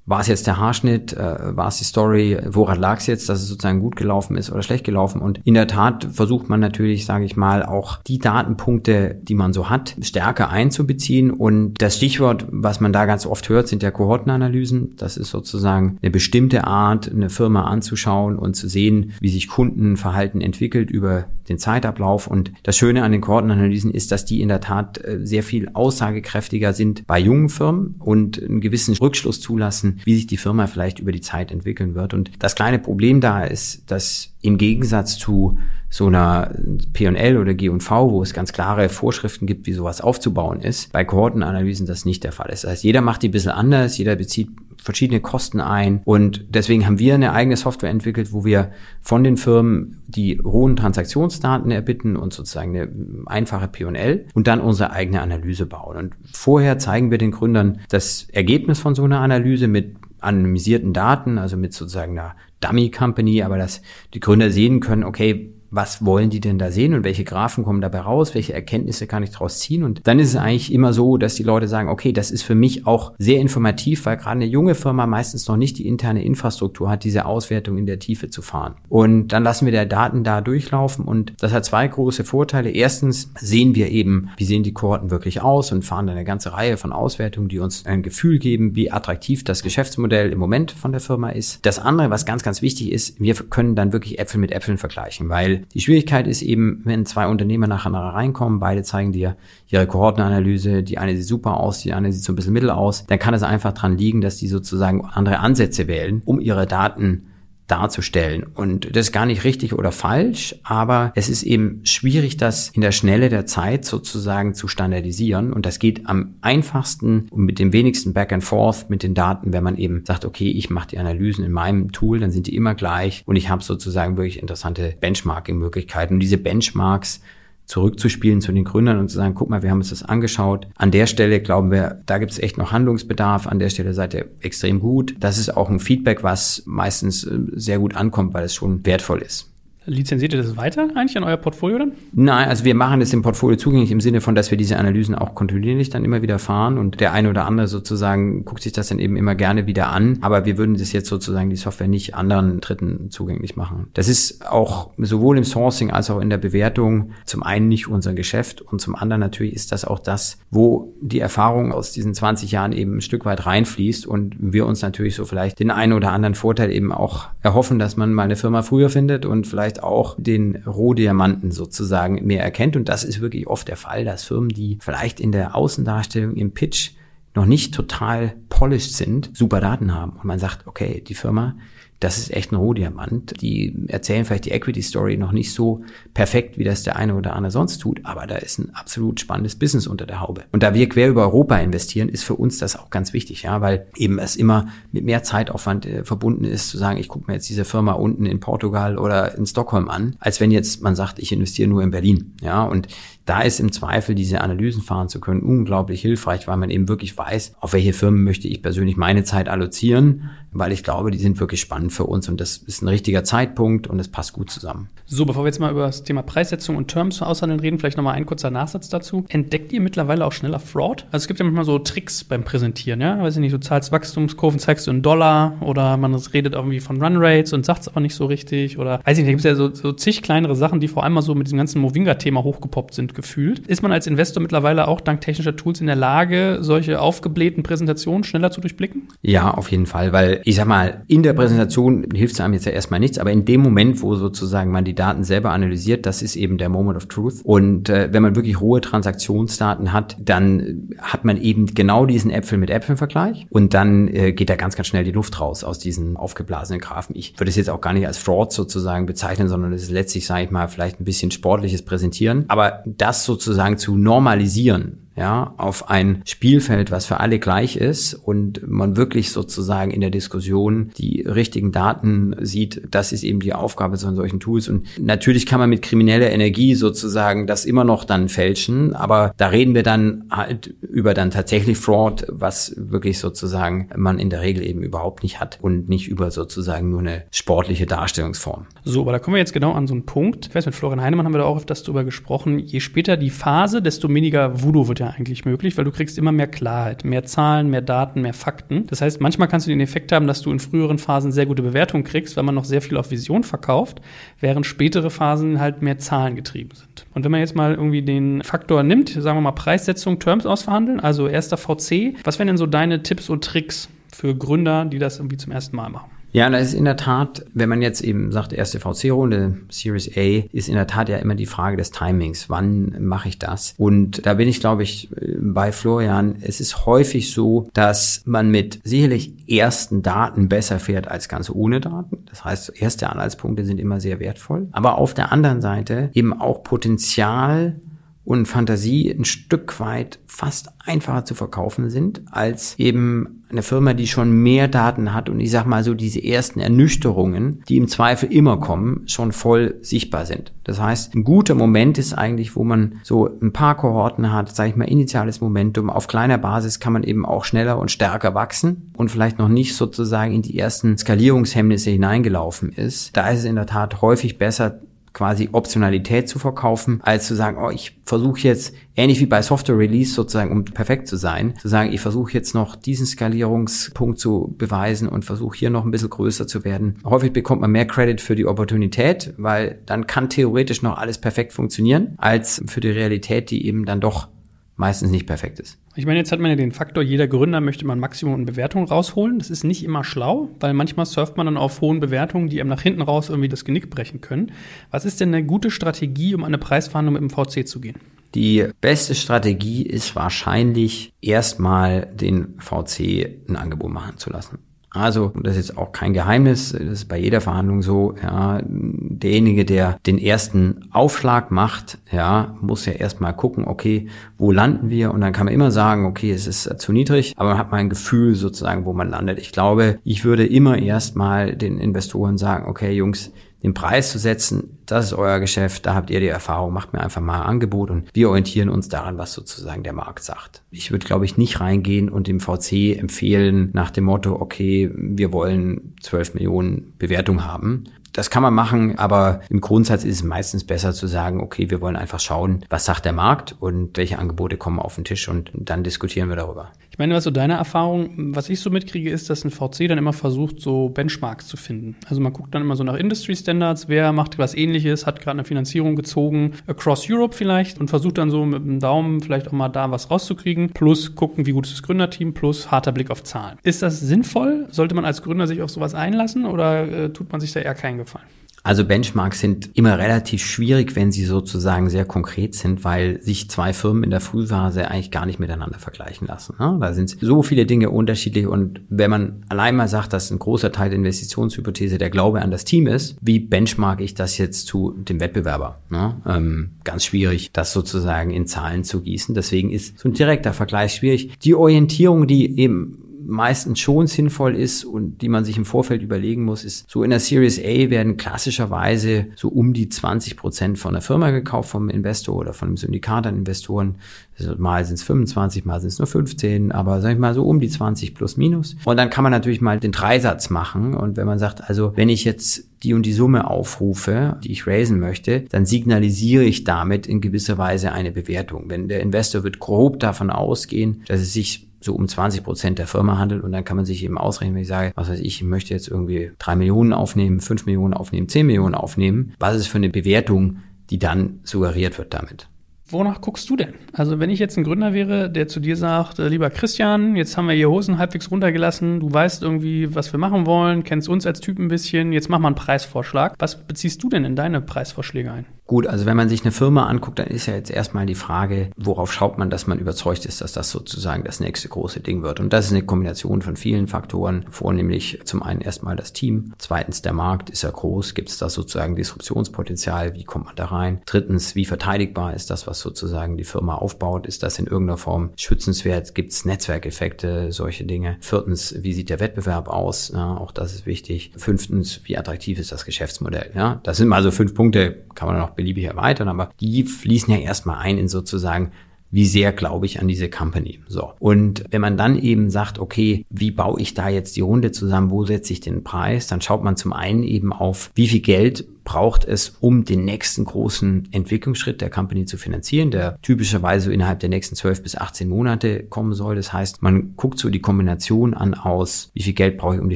war 0.05 0.19
es 0.19 0.27
jetzt 0.27 0.45
der 0.45 0.57
Haarschnitt, 0.57 1.13
äh, 1.13 1.55
war 1.57 1.67
es 1.67 1.77
die 1.77 1.83
Story, 1.83 2.37
woran 2.45 2.79
lag 2.79 2.99
es 2.99 3.07
jetzt, 3.07 3.27
dass 3.27 3.41
es 3.41 3.47
sozusagen 3.47 3.79
gut 3.79 3.95
gelaufen 3.95 4.37
ist 4.37 4.51
oder 4.51 4.61
schlecht 4.61 4.83
gelaufen? 4.83 5.21
Und 5.21 5.39
in 5.43 5.55
der 5.55 5.67
Tat 5.67 6.07
versucht 6.11 6.47
man 6.47 6.59
natürlich, 6.59 7.05
sage 7.05 7.25
ich 7.25 7.35
mal, 7.35 7.63
auch 7.63 7.97
die 8.03 8.19
Datenpunkte, 8.19 9.19
die 9.21 9.33
man 9.33 9.53
so 9.53 9.69
hat, 9.69 9.95
stärker 10.01 10.49
einzubeziehen. 10.49 11.31
Und 11.31 11.81
das 11.81 11.97
Stichwort, 11.97 12.45
was 12.49 12.79
man 12.79 12.93
da 12.93 13.05
ganz 13.05 13.25
oft 13.25 13.49
hört, 13.49 13.67
sind 13.67 13.81
ja 13.81 13.91
Kohortenanalysen. 13.91 14.95
Das 14.97 15.17
ist 15.17 15.31
sozusagen 15.31 15.97
eine 16.01 16.11
bestimmte 16.11 16.65
Art, 16.65 17.11
eine 17.11 17.29
Firma 17.29 17.63
anzuschauen 17.65 18.37
und 18.37 18.55
zu 18.55 18.69
sehen, 18.69 19.13
wie 19.19 19.29
sich 19.29 19.47
Kundenverhalten 19.47 20.41
entwickelt 20.41 20.91
über 20.91 21.25
den 21.49 21.57
Zeitablauf. 21.57 22.27
Und 22.27 22.51
das 22.63 22.77
Schöne 22.77 23.03
an 23.03 23.11
den 23.11 23.21
Kohortenanalysen 23.21 23.91
ist, 23.91 24.11
dass 24.11 24.25
die 24.25 24.41
in 24.41 24.49
der 24.49 24.61
Tat 24.61 25.03
äh, 25.03 25.19
sehr 25.23 25.43
viel 25.43 25.69
aussagekräftiger 25.73 26.73
sind 26.73 27.05
bei 27.07 27.19
jungen 27.19 27.49
Firmen 27.49 27.95
und 27.99 28.41
einen 28.41 28.61
gewissen 28.61 28.95
Rückschluss 28.95 29.41
zulassen, 29.41 29.99
wie 30.03 30.15
sich 30.15 30.27
die 30.27 30.37
Firma 30.37 30.67
vielleicht 30.67 30.99
über 30.99 31.11
die 31.11 31.21
Zeit 31.21 31.51
entwickeln 31.51 31.95
wird. 31.95 32.13
Und 32.13 32.31
das 32.39 32.55
kleine 32.55 32.79
Problem 32.79 33.21
da 33.21 33.43
ist, 33.43 33.89
dass 33.91 34.33
im 34.41 34.57
Gegensatz 34.57 35.17
zu 35.17 35.57
so 35.89 36.07
einer 36.07 36.53
P&L 36.93 37.37
oder 37.37 37.53
G&V, 37.53 38.11
wo 38.11 38.21
es 38.21 38.33
ganz 38.33 38.51
klare 38.51 38.89
Vorschriften 38.89 39.45
gibt, 39.45 39.65
wie 39.65 39.73
sowas 39.73 40.01
aufzubauen 40.01 40.59
ist, 40.59 40.91
bei 40.91 41.05
Kohortenanalysen 41.05 41.85
das 41.87 42.03
nicht 42.03 42.23
der 42.23 42.33
Fall 42.33 42.49
ist. 42.51 42.63
Das 42.63 42.71
heißt, 42.71 42.83
jeder 42.83 43.01
macht 43.01 43.23
die 43.23 43.29
ein 43.29 43.31
bisschen 43.31 43.51
anders, 43.51 43.97
jeder 43.97 44.15
bezieht 44.17 44.49
verschiedene 44.81 45.19
Kosten 45.19 45.59
ein 45.59 46.01
und 46.05 46.45
deswegen 46.49 46.85
haben 46.85 46.99
wir 46.99 47.15
eine 47.15 47.33
eigene 47.33 47.57
Software 47.57 47.89
entwickelt, 47.89 48.33
wo 48.33 48.45
wir 48.45 48.71
von 49.01 49.23
den 49.23 49.37
Firmen 49.37 50.01
die 50.07 50.37
rohen 50.37 50.75
Transaktionsdaten 50.75 51.71
erbitten 51.71 52.15
und 52.15 52.33
sozusagen 52.33 52.75
eine 52.75 52.89
einfache 53.25 53.67
P&L 53.67 54.27
und 54.33 54.47
dann 54.47 54.61
unsere 54.61 54.91
eigene 54.91 55.21
Analyse 55.21 55.65
bauen. 55.65 55.97
Und 55.97 56.15
vorher 56.33 56.77
zeigen 56.77 57.11
wir 57.11 57.17
den 57.17 57.31
Gründern 57.31 57.79
das 57.89 58.27
Ergebnis 58.31 58.79
von 58.79 58.95
so 58.95 59.03
einer 59.03 59.19
Analyse 59.19 59.67
mit 59.67 59.95
anonymisierten 60.19 60.93
Daten, 60.93 61.37
also 61.37 61.57
mit 61.57 61.73
sozusagen 61.73 62.17
einer 62.17 62.35
Dummy 62.59 62.89
Company, 62.89 63.43
aber 63.43 63.57
dass 63.57 63.81
die 64.13 64.19
Gründer 64.19 64.49
sehen 64.49 64.79
können, 64.79 65.03
okay, 65.03 65.54
was 65.75 66.05
wollen 66.05 66.29
die 66.29 66.39
denn 66.39 66.57
da 66.57 66.71
sehen 66.71 66.93
und 66.93 67.03
welche 67.03 67.25
Graphen 67.25 67.63
kommen 67.63 67.81
dabei 67.81 67.99
raus, 67.99 68.33
welche 68.33 68.53
Erkenntnisse 68.53 69.07
kann 69.07 69.23
ich 69.23 69.31
daraus 69.31 69.59
ziehen. 69.59 69.83
Und 69.83 70.01
dann 70.05 70.19
ist 70.19 70.29
es 70.29 70.35
eigentlich 70.35 70.71
immer 70.71 70.93
so, 70.93 71.17
dass 71.17 71.35
die 71.35 71.43
Leute 71.43 71.67
sagen, 71.67 71.89
okay, 71.89 72.13
das 72.13 72.31
ist 72.31 72.43
für 72.43 72.55
mich 72.55 72.87
auch 72.87 73.13
sehr 73.17 73.39
informativ, 73.39 74.05
weil 74.05 74.17
gerade 74.17 74.31
eine 74.31 74.45
junge 74.45 74.75
Firma 74.75 75.05
meistens 75.05 75.47
noch 75.47 75.57
nicht 75.57 75.77
die 75.77 75.87
interne 75.87 76.23
Infrastruktur 76.23 76.89
hat, 76.89 77.03
diese 77.03 77.25
Auswertung 77.25 77.77
in 77.77 77.85
der 77.85 77.99
Tiefe 77.99 78.29
zu 78.29 78.41
fahren. 78.41 78.75
Und 78.87 79.29
dann 79.29 79.43
lassen 79.43 79.65
wir 79.65 79.71
der 79.71 79.85
Daten 79.85 80.23
da 80.23 80.41
durchlaufen 80.41 81.05
und 81.05 81.33
das 81.39 81.51
hat 81.51 81.65
zwei 81.65 81.87
große 81.87 82.23
Vorteile. 82.23 82.69
Erstens 82.69 83.31
sehen 83.37 83.75
wir 83.75 83.89
eben, 83.89 84.29
wie 84.37 84.45
sehen 84.45 84.63
die 84.63 84.73
Kohorten 84.73 85.11
wirklich 85.11 85.41
aus 85.41 85.71
und 85.71 85.83
fahren 85.83 86.07
dann 86.07 86.15
eine 86.15 86.25
ganze 86.25 86.53
Reihe 86.53 86.77
von 86.77 86.93
Auswertungen, 86.93 87.49
die 87.49 87.59
uns 87.59 87.85
ein 87.85 88.01
Gefühl 88.01 88.39
geben, 88.39 88.75
wie 88.75 88.91
attraktiv 88.91 89.43
das 89.43 89.61
Geschäftsmodell 89.61 90.31
im 90.31 90.39
Moment 90.39 90.71
von 90.71 90.91
der 90.91 91.01
Firma 91.01 91.29
ist. 91.29 91.65
Das 91.65 91.79
andere, 91.79 92.09
was 92.09 92.25
ganz, 92.25 92.43
ganz 92.43 92.61
wichtig 92.61 92.91
ist, 92.91 93.19
wir 93.19 93.33
können 93.35 93.75
dann 93.75 93.91
wirklich 93.91 94.19
Äpfel 94.19 94.39
mit 94.39 94.51
Äpfeln 94.51 94.77
vergleichen, 94.77 95.29
weil 95.29 95.64
die 95.73 95.81
Schwierigkeit 95.81 96.27
ist 96.27 96.41
eben, 96.41 96.81
wenn 96.83 97.05
zwei 97.05 97.27
Unternehmer 97.27 97.67
nacheinander 97.67 98.09
reinkommen, 98.09 98.59
beide 98.59 98.83
zeigen 98.83 99.11
dir 99.11 99.35
ihre 99.67 99.87
Kohortenanalyse, 99.87 100.83
die 100.83 100.97
eine 100.97 101.15
sieht 101.17 101.27
super 101.27 101.57
aus, 101.57 101.79
die 101.79 101.93
eine 101.93 102.11
sieht 102.11 102.23
so 102.23 102.31
ein 102.31 102.35
bisschen 102.35 102.53
mittel 102.53 102.69
aus, 102.69 103.05
dann 103.07 103.19
kann 103.19 103.33
es 103.33 103.43
einfach 103.43 103.73
dran 103.73 103.97
liegen, 103.97 104.21
dass 104.21 104.37
die 104.37 104.47
sozusagen 104.47 105.05
andere 105.05 105.39
Ansätze 105.39 105.87
wählen, 105.87 106.21
um 106.25 106.39
ihre 106.39 106.65
Daten 106.65 107.23
darzustellen. 107.67 108.43
Und 108.43 108.95
das 108.95 109.07
ist 109.07 109.11
gar 109.11 109.25
nicht 109.25 109.43
richtig 109.43 109.73
oder 109.73 109.91
falsch, 109.91 110.55
aber 110.63 111.11
es 111.15 111.29
ist 111.29 111.43
eben 111.43 111.81
schwierig, 111.83 112.37
das 112.37 112.69
in 112.69 112.81
der 112.81 112.91
Schnelle 112.91 113.29
der 113.29 113.45
Zeit 113.45 113.85
sozusagen 113.85 114.53
zu 114.53 114.67
standardisieren. 114.67 115.51
Und 115.51 115.65
das 115.65 115.79
geht 115.79 116.07
am 116.07 116.35
einfachsten 116.41 117.27
und 117.31 117.45
mit 117.45 117.59
dem 117.59 117.73
wenigsten 117.73 118.13
Back 118.13 118.31
and 118.33 118.43
Forth 118.43 118.89
mit 118.89 119.03
den 119.03 119.15
Daten, 119.15 119.51
wenn 119.53 119.63
man 119.63 119.77
eben 119.77 120.03
sagt, 120.05 120.25
okay, 120.25 120.49
ich 120.51 120.69
mache 120.69 120.89
die 120.89 120.99
Analysen 120.99 121.43
in 121.43 121.51
meinem 121.51 121.91
Tool, 121.91 122.19
dann 122.19 122.31
sind 122.31 122.47
die 122.47 122.55
immer 122.55 122.75
gleich 122.75 123.23
und 123.25 123.35
ich 123.35 123.49
habe 123.49 123.63
sozusagen 123.63 124.17
wirklich 124.17 124.39
interessante 124.41 124.95
Benchmarking-Möglichkeiten. 124.99 126.15
Und 126.15 126.19
diese 126.19 126.37
Benchmarks 126.37 127.21
zurückzuspielen 127.65 128.41
zu 128.41 128.51
den 128.51 128.63
Gründern 128.63 128.99
und 128.99 129.09
zu 129.09 129.17
sagen, 129.17 129.35
guck 129.35 129.49
mal, 129.49 129.63
wir 129.63 129.71
haben 129.71 129.79
uns 129.79 129.89
das 129.89 130.03
angeschaut. 130.03 130.67
An 130.75 130.91
der 130.91 131.07
Stelle 131.07 131.41
glauben 131.41 131.71
wir, 131.71 132.01
da 132.05 132.17
gibt 132.17 132.31
es 132.31 132.39
echt 132.39 132.57
noch 132.57 132.71
Handlungsbedarf. 132.71 133.47
An 133.47 133.59
der 133.59 133.69
Stelle 133.69 133.93
seid 133.93 134.13
ihr 134.13 134.27
extrem 134.41 134.79
gut. 134.79 135.15
Das 135.19 135.37
ist 135.37 135.55
auch 135.55 135.69
ein 135.69 135.79
Feedback, 135.79 136.23
was 136.23 136.63
meistens 136.65 137.23
äh, 137.23 137.39
sehr 137.53 137.79
gut 137.79 137.95
ankommt, 137.95 138.33
weil 138.33 138.45
es 138.45 138.53
schon 138.53 138.85
wertvoll 138.85 139.21
ist. 139.21 139.54
Lizenziert 139.87 140.33
ihr 140.33 140.41
das 140.41 140.57
weiter 140.57 140.89
eigentlich 140.95 141.17
an 141.17 141.23
euer 141.23 141.37
Portfolio 141.37 141.77
dann? 141.77 141.91
Nein, 142.13 142.49
also 142.49 142.65
wir 142.65 142.75
machen 142.75 143.01
es 143.01 143.13
im 143.13 143.21
Portfolio 143.21 143.57
zugänglich 143.57 143.91
im 143.91 144.01
Sinne 144.01 144.21
von, 144.21 144.33
dass 144.33 144.49
wir 144.49 144.57
diese 144.57 144.77
Analysen 144.77 145.15
auch 145.15 145.35
kontinuierlich 145.35 145.89
dann 145.89 146.03
immer 146.03 146.21
wieder 146.21 146.39
fahren 146.39 146.77
und 146.77 146.99
der 146.99 147.13
eine 147.13 147.29
oder 147.29 147.45
andere 147.45 147.67
sozusagen 147.67 148.45
guckt 148.45 148.63
sich 148.63 148.73
das 148.73 148.87
dann 148.87 148.99
eben 148.99 149.15
immer 149.15 149.35
gerne 149.35 149.67
wieder 149.67 149.89
an. 149.89 150.17
Aber 150.21 150.45
wir 150.45 150.57
würden 150.57 150.75
das 150.77 150.91
jetzt 150.91 151.07
sozusagen 151.07 151.49
die 151.49 151.55
Software 151.55 151.87
nicht 151.87 152.15
anderen 152.15 152.61
Dritten 152.61 153.11
zugänglich 153.11 153.55
machen. 153.55 153.87
Das 153.93 154.07
ist 154.07 154.47
auch 154.47 154.91
sowohl 154.97 155.37
im 155.37 155.43
Sourcing 155.43 155.91
als 155.91 156.09
auch 156.09 156.19
in 156.19 156.29
der 156.29 156.37
Bewertung 156.37 157.11
zum 157.25 157.43
einen 157.43 157.67
nicht 157.67 157.87
unser 157.87 158.13
Geschäft 158.13 158.61
und 158.61 158.81
zum 158.81 158.95
anderen 158.95 159.19
natürlich 159.19 159.53
ist 159.53 159.71
das 159.71 159.85
auch 159.85 159.99
das, 159.99 160.39
wo 160.49 160.93
die 161.01 161.19
Erfahrung 161.19 161.71
aus 161.71 161.91
diesen 161.91 162.13
20 162.13 162.51
Jahren 162.51 162.71
eben 162.71 162.97
ein 162.97 163.01
Stück 163.01 163.25
weit 163.25 163.45
reinfließt 163.45 164.07
und 164.07 164.35
wir 164.39 164.65
uns 164.65 164.81
natürlich 164.81 165.15
so 165.15 165.25
vielleicht 165.25 165.59
den 165.59 165.71
einen 165.71 165.93
oder 165.93 166.11
anderen 166.11 166.35
Vorteil 166.35 166.71
eben 166.71 166.91
auch 166.91 167.27
erhoffen, 167.41 167.79
dass 167.79 167.97
man 167.97 168.13
mal 168.13 168.23
eine 168.23 168.35
Firma 168.35 168.61
früher 168.61 168.89
findet 168.89 169.25
und 169.25 169.47
vielleicht 169.47 169.74
vielleicht 169.75 169.83
auch 169.83 170.15
den 170.17 170.55
Rohdiamanten 170.65 171.51
sozusagen 171.51 172.25
mehr 172.25 172.43
erkennt. 172.43 172.75
Und 172.75 172.89
das 172.89 173.03
ist 173.03 173.21
wirklich 173.21 173.47
oft 173.47 173.67
der 173.67 173.77
Fall, 173.77 174.05
dass 174.05 174.23
Firmen, 174.23 174.49
die 174.49 174.77
vielleicht 174.81 175.19
in 175.19 175.31
der 175.31 175.55
Außendarstellung 175.55 176.35
im 176.35 176.51
Pitch 176.51 176.91
noch 177.33 177.45
nicht 177.45 177.73
total 177.73 178.35
polished 178.49 178.95
sind, 178.95 179.31
super 179.33 179.59
Daten 179.59 179.93
haben. 179.93 180.13
Und 180.13 180.25
man 180.25 180.39
sagt, 180.39 180.67
okay, 180.67 181.03
die 181.05 181.15
Firma, 181.15 181.55
das 181.99 182.17
ist 182.17 182.31
echt 182.31 182.51
ein 182.51 182.55
Rohdiamant. 182.55 183.41
Die 183.41 183.73
erzählen 183.87 184.25
vielleicht 184.25 184.45
die 184.45 184.51
Equity-Story 184.51 185.17
noch 185.17 185.31
nicht 185.31 185.53
so 185.53 185.83
perfekt, 186.13 186.57
wie 186.57 186.63
das 186.63 186.83
der 186.83 186.97
eine 186.97 187.15
oder 187.15 187.35
andere 187.35 187.51
sonst 187.51 187.79
tut, 187.79 188.01
aber 188.03 188.27
da 188.27 188.35
ist 188.35 188.59
ein 188.59 188.75
absolut 188.75 189.19
spannendes 189.19 189.55
Business 189.55 189.87
unter 189.87 190.05
der 190.05 190.19
Haube. 190.19 190.43
Und 190.51 190.61
da 190.61 190.73
wir 190.73 190.89
quer 190.89 191.09
über 191.09 191.23
Europa 191.23 191.57
investieren, 191.57 192.09
ist 192.09 192.23
für 192.23 192.35
uns 192.35 192.57
das 192.57 192.75
auch 192.75 192.89
ganz 192.89 193.13
wichtig, 193.13 193.43
ja, 193.43 193.61
weil 193.61 193.87
eben 193.95 194.19
es 194.19 194.35
immer 194.35 194.67
mit 194.91 195.05
mehr 195.05 195.23
Zeitaufwand 195.23 195.85
äh, 195.85 196.03
verbunden 196.03 196.43
ist, 196.43 196.69
zu 196.69 196.77
sagen, 196.77 196.99
ich 196.99 197.07
gucke 197.07 197.25
mir 197.27 197.35
jetzt 197.35 197.49
diese 197.49 197.65
Firma 197.65 197.93
unten 197.93 198.25
in 198.25 198.39
Portugal 198.39 198.97
oder 198.97 199.35
in 199.35 199.45
Stockholm 199.45 199.89
an, 199.89 200.15
als 200.19 200.39
wenn 200.41 200.51
jetzt 200.51 200.81
man 200.81 200.95
sagt, 200.95 201.19
ich 201.19 201.31
investiere 201.31 201.69
nur 201.69 201.81
in 201.81 201.91
Berlin, 201.91 202.33
ja, 202.41 202.63
und 202.63 202.87
da 203.25 203.41
ist 203.41 203.59
im 203.59 203.71
Zweifel 203.71 204.13
diese 204.13 204.41
Analysen 204.41 204.83
fahren 204.83 205.09
zu 205.09 205.19
können 205.19 205.41
unglaublich 205.41 206.01
hilfreich, 206.01 206.47
weil 206.47 206.57
man 206.57 206.69
eben 206.69 206.87
wirklich 206.87 207.17
weiß, 207.17 207.55
auf 207.59 207.73
welche 207.73 207.93
Firmen 207.93 208.23
möchte 208.23 208.47
ich 208.47 208.61
persönlich 208.61 208.97
meine 208.97 209.23
Zeit 209.23 209.49
allozieren, 209.49 210.29
weil 210.55 210.71
ich 210.71 210.83
glaube, 210.83 211.11
die 211.11 211.17
sind 211.17 211.39
wirklich 211.39 211.59
spannend 211.59 211.91
für 211.91 212.05
uns 212.05 212.29
und 212.29 212.39
das 212.39 212.57
ist 212.57 212.81
ein 212.81 212.87
richtiger 212.87 213.23
Zeitpunkt 213.23 213.87
und 213.87 213.99
es 213.99 214.07
passt 214.07 214.33
gut 214.33 214.49
zusammen. 214.49 214.89
So, 215.05 215.25
bevor 215.25 215.43
wir 215.43 215.47
jetzt 215.47 215.59
mal 215.59 215.69
über 215.69 215.85
das 215.85 216.03
Thema 216.03 216.23
Preissetzung 216.23 216.77
und 216.77 216.87
Terms 216.87 217.21
aushandeln 217.21 217.59
reden, 217.59 217.77
vielleicht 217.77 217.97
nochmal 217.97 218.15
ein 218.15 218.25
kurzer 218.25 218.49
Nachsatz 218.49 218.89
dazu. 218.89 219.25
Entdeckt 219.29 219.71
ihr 219.73 219.81
mittlerweile 219.81 220.25
auch 220.25 220.31
schneller 220.31 220.59
Fraud? 220.59 221.05
Also 221.11 221.25
es 221.25 221.27
gibt 221.27 221.39
ja 221.39 221.45
manchmal 221.45 221.65
so 221.65 221.77
Tricks 221.77 222.23
beim 222.23 222.43
Präsentieren, 222.43 223.01
ja? 223.01 223.21
Weiß 223.21 223.35
ich 223.35 223.41
nicht, 223.41 223.53
du 223.53 223.59
zahlst 223.59 223.91
Wachstumskurven, 223.91 224.59
zeigst 224.59 224.87
du 224.87 224.91
in 224.91 225.01
Dollar 225.01 225.57
oder 225.61 225.97
man 225.97 226.15
redet 226.15 226.53
irgendwie 226.53 226.79
von 226.79 227.01
Runrates 227.03 227.53
und 227.53 227.65
sagt 227.65 227.81
es 227.81 227.87
aber 227.89 227.99
nicht 227.99 228.15
so 228.15 228.25
richtig 228.25 228.79
oder 228.79 229.01
weiß 229.03 229.17
ich 229.17 229.25
nicht, 229.25 229.27
da 229.27 229.31
gibt 229.31 229.39
es 229.39 229.43
ja 229.45 229.55
so, 229.55 229.73
so 229.73 229.91
zig 229.91 230.23
kleinere 230.23 230.55
Sachen, 230.55 230.79
die 230.79 230.87
vor 230.87 231.03
allem 231.03 231.13
mal 231.13 231.21
so 231.21 231.35
mit 231.35 231.47
diesem 231.47 231.57
ganzen 231.57 231.81
Movinga-Thema 231.81 232.43
hochgepoppt 232.43 232.93
sind 232.93 233.13
gefühlt. 233.13 233.59
Ist 233.67 233.83
man 233.83 233.91
als 233.91 234.07
Investor 234.07 234.41
mittlerweile 234.41 234.87
auch 234.87 235.01
dank 235.01 235.21
technischer 235.21 235.55
Tools 235.55 235.81
in 235.81 235.87
der 235.87 235.97
Lage, 235.97 236.59
solche 236.61 237.01
aufgeblähten 237.01 237.61
Präsentationen 237.61 238.23
schneller 238.23 238.51
zu 238.51 238.61
durchblicken? 238.61 239.09
Ja, 239.21 239.51
auf 239.51 239.69
jeden 239.69 239.85
Fall, 239.85 240.13
weil 240.13 240.41
ich 240.47 240.55
sag 240.55 240.67
mal, 240.67 241.03
in 241.07 241.23
der 241.23 241.33
Präsentation 241.33 242.05
hilft 242.13 242.35
es 242.35 242.39
einem 242.39 242.53
jetzt 242.53 242.67
ja 242.67 242.71
erstmal 242.71 242.99
nichts, 242.99 243.17
aber 243.17 243.31
in 243.31 243.45
dem 243.45 243.61
Moment, 243.61 244.03
wo 244.03 244.13
sozusagen 244.13 244.69
man 244.69 244.85
die 244.85 244.93
Daten 244.93 245.23
selber 245.23 245.49
analysiert, 245.49 246.05
das 246.05 246.21
ist 246.21 246.35
eben 246.35 246.59
der 246.59 246.69
Moment 246.69 246.97
of 246.97 247.07
Truth. 247.07 247.41
Und 247.43 247.89
äh, 247.89 248.09
wenn 248.11 248.21
man 248.21 248.35
wirklich 248.35 248.59
hohe 248.59 248.79
Transaktionsdaten 248.79 249.91
hat, 249.91 250.15
dann 250.19 250.89
hat 250.99 251.25
man 251.25 251.41
eben 251.41 251.65
genau 251.73 252.05
diesen 252.05 252.29
Äpfel 252.29 252.59
mit 252.59 252.69
Äpfeln-Vergleich 252.69 253.47
und 253.49 253.73
dann 253.73 254.07
äh, 254.07 254.33
geht 254.33 254.51
da 254.51 254.55
ganz, 254.55 254.75
ganz 254.75 254.87
schnell 254.87 255.03
die 255.03 255.11
Luft 255.11 255.41
raus 255.41 255.63
aus 255.63 255.79
diesen 255.79 256.15
aufgeblasenen 256.15 256.79
Graphen. 256.79 257.15
Ich 257.15 257.39
würde 257.39 257.49
es 257.49 257.55
jetzt 257.55 257.71
auch 257.71 257.81
gar 257.81 257.93
nicht 257.93 258.05
als 258.05 258.19
Fraud 258.19 258.53
sozusagen 258.53 259.07
bezeichnen, 259.07 259.47
sondern 259.47 259.73
es 259.73 259.81
ist 259.81 259.91
letztlich, 259.91 260.27
sage 260.27 260.43
ich 260.43 260.51
mal, 260.51 260.67
vielleicht 260.67 261.01
ein 261.01 261.05
bisschen 261.05 261.31
sportliches 261.31 261.81
Präsentieren. 261.81 262.45
Aber 262.49 262.83
das 262.85 263.25
sozusagen 263.25 263.79
zu 263.79 263.97
normalisieren, 263.97 265.04
ja, 265.15 265.53
auf 265.57 265.89
ein 265.89 266.21
Spielfeld, 266.25 266.91
was 266.91 267.05
für 267.05 267.19
alle 267.19 267.39
gleich 267.39 267.77
ist 267.77 268.13
und 268.13 268.67
man 268.67 268.97
wirklich 268.97 269.31
sozusagen 269.31 269.91
in 269.91 270.01
der 270.01 270.09
Diskussion 270.09 270.91
die 270.97 271.21
richtigen 271.21 271.71
Daten 271.71 272.35
sieht, 272.41 272.81
das 272.91 273.13
ist 273.13 273.23
eben 273.23 273.39
die 273.39 273.53
Aufgabe 273.53 273.97
von 273.97 274.15
solchen 274.15 274.39
Tools. 274.39 274.67
Und 274.67 274.87
natürlich 274.99 275.45
kann 275.45 275.59
man 275.59 275.69
mit 275.69 275.81
krimineller 275.81 276.29
Energie 276.29 276.75
sozusagen 276.75 277.47
das 277.47 277.65
immer 277.65 277.85
noch 277.85 278.03
dann 278.03 278.27
fälschen, 278.27 278.93
aber 278.93 279.33
da 279.37 279.47
reden 279.47 279.73
wir 279.73 279.83
dann 279.83 280.25
halt 280.29 280.75
über 280.81 281.13
dann 281.13 281.31
tatsächlich 281.31 281.77
Fraud, 281.77 282.25
was 282.29 282.75
wirklich 282.77 283.19
sozusagen 283.19 283.89
man 283.95 284.19
in 284.19 284.29
der 284.29 284.41
Regel 284.41 284.65
eben 284.65 284.83
überhaupt 284.83 285.23
nicht 285.23 285.39
hat 285.39 285.59
und 285.61 285.87
nicht 285.87 286.07
über 286.09 286.29
sozusagen 286.31 286.89
nur 286.89 286.99
eine 286.99 287.23
sportliche 287.31 287.85
Darstellungsform. 287.85 288.67
So, 288.83 289.01
aber 289.01 289.13
da 289.13 289.19
kommen 289.19 289.35
wir 289.35 289.39
jetzt 289.39 289.53
genau 289.53 289.71
an 289.71 289.87
so 289.87 289.93
einen 289.93 290.05
Punkt. 290.05 290.47
Ich 290.47 290.55
weiß, 290.55 290.65
mit 290.65 290.75
Florian 290.75 291.01
Heinemann 291.01 291.25
haben 291.25 291.33
wir 291.33 291.39
da 291.39 291.45
auch 291.45 291.57
öfters 291.57 291.83
drüber 291.83 292.03
gesprochen. 292.03 292.59
Je 292.59 292.81
später 292.81 293.15
die 293.15 293.29
Phase, 293.29 293.81
desto 293.81 294.13
weniger 294.13 294.61
Voodoo 294.61 294.87
wird 294.87 294.99
ja 294.99 295.04
eigentlich 295.11 295.45
möglich, 295.45 295.77
weil 295.77 295.85
du 295.85 295.91
kriegst 295.91 296.17
immer 296.17 296.31
mehr 296.31 296.47
Klarheit, 296.47 297.05
mehr 297.05 297.23
Zahlen, 297.23 297.69
mehr 297.69 297.81
Daten, 297.81 298.21
mehr 298.21 298.33
Fakten. 298.33 298.87
Das 298.87 299.01
heißt, 299.01 299.21
manchmal 299.21 299.47
kannst 299.47 299.67
du 299.67 299.71
den 299.71 299.79
Effekt 299.79 300.11
haben, 300.11 300.27
dass 300.27 300.41
du 300.41 300.51
in 300.51 300.59
früheren 300.59 300.97
Phasen 300.97 301.31
sehr 301.31 301.45
gute 301.45 301.61
Bewertungen 301.61 302.03
kriegst, 302.03 302.37
weil 302.37 302.43
man 302.43 302.55
noch 302.55 302.65
sehr 302.65 302.81
viel 302.81 302.97
auf 302.97 303.11
Vision 303.11 303.43
verkauft, 303.43 304.01
während 304.39 304.65
spätere 304.65 305.09
Phasen 305.09 305.59
halt 305.59 305.81
mehr 305.81 305.97
Zahlen 305.97 306.35
getrieben 306.35 306.71
sind. 306.73 307.05
Und 307.13 307.23
wenn 307.23 307.31
man 307.31 307.39
jetzt 307.39 307.55
mal 307.55 307.73
irgendwie 307.73 308.01
den 308.01 308.43
Faktor 308.43 308.83
nimmt, 308.83 309.09
sagen 309.09 309.37
wir 309.37 309.41
mal 309.41 309.51
Preissetzung, 309.51 310.19
Terms 310.19 310.45
ausverhandeln, 310.45 310.99
also 310.99 311.27
erster 311.27 311.57
VC, 311.57 312.15
was 312.23 312.39
wären 312.39 312.47
denn 312.47 312.57
so 312.57 312.67
deine 312.67 313.03
Tipps 313.03 313.29
und 313.29 313.43
Tricks 313.43 313.89
für 314.11 314.35
Gründer, 314.35 314.85
die 314.85 314.99
das 314.99 315.19
irgendwie 315.19 315.37
zum 315.37 315.51
ersten 315.51 315.75
Mal 315.75 315.89
machen? 315.89 316.14
Ja, 316.35 316.49
das 316.49 316.63
ist 316.63 316.73
in 316.73 316.83
der 316.83 316.97
Tat, 316.97 317.45
wenn 317.53 317.69
man 317.69 317.81
jetzt 317.81 318.01
eben 318.01 318.33
sagt, 318.33 318.51
erste 318.51 318.81
VC-Runde, 318.81 319.55
Series 319.69 320.17
A, 320.17 320.43
ist 320.51 320.67
in 320.67 320.75
der 320.75 320.85
Tat 320.85 321.07
ja 321.07 321.15
immer 321.15 321.33
die 321.33 321.45
Frage 321.45 321.77
des 321.77 321.91
Timings. 321.91 322.49
Wann 322.49 322.93
mache 322.99 323.29
ich 323.29 323.39
das? 323.39 323.73
Und 323.77 324.25
da 324.25 324.33
bin 324.33 324.49
ich, 324.49 324.59
glaube 324.59 324.83
ich, 324.83 325.09
bei 325.39 325.71
Florian. 325.71 326.35
Es 326.41 326.59
ist 326.59 326.85
häufig 326.85 327.31
so, 327.31 327.69
dass 327.71 328.21
man 328.25 328.51
mit 328.51 328.81
sicherlich 328.83 329.49
ersten 329.49 330.01
Daten 330.01 330.49
besser 330.49 330.79
fährt 330.79 331.07
als 331.07 331.29
ganz 331.29 331.49
ohne 331.49 331.79
Daten. 331.79 332.25
Das 332.25 332.43
heißt, 332.43 332.81
erste 332.81 333.09
Anhaltspunkte 333.09 333.63
sind 333.63 333.79
immer 333.79 334.01
sehr 334.01 334.19
wertvoll. 334.19 334.67
Aber 334.73 334.97
auf 334.97 335.13
der 335.13 335.31
anderen 335.31 335.61
Seite 335.61 336.09
eben 336.13 336.33
auch 336.33 336.63
Potenzial 336.63 337.79
und 338.25 338.47
Fantasie 338.47 339.09
ein 339.09 339.23
Stück 339.23 339.79
weit 339.79 340.19
fast 340.25 340.69
einfacher 340.83 341.25
zu 341.25 341.35
verkaufen 341.35 341.89
sind 341.89 342.23
als 342.31 342.77
eben 342.77 343.43
eine 343.49 343.61
Firma, 343.61 343.93
die 343.93 344.07
schon 344.07 344.31
mehr 344.31 344.67
Daten 344.67 345.13
hat 345.13 345.29
und 345.29 345.39
ich 345.39 345.51
sag 345.51 345.65
mal 345.65 345.83
so 345.83 345.93
diese 345.93 346.23
ersten 346.23 346.59
Ernüchterungen, 346.59 347.63
die 347.69 347.77
im 347.77 347.87
Zweifel 347.87 348.31
immer 348.31 348.57
kommen, 348.57 349.03
schon 349.07 349.31
voll 349.31 349.75
sichtbar 349.81 350.25
sind. 350.25 350.51
Das 350.63 350.81
heißt, 350.81 351.13
ein 351.13 351.23
guter 351.23 351.53
Moment 351.53 351.99
ist 351.99 352.13
eigentlich, 352.13 352.55
wo 352.55 352.63
man 352.63 352.99
so 353.03 353.29
ein 353.41 353.53
paar 353.53 353.77
Kohorten 353.77 354.33
hat, 354.33 354.53
sage 354.53 354.71
ich 354.71 354.75
mal, 354.75 354.85
initiales 354.85 355.41
Momentum. 355.41 355.91
Auf 355.91 356.07
kleiner 356.07 356.39
Basis 356.39 356.79
kann 356.79 356.93
man 356.93 357.03
eben 357.03 357.25
auch 357.25 357.45
schneller 357.45 357.77
und 357.77 357.91
stärker 357.91 358.33
wachsen 358.33 358.91
und 358.97 359.11
vielleicht 359.11 359.37
noch 359.37 359.49
nicht 359.49 359.75
sozusagen 359.75 360.33
in 360.33 360.41
die 360.41 360.57
ersten 360.57 360.97
Skalierungshemmnisse 360.97 361.91
hineingelaufen 361.91 362.69
ist. 362.69 363.15
Da 363.15 363.29
ist 363.29 363.39
es 363.39 363.45
in 363.45 363.55
der 363.55 363.67
Tat 363.67 364.01
häufig 364.01 364.39
besser, 364.39 364.79
quasi 365.15 365.49
Optionalität 365.53 366.29
zu 366.29 366.37
verkaufen, 366.37 366.99
als 367.01 367.25
zu 367.25 367.35
sagen, 367.35 367.57
oh, 367.57 367.71
ich 367.71 367.97
versuche 368.05 368.41
jetzt, 368.41 368.75
ähnlich 368.95 369.19
wie 369.21 369.25
bei 369.25 369.41
Software 369.41 369.77
Release 369.77 370.13
sozusagen, 370.13 370.51
um 370.51 370.65
perfekt 370.65 371.07
zu 371.07 371.15
sein, 371.15 371.55
zu 371.57 371.69
sagen, 371.69 371.91
ich 371.91 372.01
versuche 372.01 372.33
jetzt 372.33 372.53
noch 372.53 372.75
diesen 372.75 373.05
Skalierungspunkt 373.05 374.19
zu 374.19 374.53
beweisen 374.57 375.07
und 375.07 375.25
versuche 375.25 375.57
hier 375.57 375.69
noch 375.69 375.85
ein 375.85 375.91
bisschen 375.91 376.09
größer 376.09 376.47
zu 376.47 376.65
werden. 376.65 376.97
Häufig 377.05 377.31
bekommt 377.31 377.61
man 377.61 377.71
mehr 377.71 377.87
Credit 377.87 378.19
für 378.19 378.35
die 378.35 378.45
Opportunität, 378.45 379.33
weil 379.37 379.79
dann 379.85 380.05
kann 380.05 380.29
theoretisch 380.29 380.81
noch 380.81 380.97
alles 380.97 381.17
perfekt 381.17 381.53
funktionieren, 381.53 382.15
als 382.17 382.61
für 382.67 382.81
die 382.81 382.89
Realität, 382.89 383.49
die 383.51 383.65
eben 383.65 383.85
dann 383.85 384.01
doch 384.01 384.27
meistens 384.75 385.11
nicht 385.11 385.25
perfekt 385.25 385.59
ist. 385.59 385.77
Ich 385.97 386.05
meine, 386.05 386.19
jetzt 386.19 386.33
hat 386.33 386.41
man 386.41 386.49
ja 386.51 386.57
den 386.57 386.73
Faktor, 386.73 387.01
jeder 387.01 387.25
Gründer 387.25 387.61
möchte 387.61 387.87
man 387.87 387.99
Maximum 387.99 388.41
in 388.41 388.45
Bewertung 388.45 388.83
rausholen. 388.83 389.39
Das 389.39 389.49
ist 389.49 389.63
nicht 389.63 389.81
immer 389.81 390.03
schlau, 390.03 390.49
weil 390.59 390.73
manchmal 390.73 391.05
surft 391.05 391.37
man 391.37 391.45
dann 391.45 391.55
auf 391.55 391.79
hohen 391.79 392.01
Bewertungen, 392.01 392.49
die 392.49 392.59
einem 392.59 392.69
nach 392.69 392.81
hinten 392.81 393.01
raus 393.01 393.29
irgendwie 393.29 393.47
das 393.47 393.63
Genick 393.63 393.89
brechen 393.89 394.19
können. 394.19 394.51
Was 394.91 395.05
ist 395.05 395.21
denn 395.21 395.33
eine 395.33 395.45
gute 395.45 395.71
Strategie, 395.71 396.35
um 396.35 396.43
eine 396.43 396.57
Preisverhandlung 396.57 397.13
mit 397.13 397.21
dem 397.21 397.29
VC 397.29 397.65
zu 397.65 397.79
gehen? 397.79 397.95
Die 398.33 398.67
beste 398.81 399.15
Strategie 399.15 399.83
ist 399.83 400.17
wahrscheinlich 400.17 401.13
erstmal 401.21 402.07
den 402.07 402.55
VC 402.59 403.39
ein 403.47 403.55
Angebot 403.55 403.91
machen 403.91 404.17
zu 404.17 404.29
lassen. 404.29 404.59
Also, 404.95 405.33
das 405.41 405.57
ist 405.57 405.69
jetzt 405.69 405.77
auch 405.77 405.91
kein 405.91 406.13
Geheimnis, 406.13 406.71
das 406.71 406.81
ist 406.81 407.05
bei 407.05 407.17
jeder 407.17 407.41
Verhandlung 407.41 407.81
so, 407.81 408.15
ja, 408.21 408.61
derjenige, 408.65 409.65
der 409.65 409.99
den 410.05 410.17
ersten 410.17 410.87
Aufschlag 410.91 411.51
macht, 411.51 411.97
ja, 412.11 412.55
muss 412.61 412.85
ja 412.85 412.93
erstmal 412.93 413.35
gucken, 413.35 413.65
okay, 413.65 414.07
wo 414.37 414.51
landen 414.51 414.89
wir? 414.89 415.11
Und 415.11 415.21
dann 415.21 415.33
kann 415.33 415.45
man 415.45 415.53
immer 415.53 415.71
sagen, 415.71 416.05
okay, 416.05 416.31
es 416.31 416.47
ist 416.47 416.79
zu 416.79 416.93
niedrig, 416.93 417.33
aber 417.35 417.49
man 417.49 417.57
hat 417.57 417.71
mal 417.71 417.77
ein 417.77 417.89
Gefühl 417.89 418.35
sozusagen, 418.35 418.85
wo 418.85 418.93
man 418.93 419.09
landet. 419.09 419.39
Ich 419.39 419.51
glaube, 419.51 419.99
ich 420.03 420.23
würde 420.23 420.45
immer 420.45 420.77
erstmal 420.77 421.55
den 421.55 421.77
Investoren 421.77 422.37
sagen, 422.37 422.65
okay, 422.67 422.91
Jungs, 422.91 423.33
den 423.65 423.73
Preis 423.73 424.11
zu 424.11 424.19
setzen, 424.19 424.77
das 424.85 425.05
ist 425.05 425.13
euer 425.13 425.39
Geschäft, 425.39 425.87
da 425.87 425.95
habt 425.95 426.11
ihr 426.11 426.19
die 426.19 426.27
Erfahrung, 426.27 426.71
macht 426.71 426.93
mir 426.93 427.01
einfach 427.01 427.21
mal 427.21 427.41
ein 427.41 427.47
Angebot 427.47 427.89
und 427.89 428.09
wir 428.13 428.29
orientieren 428.29 428.69
uns 428.69 428.89
daran, 428.89 429.17
was 429.17 429.33
sozusagen 429.33 429.81
der 429.81 429.93
Markt 429.93 430.23
sagt. 430.23 430.61
Ich 430.69 430.91
würde, 430.91 431.05
glaube 431.05 431.25
ich, 431.25 431.37
nicht 431.37 431.59
reingehen 431.59 432.09
und 432.09 432.27
dem 432.27 432.39
VC 432.39 432.95
empfehlen 432.95 433.71
nach 433.73 433.89
dem 433.89 434.03
Motto, 434.03 434.39
okay, 434.39 434.91
wir 434.93 435.33
wollen 435.33 435.95
12 436.01 436.35
Millionen 436.35 436.93
Bewertung 436.99 437.43
haben. 437.43 437.85
Das 438.13 438.29
kann 438.29 438.43
man 438.43 438.53
machen, 438.53 438.97
aber 438.97 439.41
im 439.49 439.59
Grundsatz 439.59 440.05
ist 440.05 440.17
es 440.17 440.23
meistens 440.23 440.63
besser 440.63 440.93
zu 440.93 441.07
sagen, 441.07 441.41
okay, 441.41 441.69
wir 441.69 441.81
wollen 441.81 441.97
einfach 441.97 442.19
schauen, 442.19 442.63
was 442.69 442.85
sagt 442.85 443.03
der 443.03 443.13
Markt 443.13 443.55
und 443.59 443.97
welche 443.97 444.19
Angebote 444.19 444.57
kommen 444.57 444.79
auf 444.79 444.95
den 444.95 445.03
Tisch 445.03 445.27
und 445.27 445.51
dann 445.53 445.83
diskutieren 445.83 446.29
wir 446.29 446.37
darüber. 446.37 446.71
Ich 446.95 446.99
meine, 446.99 447.13
was 447.13 447.25
so 447.25 447.29
deine 447.29 447.55
Erfahrung, 447.55 448.33
was 448.33 448.47
ich 448.47 448.61
so 448.61 448.69
mitkriege, 448.69 449.09
ist, 449.09 449.29
dass 449.29 449.43
ein 449.43 449.51
VC 449.51 449.89
dann 449.89 449.97
immer 449.97 450.13
versucht, 450.13 450.61
so 450.61 450.87
Benchmarks 450.87 451.45
zu 451.45 451.57
finden. 451.57 451.97
Also 452.07 452.21
man 452.21 452.31
guckt 452.31 452.55
dann 452.55 452.61
immer 452.61 452.77
so 452.77 452.85
nach 452.85 452.95
Industry 452.95 453.35
Standards, 453.35 453.89
wer 453.89 454.13
macht 454.13 454.37
was 454.37 454.55
ähnliches, 454.55 455.05
hat 455.05 455.19
gerade 455.19 455.39
eine 455.39 455.43
Finanzierung 455.43 455.97
gezogen, 455.97 456.53
across 456.67 457.05
Europe 457.09 457.35
vielleicht 457.35 457.81
und 457.81 457.89
versucht 457.89 458.17
dann 458.17 458.31
so 458.31 458.45
mit 458.45 458.63
dem 458.63 458.79
Daumen 458.79 459.19
vielleicht 459.19 459.49
auch 459.49 459.51
mal 459.51 459.67
da 459.67 459.91
was 459.91 460.09
rauszukriegen, 460.09 460.69
plus 460.69 461.15
gucken, 461.15 461.45
wie 461.45 461.51
gut 461.51 461.65
ist 461.65 461.73
das 461.73 461.83
Gründerteam, 461.83 462.33
plus 462.33 462.71
harter 462.71 462.93
Blick 462.93 463.11
auf 463.11 463.25
Zahlen. 463.25 463.57
Ist 463.63 463.81
das 463.81 463.99
sinnvoll? 463.99 464.65
Sollte 464.71 464.95
man 464.95 465.03
als 465.03 465.21
Gründer 465.21 465.47
sich 465.47 465.61
auf 465.61 465.69
sowas 465.69 465.95
einlassen 465.95 466.45
oder 466.45 466.87
äh, 466.87 467.09
tut 467.09 467.29
man 467.29 467.41
sich 467.41 467.51
da 467.51 467.59
eher 467.59 467.75
keinen 467.75 467.97
Gefallen? 467.97 468.27
Also 468.65 468.83
Benchmarks 468.83 469.41
sind 469.41 469.69
immer 469.75 469.99
relativ 469.99 470.43
schwierig, 470.43 470.95
wenn 470.95 471.11
sie 471.11 471.23
sozusagen 471.23 471.87
sehr 471.91 472.03
konkret 472.03 472.55
sind, 472.55 472.83
weil 472.83 473.21
sich 473.21 473.47
zwei 473.47 473.73
Firmen 473.73 474.03
in 474.03 474.09
der 474.09 474.21
Frühphase 474.21 474.89
eigentlich 474.89 475.11
gar 475.11 475.27
nicht 475.27 475.39
miteinander 475.39 475.77
vergleichen 475.77 476.25
lassen. 476.27 476.55
Ne? 476.57 476.75
Da 476.81 476.91
sind 476.93 477.15
so 477.21 477.43
viele 477.43 477.67
Dinge 477.67 477.91
unterschiedlich 477.91 478.47
und 478.47 478.81
wenn 478.89 479.11
man 479.11 479.43
allein 479.49 479.75
mal 479.75 479.87
sagt, 479.87 480.13
dass 480.13 480.31
ein 480.31 480.39
großer 480.39 480.71
Teil 480.71 480.89
der 480.89 480.97
Investitionshypothese 480.97 481.99
der 481.99 482.09
Glaube 482.09 482.41
an 482.41 482.49
das 482.49 482.65
Team 482.65 482.87
ist, 482.87 483.17
wie 483.21 483.37
benchmark 483.37 484.01
ich 484.01 484.15
das 484.15 484.39
jetzt 484.39 484.65
zu 484.65 484.95
dem 484.97 485.19
Wettbewerber? 485.19 485.77
Ne? 485.91 486.19
Ähm, 486.25 486.71
ganz 486.83 487.05
schwierig, 487.05 487.51
das 487.53 487.71
sozusagen 487.71 488.31
in 488.31 488.47
Zahlen 488.47 488.83
zu 488.83 489.01
gießen. 489.01 489.35
Deswegen 489.35 489.69
ist 489.69 489.99
so 489.99 490.09
ein 490.09 490.13
direkter 490.13 490.53
Vergleich 490.53 490.95
schwierig. 490.95 491.37
Die 491.43 491.53
Orientierung, 491.53 492.25
die 492.25 492.59
eben 492.59 493.04
meistens 493.25 493.79
schon 493.79 494.07
sinnvoll 494.07 494.55
ist 494.55 494.85
und 494.85 495.21
die 495.21 495.29
man 495.29 495.45
sich 495.45 495.57
im 495.57 495.65
Vorfeld 495.65 496.01
überlegen 496.01 496.43
muss, 496.43 496.63
ist, 496.63 496.89
so 496.89 497.03
in 497.03 497.09
der 497.09 497.19
Series 497.19 497.59
A 497.59 497.89
werden 497.89 498.17
klassischerweise 498.17 499.27
so 499.35 499.49
um 499.49 499.73
die 499.73 499.89
20 499.89 500.37
Prozent 500.37 500.79
von 500.79 500.93
der 500.93 501.01
Firma 501.01 501.31
gekauft, 501.31 501.69
vom 501.69 501.89
Investor 501.89 502.35
oder 502.35 502.53
von 502.53 502.69
einem 502.69 502.77
Syndikat 502.77 503.27
an 503.27 503.37
Investoren. 503.37 503.95
Also 504.37 504.55
mal 504.57 504.83
sind 504.85 504.95
es 504.95 505.03
25, 505.03 505.65
mal 505.65 505.79
sind 505.79 505.89
es 505.89 505.99
nur 505.99 506.07
15, 506.07 506.71
aber 506.71 507.01
sag 507.01 507.13
ich 507.13 507.19
mal 507.19 507.33
so 507.33 507.45
um 507.45 507.59
die 507.59 507.69
20 507.69 508.13
plus 508.13 508.37
minus. 508.37 508.75
Und 508.85 508.97
dann 508.97 509.09
kann 509.09 509.23
man 509.23 509.31
natürlich 509.31 509.61
mal 509.61 509.79
den 509.79 509.91
Dreisatz 509.91 510.49
machen. 510.49 510.93
Und 510.93 511.17
wenn 511.17 511.25
man 511.25 511.39
sagt, 511.39 511.69
also 511.69 511.93
wenn 511.95 512.09
ich 512.09 512.25
jetzt 512.25 512.65
die 512.83 512.93
und 512.93 513.05
die 513.05 513.13
Summe 513.13 513.49
aufrufe, 513.49 514.37
die 514.43 514.51
ich 514.51 514.67
raisen 514.67 514.99
möchte, 514.99 515.41
dann 515.49 515.65
signalisiere 515.65 516.43
ich 516.43 516.65
damit 516.65 517.07
in 517.07 517.21
gewisser 517.21 517.57
Weise 517.57 517.91
eine 517.91 518.11
Bewertung. 518.11 518.65
Wenn 518.67 518.87
der 518.87 519.01
Investor 519.01 519.43
wird 519.43 519.59
grob 519.59 519.99
davon 519.99 520.29
ausgehen, 520.29 521.03
dass 521.07 521.21
es 521.21 521.33
sich 521.33 521.67
so 521.85 521.93
um 521.93 522.07
20 522.07 522.43
Prozent 522.43 522.79
der 522.79 522.87
Firma 522.87 523.17
handelt 523.17 523.43
und 523.43 523.51
dann 523.51 523.63
kann 523.63 523.77
man 523.77 523.85
sich 523.85 524.03
eben 524.03 524.17
ausrechnen, 524.17 524.55
wenn 524.55 524.63
ich 524.63 524.67
sage, 524.67 524.91
was 524.95 525.09
weiß 525.09 525.19
ich, 525.19 525.27
ich 525.27 525.43
möchte 525.43 525.73
jetzt 525.73 525.87
irgendwie 525.87 526.31
drei 526.37 526.55
Millionen 526.55 526.93
aufnehmen, 526.93 527.39
fünf 527.39 527.65
Millionen 527.65 527.93
aufnehmen, 527.93 528.27
zehn 528.27 528.45
Millionen 528.45 528.75
aufnehmen, 528.75 529.33
was 529.39 529.55
ist 529.55 529.67
für 529.67 529.77
eine 529.77 529.89
Bewertung, 529.89 530.57
die 530.89 530.99
dann 530.99 531.39
suggeriert 531.43 531.97
wird 531.97 532.13
damit. 532.13 532.47
Wonach 532.87 533.19
guckst 533.19 533.49
du 533.49 533.55
denn? 533.55 533.73
Also 533.93 534.19
wenn 534.19 534.29
ich 534.29 534.37
jetzt 534.37 534.57
ein 534.57 534.63
Gründer 534.63 534.93
wäre, 534.93 535.31
der 535.31 535.47
zu 535.47 535.59
dir 535.59 535.75
sagt, 535.75 536.19
äh, 536.19 536.27
lieber 536.27 536.51
Christian, 536.51 537.15
jetzt 537.15 537.35
haben 537.35 537.47
wir 537.47 537.55
hier 537.55 537.69
Hosen 537.69 537.97
halbwegs 537.97 538.29
runtergelassen, 538.29 538.99
du 538.99 539.11
weißt 539.11 539.41
irgendwie, 539.41 539.95
was 539.95 540.13
wir 540.13 540.19
machen 540.19 540.45
wollen, 540.45 540.83
kennst 540.83 541.09
uns 541.09 541.25
als 541.25 541.39
Typ 541.39 541.57
ein 541.57 541.67
bisschen, 541.67 542.11
jetzt 542.11 542.29
mach 542.29 542.37
mal 542.37 542.49
einen 542.49 542.55
Preisvorschlag. 542.55 543.33
Was 543.39 543.65
beziehst 543.65 544.03
du 544.03 544.09
denn 544.09 544.23
in 544.23 544.35
deine 544.35 544.61
Preisvorschläge 544.61 545.31
ein? 545.31 545.45
Gut, 545.67 545.87
also 545.87 546.05
wenn 546.05 546.15
man 546.15 546.29
sich 546.29 546.43
eine 546.43 546.51
Firma 546.51 546.85
anguckt, 546.85 547.17
dann 547.17 547.27
ist 547.27 547.47
ja 547.47 547.55
jetzt 547.55 547.71
erstmal 547.71 548.05
die 548.05 548.13
Frage, 548.13 548.69
worauf 548.77 549.11
schaut 549.11 549.39
man, 549.39 549.49
dass 549.49 549.65
man 549.65 549.79
überzeugt 549.79 550.25
ist, 550.25 550.41
dass 550.41 550.53
das 550.53 550.69
sozusagen 550.69 551.23
das 551.23 551.39
nächste 551.39 551.69
große 551.69 552.01
Ding 552.01 552.21
wird. 552.21 552.39
Und 552.39 552.53
das 552.53 552.67
ist 552.67 552.71
eine 552.71 552.83
Kombination 552.83 553.41
von 553.41 553.55
vielen 553.55 553.87
Faktoren, 553.87 554.45
vornehmlich 554.51 555.21
zum 555.25 555.41
einen 555.41 555.61
erstmal 555.61 555.95
das 555.95 556.13
Team, 556.13 556.53
zweitens 556.59 557.01
der 557.01 557.13
Markt, 557.13 557.49
ist 557.49 557.63
er 557.63 557.71
groß, 557.71 558.13
gibt 558.13 558.29
es 558.29 558.37
da 558.37 558.47
sozusagen 558.49 558.95
Disruptionspotenzial, 558.95 560.13
wie 560.13 560.23
kommt 560.23 560.45
man 560.45 560.55
da 560.55 560.65
rein? 560.65 561.01
Drittens, 561.07 561.55
wie 561.55 561.65
verteidigbar 561.65 562.35
ist 562.35 562.51
das, 562.51 562.67
was 562.67 562.79
sozusagen 562.79 563.35
die 563.35 563.43
Firma 563.43 563.73
aufbaut? 563.73 564.27
Ist 564.27 564.43
das 564.43 564.59
in 564.59 564.67
irgendeiner 564.67 564.97
Form 564.97 565.31
schützenswert? 565.35 566.13
Gibt 566.13 566.31
es 566.31 566.45
Netzwerkeffekte, 566.45 567.51
solche 567.51 567.85
Dinge? 567.85 568.17
Viertens, 568.19 568.75
wie 568.83 568.93
sieht 568.93 569.09
der 569.09 569.19
Wettbewerb 569.19 569.67
aus? 569.67 570.11
Ja, 570.13 570.37
auch 570.37 570.51
das 570.51 570.75
ist 570.75 570.85
wichtig. 570.85 571.31
Fünftens, 571.37 572.01
wie 572.03 572.19
attraktiv 572.19 572.59
ist 572.59 572.71
das 572.71 572.85
Geschäftsmodell? 572.85 573.49
Ja, 573.55 573.79
das 573.81 573.97
sind 573.97 574.09
mal 574.09 574.21
so 574.21 574.29
fünf 574.29 574.53
Punkte, 574.53 575.04
kann 575.15 575.27
man 575.27 575.37
noch 575.37 575.51
beliebig 575.51 575.85
erweitern, 575.85 576.27
aber 576.27 576.51
die 576.59 576.83
fließen 576.83 577.33
ja 577.33 577.39
erstmal 577.39 577.79
ein 577.79 577.97
in 577.97 578.07
sozusagen 578.07 578.71
wie 579.15 579.25
sehr 579.25 579.53
glaube 579.53 579.85
ich 579.85 580.01
an 580.01 580.09
diese 580.09 580.29
Company. 580.29 580.81
So. 580.87 581.13
Und 581.19 581.63
wenn 581.71 581.79
man 581.79 581.95
dann 581.95 582.19
eben 582.19 582.49
sagt, 582.49 582.79
okay, 582.79 583.25
wie 583.29 583.51
baue 583.51 583.79
ich 583.79 583.93
da 583.93 584.09
jetzt 584.09 584.35
die 584.35 584.41
Runde 584.41 584.73
zusammen, 584.73 585.09
wo 585.09 585.25
setze 585.25 585.53
ich 585.53 585.61
den 585.61 585.85
Preis, 585.85 586.27
dann 586.27 586.41
schaut 586.41 586.63
man 586.63 586.75
zum 586.75 586.91
einen 586.91 587.23
eben 587.23 587.53
auf, 587.53 587.91
wie 587.95 588.09
viel 588.09 588.19
Geld 588.19 588.83
braucht 588.83 589.23
es, 589.23 589.55
um 589.61 589.85
den 589.85 590.03
nächsten 590.03 590.43
großen 590.43 591.07
Entwicklungsschritt 591.11 591.79
der 591.79 591.89
Company 591.89 592.25
zu 592.25 592.37
finanzieren, 592.37 592.91
der 592.91 593.17
typischerweise 593.21 593.93
innerhalb 593.93 594.19
der 594.19 594.29
nächsten 594.29 594.55
12 594.55 594.83
bis 594.83 594.97
18 594.97 595.29
Monate 595.29 595.83
kommen 595.83 596.13
soll. 596.13 596.35
Das 596.35 596.51
heißt, 596.51 596.81
man 596.83 597.15
guckt 597.15 597.39
so 597.39 597.49
die 597.49 597.61
Kombination 597.61 598.33
an 598.33 598.53
aus, 598.53 599.11
wie 599.13 599.23
viel 599.23 599.33
Geld 599.33 599.57
brauche 599.57 599.75
ich, 599.75 599.81
um 599.81 599.89
die 599.89 599.95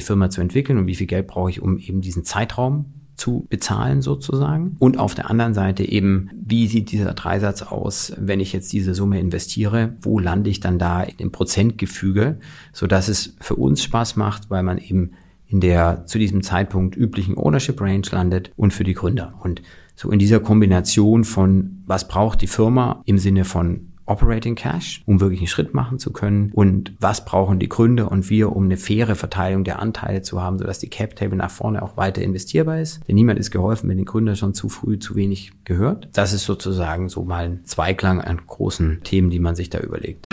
Firma 0.00 0.30
zu 0.30 0.40
entwickeln 0.40 0.78
und 0.78 0.86
wie 0.86 0.94
viel 0.96 1.06
Geld 1.06 1.26
brauche 1.26 1.50
ich, 1.50 1.60
um 1.60 1.78
eben 1.78 2.00
diesen 2.00 2.24
Zeitraum 2.24 2.86
zu 3.20 3.46
bezahlen 3.50 4.00
sozusagen. 4.00 4.76
Und 4.78 4.98
auf 4.98 5.14
der 5.14 5.30
anderen 5.30 5.52
Seite 5.52 5.84
eben, 5.84 6.30
wie 6.32 6.66
sieht 6.66 6.90
dieser 6.90 7.12
Dreisatz 7.12 7.62
aus, 7.62 8.14
wenn 8.16 8.40
ich 8.40 8.54
jetzt 8.54 8.72
diese 8.72 8.94
Summe 8.94 9.20
investiere? 9.20 9.92
Wo 10.00 10.18
lande 10.18 10.48
ich 10.48 10.60
dann 10.60 10.78
da 10.78 11.04
dem 11.04 11.30
Prozentgefüge, 11.30 12.38
so 12.72 12.86
dass 12.86 13.08
es 13.08 13.36
für 13.38 13.56
uns 13.56 13.82
Spaß 13.84 14.16
macht, 14.16 14.48
weil 14.48 14.62
man 14.62 14.78
eben 14.78 15.12
in 15.46 15.60
der 15.60 16.06
zu 16.06 16.18
diesem 16.18 16.42
Zeitpunkt 16.42 16.96
üblichen 16.96 17.36
Ownership 17.36 17.80
Range 17.80 18.06
landet 18.10 18.52
und 18.56 18.72
für 18.72 18.84
die 18.84 18.94
Gründer. 18.94 19.34
Und 19.42 19.60
so 19.94 20.10
in 20.10 20.18
dieser 20.18 20.40
Kombination 20.40 21.24
von, 21.24 21.82
was 21.86 22.08
braucht 22.08 22.40
die 22.40 22.46
Firma 22.46 23.02
im 23.04 23.18
Sinne 23.18 23.44
von 23.44 23.89
Operating 24.10 24.56
Cash, 24.56 25.02
um 25.06 25.20
wirklich 25.20 25.40
einen 25.40 25.46
Schritt 25.46 25.72
machen 25.72 25.98
zu 25.98 26.12
können 26.12 26.50
und 26.52 26.92
was 26.98 27.24
brauchen 27.24 27.58
die 27.60 27.68
Gründer 27.68 28.10
und 28.10 28.28
wir, 28.28 28.54
um 28.54 28.64
eine 28.64 28.76
faire 28.76 29.14
Verteilung 29.14 29.64
der 29.64 29.78
Anteile 29.78 30.22
zu 30.22 30.42
haben, 30.42 30.58
sodass 30.58 30.80
die 30.80 30.90
Cap 30.90 31.14
Table 31.14 31.36
nach 31.36 31.50
vorne 31.50 31.82
auch 31.82 31.96
weiter 31.96 32.20
investierbar 32.20 32.80
ist. 32.80 33.00
Denn 33.06 33.14
niemand 33.14 33.38
ist 33.38 33.50
geholfen, 33.50 33.88
wenn 33.88 33.98
den 33.98 34.06
Gründer 34.06 34.34
schon 34.34 34.52
zu 34.52 34.68
früh 34.68 34.98
zu 34.98 35.14
wenig 35.14 35.52
gehört. 35.64 36.08
Das 36.12 36.32
ist 36.32 36.44
sozusagen 36.44 37.08
so 37.08 37.24
mal 37.24 37.44
ein 37.44 37.64
Zweiklang 37.64 38.20
an 38.20 38.40
großen 38.46 39.02
Themen, 39.04 39.30
die 39.30 39.38
man 39.38 39.54
sich 39.54 39.70
da 39.70 39.78
überlegt. 39.78 40.26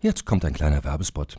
Jetzt 0.00 0.24
kommt 0.26 0.44
ein 0.44 0.52
kleiner 0.52 0.84
Werbespot. 0.84 1.38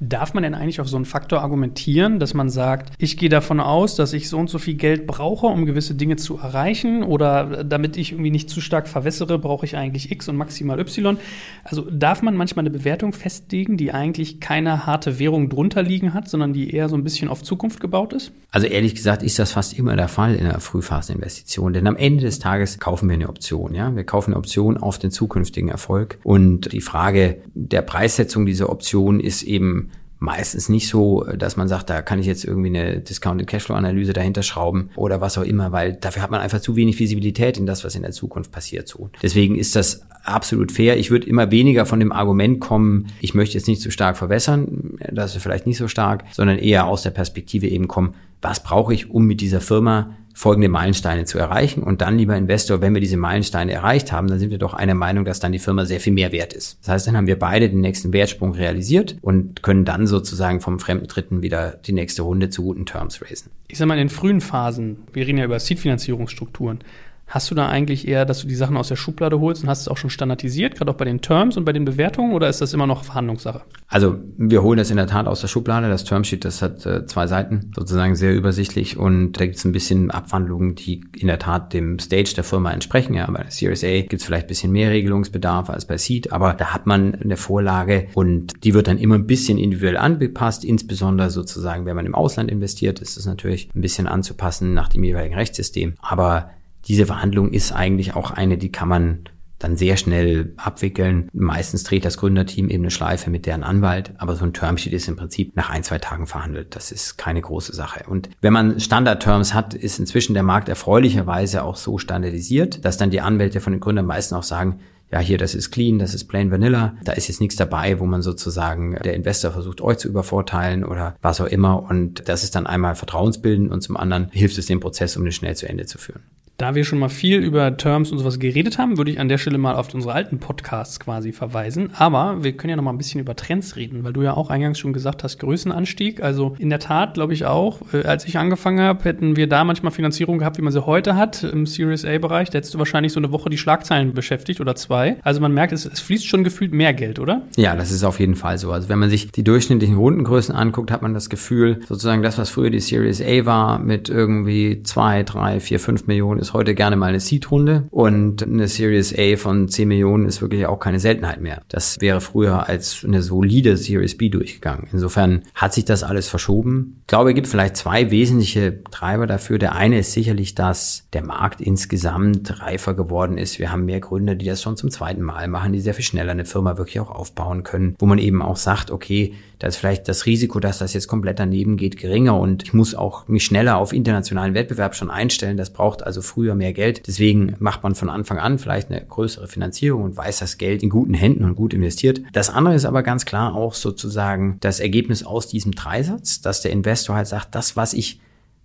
Darf 0.00 0.34
man 0.34 0.42
denn 0.42 0.54
eigentlich 0.54 0.80
auf 0.80 0.88
so 0.88 0.96
einen 0.96 1.04
Faktor 1.04 1.40
argumentieren, 1.40 2.18
dass 2.18 2.34
man 2.34 2.50
sagt, 2.50 2.92
ich 2.98 3.16
gehe 3.16 3.28
davon 3.28 3.60
aus, 3.60 3.96
dass 3.96 4.12
ich 4.12 4.28
so 4.28 4.38
und 4.38 4.50
so 4.50 4.58
viel 4.58 4.74
Geld 4.74 5.06
brauche, 5.06 5.46
um 5.46 5.66
gewisse 5.66 5.94
Dinge 5.94 6.16
zu 6.16 6.36
erreichen 6.36 7.02
oder 7.02 7.64
damit 7.64 7.96
ich 7.96 8.12
irgendwie 8.12 8.30
nicht 8.30 8.50
zu 8.50 8.60
stark 8.60 8.88
verwässere, 8.88 9.38
brauche 9.38 9.64
ich 9.64 9.76
eigentlich 9.76 10.10
X 10.10 10.28
und 10.28 10.36
maximal 10.36 10.80
Y? 10.80 11.16
Also 11.62 11.88
darf 11.90 12.22
man 12.22 12.36
manchmal 12.36 12.64
eine 12.64 12.70
Bewertung 12.70 13.12
festlegen, 13.12 13.76
die 13.76 13.92
eigentlich 13.92 14.40
keine 14.40 14.86
harte 14.86 15.18
Währung 15.18 15.48
drunter 15.48 15.82
liegen 15.82 16.12
hat, 16.12 16.28
sondern 16.28 16.52
die 16.52 16.74
eher 16.74 16.88
so 16.88 16.96
ein 16.96 17.04
bisschen 17.04 17.28
auf 17.28 17.42
Zukunft 17.42 17.80
gebaut 17.80 18.12
ist? 18.12 18.32
Also 18.50 18.66
ehrlich 18.66 18.94
gesagt 18.94 19.22
ist 19.22 19.38
das 19.38 19.52
fast 19.52 19.78
immer 19.78 19.96
der 19.96 20.08
Fall 20.08 20.34
in 20.34 20.46
einer 20.46 20.60
Frühphaseninvestition, 20.60 21.72
denn 21.72 21.86
am 21.86 21.96
Ende 21.96 22.24
des 22.24 22.38
Tages 22.38 22.78
kaufen 22.78 23.08
wir 23.08 23.14
eine 23.14 23.28
Option, 23.28 23.74
ja? 23.74 23.94
Wir 23.94 24.04
kaufen 24.04 24.32
eine 24.32 24.38
Option 24.38 24.76
auf 24.76 24.98
den 24.98 25.10
zukünftigen 25.10 25.68
Erfolg 25.68 26.18
und 26.24 26.72
die 26.72 26.80
Frage 26.80 27.38
der 27.54 27.82
Preissetzung 27.82 28.46
dieser 28.46 28.70
Option 28.70 29.20
ist 29.20 29.42
eben 29.42 29.90
meistens 30.24 30.68
nicht 30.68 30.88
so, 30.88 31.24
dass 31.24 31.56
man 31.56 31.68
sagt, 31.68 31.90
da 31.90 32.02
kann 32.02 32.18
ich 32.18 32.26
jetzt 32.26 32.44
irgendwie 32.44 32.68
eine 32.68 33.00
Discounted 33.00 33.46
Cashflow 33.46 33.74
Analyse 33.74 34.12
dahinter 34.12 34.42
schrauben 34.42 34.90
oder 34.96 35.20
was 35.20 35.38
auch 35.38 35.42
immer, 35.42 35.70
weil 35.70 35.92
dafür 35.92 36.22
hat 36.22 36.30
man 36.30 36.40
einfach 36.40 36.60
zu 36.60 36.74
wenig 36.76 36.98
Visibilität 36.98 37.58
in 37.58 37.66
das, 37.66 37.84
was 37.84 37.94
in 37.94 38.02
der 38.02 38.12
Zukunft 38.12 38.50
passiert 38.50 38.88
so. 38.88 39.10
Deswegen 39.22 39.56
ist 39.56 39.76
das 39.76 40.06
absolut 40.24 40.72
fair. 40.72 40.96
Ich 40.96 41.10
würde 41.10 41.26
immer 41.28 41.50
weniger 41.50 41.86
von 41.86 42.00
dem 42.00 42.10
Argument 42.10 42.60
kommen, 42.60 43.08
ich 43.20 43.34
möchte 43.34 43.54
jetzt 43.56 43.68
nicht 43.68 43.80
zu 43.80 43.88
so 43.88 43.92
stark 43.92 44.16
verwässern, 44.16 44.98
das 45.12 45.36
ist 45.36 45.42
vielleicht 45.42 45.66
nicht 45.66 45.78
so 45.78 45.88
stark, 45.88 46.24
sondern 46.32 46.58
eher 46.58 46.86
aus 46.86 47.02
der 47.02 47.10
Perspektive 47.10 47.68
eben 47.68 47.86
kommen, 47.86 48.14
was 48.40 48.62
brauche 48.62 48.92
ich, 48.94 49.10
um 49.10 49.24
mit 49.26 49.40
dieser 49.40 49.60
Firma 49.60 50.16
folgende 50.34 50.68
Meilensteine 50.68 51.24
zu 51.24 51.38
erreichen. 51.38 51.82
Und 51.82 52.00
dann, 52.02 52.18
lieber 52.18 52.36
Investor, 52.36 52.80
wenn 52.80 52.92
wir 52.92 53.00
diese 53.00 53.16
Meilensteine 53.16 53.72
erreicht 53.72 54.12
haben, 54.12 54.26
dann 54.26 54.40
sind 54.40 54.50
wir 54.50 54.58
doch 54.58 54.74
einer 54.74 54.94
Meinung, 54.94 55.24
dass 55.24 55.38
dann 55.38 55.52
die 55.52 55.60
Firma 55.60 55.86
sehr 55.86 56.00
viel 56.00 56.12
mehr 56.12 56.32
wert 56.32 56.52
ist. 56.52 56.78
Das 56.82 56.88
heißt, 56.88 57.06
dann 57.06 57.16
haben 57.16 57.28
wir 57.28 57.38
beide 57.38 57.70
den 57.70 57.80
nächsten 57.80 58.12
Wertsprung 58.12 58.52
realisiert 58.52 59.16
und 59.22 59.62
können 59.62 59.84
dann 59.84 60.06
sozusagen 60.08 60.60
vom 60.60 60.80
fremden 60.80 61.06
Dritten 61.06 61.40
wieder 61.40 61.78
die 61.86 61.92
nächste 61.92 62.22
Runde 62.22 62.50
zu 62.50 62.64
guten 62.64 62.84
Terms 62.84 63.22
raisen. 63.22 63.50
Ich 63.68 63.78
sag 63.78 63.86
mal, 63.86 63.94
in 63.94 64.08
den 64.08 64.10
frühen 64.10 64.40
Phasen, 64.40 65.04
wir 65.12 65.26
reden 65.26 65.38
ja 65.38 65.44
über 65.44 65.58
Seed-Finanzierungsstrukturen, 65.58 66.80
Hast 67.26 67.50
du 67.50 67.54
da 67.54 67.68
eigentlich 67.68 68.06
eher, 68.06 68.24
dass 68.24 68.40
du 68.40 68.46
die 68.46 68.54
Sachen 68.54 68.76
aus 68.76 68.88
der 68.88 68.96
Schublade 68.96 69.40
holst 69.40 69.62
und 69.62 69.68
hast 69.68 69.80
es 69.80 69.88
auch 69.88 69.96
schon 69.96 70.10
standardisiert, 70.10 70.76
gerade 70.76 70.90
auch 70.90 70.96
bei 70.96 71.04
den 71.04 71.20
Terms 71.20 71.56
und 71.56 71.64
bei 71.64 71.72
den 71.72 71.84
Bewertungen, 71.84 72.32
oder 72.32 72.48
ist 72.48 72.60
das 72.60 72.74
immer 72.74 72.86
noch 72.86 73.04
Verhandlungssache? 73.04 73.62
Also 73.88 74.16
wir 74.36 74.62
holen 74.62 74.78
das 74.78 74.90
in 74.90 74.96
der 74.96 75.06
Tat 75.06 75.26
aus 75.26 75.40
der 75.40 75.48
Schublade. 75.48 75.88
Das 75.88 76.04
Termsheet, 76.04 76.44
das 76.44 76.62
hat 76.62 76.84
äh, 76.86 77.06
zwei 77.06 77.26
Seiten, 77.26 77.72
sozusagen 77.74 78.14
sehr 78.14 78.34
übersichtlich 78.34 78.96
und 78.96 79.32
da 79.32 79.46
gibt 79.46 79.56
es 79.56 79.64
ein 79.64 79.72
bisschen 79.72 80.10
Abwandlungen, 80.10 80.74
die 80.74 81.02
in 81.16 81.28
der 81.28 81.38
Tat 81.38 81.72
dem 81.72 81.98
Stage 81.98 82.34
der 82.36 82.44
Firma 82.44 82.72
entsprechen. 82.72 83.14
Ja, 83.14 83.26
bei 83.30 83.42
der 83.42 83.50
Series 83.50 83.84
A 83.84 84.00
gibt 84.00 84.14
es 84.14 84.24
vielleicht 84.24 84.46
ein 84.46 84.48
bisschen 84.48 84.72
mehr 84.72 84.90
Regelungsbedarf 84.90 85.70
als 85.70 85.86
bei 85.86 85.96
Seed, 85.96 86.32
aber 86.32 86.52
da 86.54 86.74
hat 86.74 86.86
man 86.86 87.14
eine 87.14 87.36
Vorlage 87.36 88.08
und 88.14 88.52
die 88.64 88.74
wird 88.74 88.86
dann 88.86 88.98
immer 88.98 89.14
ein 89.14 89.26
bisschen 89.26 89.58
individuell 89.58 89.96
angepasst, 89.96 90.64
insbesondere 90.64 91.30
sozusagen, 91.30 91.86
wenn 91.86 91.96
man 91.96 92.06
im 92.06 92.14
Ausland 92.14 92.50
investiert, 92.50 93.00
ist 93.00 93.16
es 93.16 93.26
natürlich 93.26 93.70
ein 93.74 93.80
bisschen 93.80 94.06
anzupassen 94.06 94.74
nach 94.74 94.88
dem 94.88 95.04
jeweiligen 95.04 95.34
Rechtssystem. 95.34 95.94
Aber 96.00 96.50
diese 96.86 97.06
Verhandlung 97.06 97.50
ist 97.50 97.72
eigentlich 97.72 98.14
auch 98.14 98.30
eine, 98.30 98.58
die 98.58 98.72
kann 98.72 98.88
man 98.88 99.24
dann 99.58 99.76
sehr 99.76 99.96
schnell 99.96 100.52
abwickeln. 100.56 101.28
Meistens 101.32 101.84
dreht 101.84 102.04
das 102.04 102.18
Gründerteam 102.18 102.68
eben 102.68 102.82
eine 102.82 102.90
Schleife 102.90 103.30
mit 103.30 103.46
deren 103.46 103.62
Anwalt, 103.62 104.12
aber 104.18 104.36
so 104.36 104.44
ein 104.44 104.52
Termsheet 104.52 104.92
ist 104.92 105.08
im 105.08 105.16
Prinzip 105.16 105.56
nach 105.56 105.70
ein, 105.70 105.82
zwei 105.82 105.98
Tagen 105.98 106.26
verhandelt. 106.26 106.76
Das 106.76 106.92
ist 106.92 107.16
keine 107.16 107.40
große 107.40 107.74
Sache. 107.74 108.04
Und 108.06 108.28
wenn 108.42 108.52
man 108.52 108.78
Standard-Terms 108.78 109.54
hat, 109.54 109.72
ist 109.74 109.98
inzwischen 109.98 110.34
der 110.34 110.42
Markt 110.42 110.68
erfreulicherweise 110.68 111.62
auch 111.62 111.76
so 111.76 111.98
standardisiert, 111.98 112.84
dass 112.84 112.98
dann 112.98 113.10
die 113.10 113.22
Anwälte 113.22 113.60
von 113.60 113.72
den 113.72 113.80
Gründern 113.80 114.06
meistens 114.06 114.36
auch 114.36 114.42
sagen, 114.42 114.80
ja, 115.10 115.20
hier, 115.20 115.38
das 115.38 115.54
ist 115.54 115.70
clean, 115.70 115.98
das 115.98 116.12
ist 116.12 116.24
plain 116.24 116.50
vanilla. 116.50 116.96
Da 117.04 117.12
ist 117.12 117.28
jetzt 117.28 117.40
nichts 117.40 117.56
dabei, 117.56 118.00
wo 118.00 118.04
man 118.04 118.20
sozusagen 118.20 118.96
der 119.04 119.14
Investor 119.14 119.52
versucht, 119.52 119.80
euch 119.80 119.98
zu 119.98 120.08
übervorteilen 120.08 120.84
oder 120.84 121.14
was 121.22 121.40
auch 121.40 121.46
immer. 121.46 121.84
Und 121.84 122.28
das 122.28 122.42
ist 122.42 122.56
dann 122.56 122.66
einmal 122.66 122.96
vertrauensbildend 122.96 123.70
und 123.70 123.80
zum 123.80 123.96
anderen 123.96 124.28
hilft 124.30 124.58
es 124.58 124.66
den 124.66 124.80
Prozess, 124.80 125.16
um 125.16 125.22
den 125.22 125.32
schnell 125.32 125.54
zu 125.54 125.68
Ende 125.68 125.86
zu 125.86 125.98
führen. 125.98 126.22
Da 126.56 126.76
wir 126.76 126.84
schon 126.84 127.00
mal 127.00 127.08
viel 127.08 127.40
über 127.40 127.76
Terms 127.76 128.12
und 128.12 128.18
sowas 128.18 128.38
geredet 128.38 128.78
haben, 128.78 128.96
würde 128.96 129.10
ich 129.10 129.18
an 129.18 129.28
der 129.28 129.38
Stelle 129.38 129.58
mal 129.58 129.74
auf 129.74 129.92
unsere 129.92 130.14
alten 130.14 130.38
Podcasts 130.38 131.00
quasi 131.00 131.32
verweisen. 131.32 131.90
Aber 131.98 132.44
wir 132.44 132.56
können 132.56 132.70
ja 132.70 132.76
noch 132.76 132.84
mal 132.84 132.92
ein 132.92 132.98
bisschen 132.98 133.20
über 133.20 133.34
Trends 133.34 133.74
reden, 133.74 134.04
weil 134.04 134.12
du 134.12 134.22
ja 134.22 134.34
auch 134.34 134.50
eingangs 134.50 134.78
schon 134.78 134.92
gesagt 134.92 135.24
hast, 135.24 135.40
Größenanstieg. 135.40 136.22
Also 136.22 136.54
in 136.60 136.70
der 136.70 136.78
Tat 136.78 137.14
glaube 137.14 137.32
ich 137.32 137.44
auch, 137.44 137.80
äh, 137.92 138.04
als 138.04 138.24
ich 138.26 138.38
angefangen 138.38 138.78
habe, 138.78 139.02
hätten 139.02 139.34
wir 139.34 139.48
da 139.48 139.64
manchmal 139.64 139.90
Finanzierung 139.90 140.38
gehabt, 140.38 140.56
wie 140.56 140.62
man 140.62 140.72
sie 140.72 140.86
heute 140.86 141.16
hat 141.16 141.42
im 141.42 141.66
Series 141.66 142.04
A-Bereich. 142.04 142.50
Da 142.50 142.58
hättest 142.58 142.74
du 142.74 142.78
wahrscheinlich 142.78 143.12
so 143.12 143.18
eine 143.18 143.32
Woche 143.32 143.50
die 143.50 143.58
Schlagzeilen 143.58 144.14
beschäftigt 144.14 144.60
oder 144.60 144.76
zwei. 144.76 145.16
Also 145.24 145.40
man 145.40 145.52
merkt, 145.52 145.72
es, 145.72 145.84
es 145.86 145.98
fließt 145.98 146.24
schon 146.24 146.44
gefühlt 146.44 146.72
mehr 146.72 146.94
Geld, 146.94 147.18
oder? 147.18 147.42
Ja, 147.56 147.74
das 147.74 147.90
ist 147.90 148.04
auf 148.04 148.20
jeden 148.20 148.36
Fall 148.36 148.58
so. 148.58 148.70
Also 148.70 148.88
wenn 148.88 149.00
man 149.00 149.10
sich 149.10 149.32
die 149.32 149.42
durchschnittlichen 149.42 149.96
Rundengrößen 149.96 150.54
anguckt, 150.54 150.92
hat 150.92 151.02
man 151.02 151.14
das 151.14 151.28
Gefühl, 151.28 151.80
sozusagen 151.88 152.22
das, 152.22 152.38
was 152.38 152.50
früher 152.50 152.70
die 152.70 152.78
Series 152.78 153.20
A 153.20 153.44
war, 153.44 153.80
mit 153.80 154.08
irgendwie 154.08 154.84
zwei, 154.84 155.24
drei, 155.24 155.58
vier, 155.58 155.80
fünf 155.80 156.06
Millionen, 156.06 156.43
ist 156.44 156.54
heute 156.54 156.74
gerne 156.74 156.96
mal 156.96 157.06
eine 157.06 157.20
Seed-Runde 157.20 157.84
und 157.90 158.42
eine 158.42 158.68
Series 158.68 159.14
A 159.18 159.36
von 159.36 159.68
10 159.68 159.88
Millionen 159.88 160.26
ist 160.26 160.42
wirklich 160.42 160.66
auch 160.66 160.78
keine 160.78 161.00
Seltenheit 161.00 161.40
mehr. 161.40 161.62
Das 161.68 162.00
wäre 162.00 162.20
früher 162.20 162.68
als 162.68 163.04
eine 163.04 163.22
solide 163.22 163.76
Series 163.76 164.16
B 164.16 164.28
durchgegangen. 164.28 164.88
Insofern 164.92 165.42
hat 165.54 165.72
sich 165.72 165.84
das 165.84 166.02
alles 166.02 166.28
verschoben. 166.28 166.98
Ich 167.02 167.06
glaube, 167.08 167.30
es 167.30 167.34
gibt 167.34 167.46
vielleicht 167.46 167.76
zwei 167.76 168.10
wesentliche 168.10 168.82
Treiber 168.90 169.26
dafür. 169.26 169.58
Der 169.58 169.74
eine 169.74 169.98
ist 169.98 170.12
sicherlich, 170.12 170.54
dass 170.54 171.06
der 171.12 171.24
Markt 171.24 171.60
insgesamt 171.60 172.60
reifer 172.60 172.94
geworden 172.94 173.38
ist. 173.38 173.58
Wir 173.58 173.72
haben 173.72 173.84
mehr 173.84 174.00
Gründer, 174.00 174.34
die 174.34 174.46
das 174.46 174.62
schon 174.62 174.76
zum 174.76 174.90
zweiten 174.90 175.22
Mal 175.22 175.48
machen, 175.48 175.72
die 175.72 175.80
sehr 175.80 175.94
viel 175.94 176.04
schneller 176.04 176.32
eine 176.32 176.44
Firma 176.44 176.76
wirklich 176.76 177.00
auch 177.00 177.10
aufbauen 177.10 177.62
können, 177.62 177.96
wo 177.98 178.06
man 178.06 178.18
eben 178.18 178.42
auch 178.42 178.56
sagt, 178.56 178.90
okay, 178.90 179.34
da 179.64 179.68
ist 179.68 179.76
vielleicht 179.76 180.08
das 180.08 180.26
Risiko, 180.26 180.60
dass 180.60 180.76
das 180.76 180.92
jetzt 180.92 181.08
komplett 181.08 181.38
daneben 181.38 181.78
geht, 181.78 181.96
geringer 181.96 182.38
und 182.38 182.64
ich 182.64 182.74
muss 182.74 182.94
auch 182.94 183.26
mich 183.28 183.46
schneller 183.46 183.78
auf 183.78 183.94
internationalen 183.94 184.52
Wettbewerb 184.52 184.94
schon 184.94 185.10
einstellen. 185.10 185.56
Das 185.56 185.70
braucht 185.70 186.02
also 186.02 186.20
früher 186.20 186.54
mehr 186.54 186.74
Geld. 186.74 187.06
Deswegen 187.06 187.56
macht 187.60 187.82
man 187.82 187.94
von 187.94 188.10
Anfang 188.10 188.36
an 188.36 188.58
vielleicht 188.58 188.90
eine 188.90 189.02
größere 189.02 189.48
Finanzierung 189.48 190.02
und 190.02 190.18
weiß 190.18 190.40
das 190.40 190.58
Geld 190.58 190.82
in 190.82 190.90
guten 190.90 191.14
Händen 191.14 191.44
und 191.44 191.54
gut 191.54 191.72
investiert. 191.72 192.20
Das 192.34 192.50
andere 192.50 192.74
ist 192.74 192.84
aber 192.84 193.02
ganz 193.02 193.24
klar 193.24 193.54
auch 193.54 193.72
sozusagen 193.72 194.58
das 194.60 194.80
Ergebnis 194.80 195.24
aus 195.24 195.48
diesem 195.48 195.72
Dreisatz, 195.72 196.42
dass 196.42 196.60
der 196.60 196.70
Investor 196.70 197.16
halt 197.16 197.28
sagt, 197.28 197.54
das, 197.54 197.74
was 197.74 197.94
ich 197.94 198.20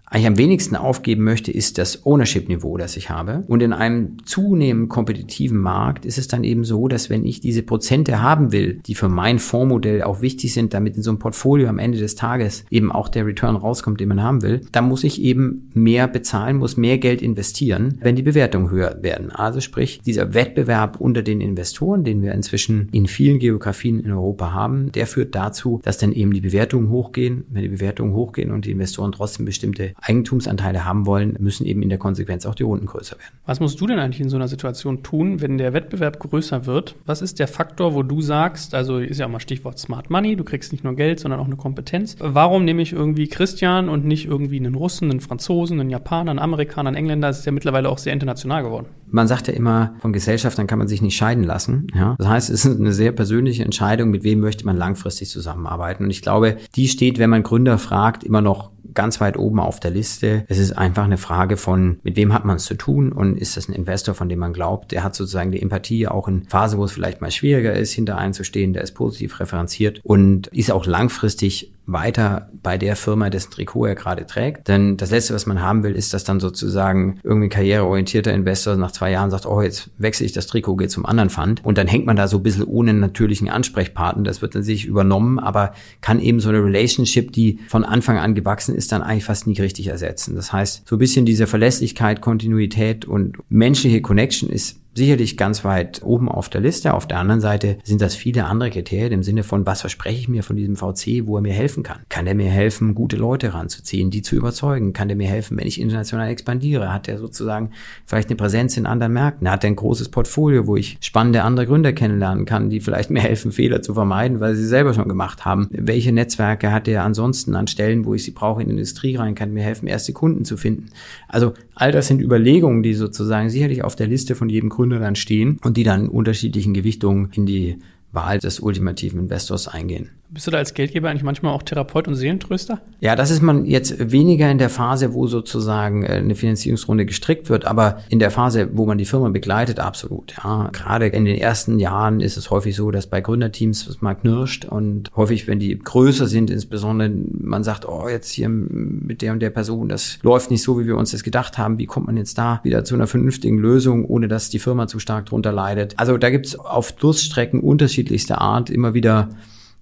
eigentlich 0.10 0.28
am 0.28 0.38
wenigsten 0.38 0.76
aufgeben 0.76 1.24
möchte, 1.24 1.52
ist 1.52 1.78
das 1.78 2.06
Ownership-Niveau, 2.06 2.78
das 2.78 2.98
ich 2.98 3.10
habe. 3.10 3.44
Und 3.48 3.62
in 3.62 3.74
einem 3.74 4.18
zunehmend 4.26 4.90
kompetitiven 4.90 5.60
Markt 5.60 6.04
ist 6.06 6.18
es 6.18 6.28
dann 6.28 6.44
eben 6.44 6.64
so, 6.64 6.88
dass 6.88 7.10
wenn 7.12 7.26
ich 7.26 7.42
diese 7.42 7.62
Prozente 7.62 8.22
haben 8.22 8.52
will, 8.52 8.80
die 8.86 8.96
für 8.96 9.10
mein 9.10 9.38
Fondsmodell 9.38 10.02
auch 10.02 10.22
wichtig 10.22 10.54
sind, 10.54 10.74
damit 10.74 10.96
in 10.98 11.04
so 11.04 11.12
einem 11.12 11.20
Portfolio 11.20 11.68
am 11.68 11.78
Ende 11.78 12.00
des 12.00 12.16
Tages 12.16 12.66
eben 12.72 12.92
auch 12.92 13.08
der 13.08 13.26
Return 13.26 13.56
rauskommt, 13.56 14.00
den 14.00 14.10
man 14.10 14.24
haben 14.24 14.42
will, 14.42 14.62
dann 14.72 14.88
muss 14.88 15.04
ich 15.04 15.22
eben 15.22 15.70
mehr 15.76 16.08
bezahlen, 16.08 16.58
muss 16.58 16.76
mehr 16.76 16.98
Geld 16.98 17.22
investieren, 17.22 18.00
wenn 18.02 18.16
die 18.16 18.24
Bewertungen 18.24 18.72
höher 18.72 19.04
werden. 19.04 19.32
Also 19.32 19.62
sprich, 19.62 20.02
dieser 20.04 20.34
Wettbewerb 20.34 21.00
unter 21.00 21.22
den 21.22 21.40
Investoren, 21.40 22.04
den 22.04 22.24
wir 22.24 22.34
inzwischen 22.34 22.90
in 22.92 23.06
vielen 23.06 23.38
Geografien 23.38 24.00
in 24.00 24.12
Europa 24.12 24.54
haben, 24.54 24.92
der 24.92 25.06
führt 25.06 25.36
dazu, 25.36 25.82
dass 25.84 26.00
dann 26.00 26.14
eben 26.14 26.34
die 26.34 26.42
Bewertungen 26.42 26.90
hochgehen. 26.90 27.44
Wenn 27.50 27.62
die 27.62 27.70
Bewertungen 27.70 28.14
hochgehen 28.14 28.52
und 28.52 28.66
die 28.66 28.72
Investoren 28.72 29.12
trotzdem 29.12 29.46
bestimmte 29.46 29.94
Eigentumsanteile 30.02 30.86
haben 30.86 31.06
wollen, 31.06 31.36
müssen 31.40 31.66
eben 31.66 31.82
in 31.82 31.90
der 31.90 31.98
Konsequenz 31.98 32.46
auch 32.46 32.56
die 32.56 32.64
Runden 32.64 32.86
größer 32.86 33.18
werden. 33.18 33.34
Was 33.46 33.60
musst 33.60 33.80
du 33.80 33.88
denn 33.88 34.00
eigentlich 34.00 34.22
in 34.22 34.30
so 34.30 34.36
einer 34.36 34.48
Situation 34.48 35.04
tun, 35.04 35.42
wenn 35.42 35.58
der 35.58 35.74
Wettbewerb 35.74 36.20
größer 36.20 36.66
wird? 36.66 36.96
Was 37.06 37.22
ist 37.22 37.40
der 37.40 37.48
Faktor, 37.48 37.94
wo 37.94 38.04
du 38.04 38.22
sagst, 38.22 38.74
also 38.74 38.98
ist 38.98 39.20
ja 39.20 39.26
auch 39.26 39.32
mal 39.32 39.40
Stichwort 39.40 39.80
Smart 39.80 40.10
Money, 40.10 40.36
du 40.36 40.44
kriegst 40.44 40.72
nicht 40.72 40.84
nur 40.84 40.96
Geld, 40.96 41.20
sondern 41.20 41.40
auch 41.40 41.46
eine 41.46 41.56
Kompetenz. 41.56 42.16
Warum 42.20 42.66
nehme 42.66 42.82
ich 42.82 42.94
irgendwie 42.94 43.28
Christian 43.28 43.90
und 43.90 44.06
nicht 44.06 44.26
irgendwie 44.26 44.60
einen 44.60 44.76
Russen, 44.76 45.12
einen 45.12 45.20
Franzosen, 45.20 45.80
einen 45.80 45.90
Japaner, 45.90 46.32
einen 46.32 46.40
Amerikaner, 46.40 46.90
einen 46.90 46.98
Engländer? 46.98 47.28
Das 47.28 47.40
ist 47.40 47.46
ja 47.46 47.52
mittlerweile 47.52 47.90
auch 47.90 47.98
sehr 47.98 48.14
international 48.14 48.64
geworden. 48.64 48.88
Man 49.12 49.28
sagt 49.28 49.48
ja 49.48 49.54
immer, 49.54 49.96
von 50.00 50.14
Gesellschaftern 50.14 50.68
kann 50.68 50.80
man 50.80 50.88
sich 50.88 51.02
nicht 51.02 51.16
scheiden 51.16 51.44
lassen. 51.44 51.88
Ja? 51.96 52.16
Das 52.20 52.28
heißt, 52.28 52.50
es 52.50 52.66
ist 52.66 52.80
eine 52.80 52.94
sehr 52.94 53.12
persönliche 53.12 53.64
Entscheidung, 53.64 54.12
mit 54.12 54.24
wem 54.24 54.40
möchte 54.40 54.66
man 54.66 54.78
langfristig 54.78 55.30
zusammenarbeiten. 55.30 56.04
Und 56.04 56.12
ich 56.12 56.22
glaube, 56.22 56.58
die 56.76 56.88
steht, 56.88 57.18
wenn 57.18 57.30
man 57.30 57.44
Gründer 57.44 57.78
fragt, 57.78 58.24
immer 58.24 58.42
noch 58.42 58.72
ganz 58.94 59.22
weit 59.22 59.38
oben 59.38 59.60
auf 59.60 59.80
der 59.80 59.92
Liste. 59.92 60.46
Es 60.48 60.58
ist 60.58 60.72
einfach 60.72 61.04
eine 61.04 61.18
Frage 61.18 61.58
von, 61.58 62.00
mit 62.04 62.16
wem 62.16 62.34
hat 62.34 62.46
man 62.46 62.58
es 62.58 62.66
zu 62.66 62.76
tun 62.76 63.12
und 63.12 63.38
ist 63.38 63.58
das 63.58 63.68
ein 63.68 63.74
Investor, 63.74 64.16
von 64.16 64.30
dem 64.30 64.40
man 64.40 64.54
glaubt, 64.54 64.92
der 64.92 65.04
hat 65.04 65.16
sozusagen 65.16 65.52
die 65.52 65.62
Empathie 65.62 66.08
auch 66.08 66.28
in 66.28 66.44
Phase, 66.46 66.78
wo 66.78 66.84
es 66.84 66.92
vielleicht 66.92 67.22
mal 67.22 67.32
schwieriger 67.32 67.74
ist, 67.74 67.94
hinter 67.94 68.18
einzustehen, 68.18 68.74
der 68.74 68.84
ist 68.84 68.94
positiv 68.94 69.40
referenziert 69.40 70.00
und 70.04 70.48
ist 70.48 70.72
auch 70.72 70.86
langfristig 70.86 71.72
weiter 71.92 72.50
bei 72.62 72.78
der 72.78 72.96
Firma, 72.96 73.30
dessen 73.30 73.52
Trikot 73.52 73.86
er 73.86 73.96
gerade 73.96 74.26
trägt. 74.26 74.68
Denn 74.68 74.98
das 74.98 75.12
Letzte, 75.12 75.34
was 75.34 75.46
man 75.46 75.62
haben 75.62 75.84
will, 75.84 75.94
ist, 75.94 76.14
dass 76.14 76.24
dann 76.24 76.40
sozusagen 76.40 77.20
irgendwie 77.24 77.50
karriereorientierter 77.50 78.34
Investor 78.34 78.76
nach 78.76 78.92
zwei 78.92 79.12
Jahren 79.12 79.32
sagt, 79.32 79.46
oh, 79.46 79.62
jetzt 79.62 79.90
wechsle 79.98 80.26
ich 80.26 80.34
das 80.34 80.48
Trikot, 80.48 80.76
gehe 80.76 80.88
zum 80.88 81.06
anderen 81.06 81.30
Fund. 81.30 81.64
Und 81.64 81.78
dann 81.78 81.88
hängt 81.88 82.06
man 82.06 82.16
da 82.16 82.28
so 82.28 82.38
ein 82.38 82.44
bisschen 82.44 82.64
ohne 82.64 82.94
natürlichen 82.94 83.50
Ansprechpartner. 83.50 84.24
Das 84.24 84.42
wird 84.42 84.56
dann 84.56 84.64
sich 84.64 84.86
übernommen, 84.86 85.40
aber 85.40 85.74
kann 86.02 86.20
eben 86.20 86.40
so 86.40 86.50
eine 86.50 86.64
Relationship, 86.64 87.32
die 87.32 87.60
von 87.68 87.84
Anfang 87.84 88.18
an 88.18 88.36
gewachsen 88.36 88.76
ist, 88.76 88.92
dann 88.92 89.02
eigentlich 89.02 89.26
fast 89.26 89.48
nie 89.48 89.60
richtig 89.60 89.88
ersetzen. 89.88 90.36
Das 90.36 90.54
heißt, 90.54 90.88
so 90.88 90.96
ein 90.96 91.00
bisschen 91.00 91.26
diese 91.26 91.48
Verlässlichkeit, 91.48 92.22
Kontinuität 92.22 93.06
und 93.06 93.38
menschliche 93.50 94.02
Connection 94.02 94.50
ist 94.50 94.79
sicherlich 94.94 95.38
ganz 95.38 95.64
weit 95.64 96.02
oben 96.04 96.30
auf 96.30 96.50
der 96.50 96.62
Liste. 96.62 96.94
Auf 96.94 97.08
der 97.08 97.20
anderen 97.20 97.42
Seite 97.42 97.78
sind 97.84 98.02
das 98.02 98.16
viele 98.16 98.46
andere 98.46 98.70
Kriterien 98.70 99.14
im 99.14 99.24
Sinne 99.24 99.44
von, 99.44 99.66
was 99.66 99.82
verspreche 99.82 100.20
ich 100.20 100.28
mir 100.28 100.44
von 100.44 100.56
diesem 100.56 100.76
VC, 100.76 101.26
wo 101.26 101.38
er 101.38 101.42
mir 101.42 101.54
helfen 101.54 101.84
kann? 101.84 102.00
Kann 102.10 102.28
er 102.28 102.36
mir 102.36 102.50
helfen, 102.50 102.96
gute 102.96 103.16
Leute 103.16 103.54
ranzuziehen, 103.54 104.10
die 104.12 104.22
zu 104.22 104.36
überzeugen? 104.36 104.94
Kann 104.94 105.10
er 105.10 105.16
mir 105.16 105.28
helfen, 105.28 105.58
wenn 105.58 105.68
ich 105.68 105.80
international 105.80 106.30
expandiere? 106.30 106.92
Hat 106.92 107.08
er 107.08 107.18
sozusagen 107.18 107.72
vielleicht 108.06 108.30
eine 108.30 108.36
Präsenz 108.36 108.78
in 108.78 108.86
anderen 108.86 109.14
Märkten? 109.14 109.50
Hat 109.50 109.64
er 109.64 109.70
ein 109.70 109.76
großes 109.76 110.10
Portfolio, 110.10 110.68
wo 110.68 110.76
ich 110.76 110.98
spannende 111.02 111.44
andere 111.44 111.68
Gründer 111.68 111.94
kennenlernen 111.94 112.46
kann, 112.46 112.70
die 112.70 112.80
vielleicht 112.80 113.10
mir 113.10 113.22
helfen, 113.22 113.52
Fehler 113.52 113.82
zu 113.82 113.94
vermeiden, 113.94 114.40
weil 114.40 114.56
sie 114.56 114.66
selber 114.66 114.94
schon 114.94 115.08
gemacht 115.08 115.46
haben? 115.46 115.68
Welche 115.72 116.12
Netzwerke 116.12 116.72
hat 116.72 116.88
er 116.88 117.04
ansonsten 117.04 117.56
an 117.56 117.68
Stellen, 117.68 118.06
wo 118.06 118.14
ich 118.14 118.24
sie 118.24 118.32
brauche, 118.32 118.62
in 118.62 118.70
die 118.70 118.74
Industrie 118.74 119.16
rein? 119.16 119.36
Kann 119.36 119.54
mir 119.54 119.64
helfen, 119.64 119.88
erste 119.88 120.14
Kunden 120.14 120.46
zu 120.46 120.58
finden? 120.58 120.88
Also 121.28 121.54
all 121.76 121.92
das 121.92 122.08
sind 122.08 122.22
Überlegungen, 122.22 122.84
die 122.84 122.94
sozusagen 122.94 123.50
sicherlich 123.50 123.84
auf 123.84 123.96
der 123.96 124.08
Liste 124.08 124.36
von 124.36 124.50
jedem 124.50 124.70
Gründer 124.80 125.00
dann 125.00 125.18
stehen 125.18 125.60
und 125.62 125.76
die 125.76 125.84
dann 125.84 126.04
in 126.06 126.08
unterschiedlichen 126.08 126.74
Gewichtungen 126.74 127.32
in 127.34 127.46
die 127.46 127.80
Wahl 128.14 128.40
des 128.40 128.62
ultimativen 128.62 129.20
Investors 129.20 129.68
eingehen. 129.68 130.12
Bist 130.32 130.46
du 130.46 130.52
da 130.52 130.60
als 130.60 130.76
Geldgeber 130.76 131.10
eigentlich 131.10 131.24
manchmal 131.24 131.56
auch 131.56 131.64
Therapeut 131.64 132.08
und 132.08 132.14
Seelentröster? 132.14 132.82
Ja, 133.00 133.16
das 133.16 133.32
ist 133.32 133.42
man 133.42 133.66
jetzt 133.66 134.12
weniger 134.12 134.52
in 134.52 134.60
der 134.60 134.70
Phase, 134.70 135.16
wo 135.16 135.26
sozusagen 135.26 136.04
äh, 136.04 136.10
eine 136.10 136.36
Finanzierungsrunde 136.36 137.08
gestrickt 137.08 137.50
wird, 137.50 137.66
aber 137.66 138.04
in 138.10 138.20
der 138.20 138.30
Phase, 138.30 138.70
wo 138.74 138.86
man 138.86 139.00
die 139.00 139.06
Firma 139.06 139.30
begleitet, 139.30 139.80
absolut. 139.80 140.36
Ja, 140.44 140.70
gerade 140.72 141.08
in 141.08 141.26
den 141.26 141.36
ersten 141.36 141.80
Jahren 141.80 142.20
ist 142.20 142.38
es 142.38 142.52
häufig 142.52 142.76
so, 142.76 142.92
dass 142.92 143.08
bei 143.08 143.22
Gründerteams 143.22 143.88
es 143.88 144.02
mal 144.02 144.14
knirscht 144.14 144.66
und 144.66 145.10
häufig, 145.16 145.48
wenn 145.48 145.58
die 145.58 145.80
größer 145.80 146.28
sind, 146.28 146.52
insbesondere 146.52 147.10
man 147.10 147.64
sagt, 147.64 147.88
oh, 147.88 148.08
jetzt 148.08 148.30
hier 148.30 148.50
mit 148.50 149.24
der 149.24 149.34
und 149.34 149.40
der 149.40 149.50
Person, 149.50 149.90
das 149.90 150.20
läuft 150.22 150.52
nicht 150.52 150.62
so, 150.62 150.80
wie 150.80 150.86
wir 150.86 150.96
uns 150.96 151.10
das 151.10 151.24
gedacht 151.24 151.58
haben. 151.58 151.80
Wie 151.80 151.88
kommt 151.88 152.06
man 152.06 152.18
jetzt 152.18 152.38
da 152.38 152.60
wieder 152.64 152.84
zu 152.84 152.94
einer 152.94 153.08
vernünftigen 153.08 153.58
Lösung, 153.58 154.06
ohne 154.06 154.28
dass 154.28 154.50
die 154.50 154.60
Firma 154.60 154.86
zu 154.86 155.00
stark 155.00 155.26
drunter 155.26 155.52
leidet? 155.52 155.96
Also 155.98 156.20
da 156.20 156.30
gibt's 156.30 156.56
auf 156.56 156.92
Durststrecken 156.92 157.62
unterschiedlichster 157.62 158.40
Art 158.40 158.70
immer 158.70 158.94
wieder 158.94 159.30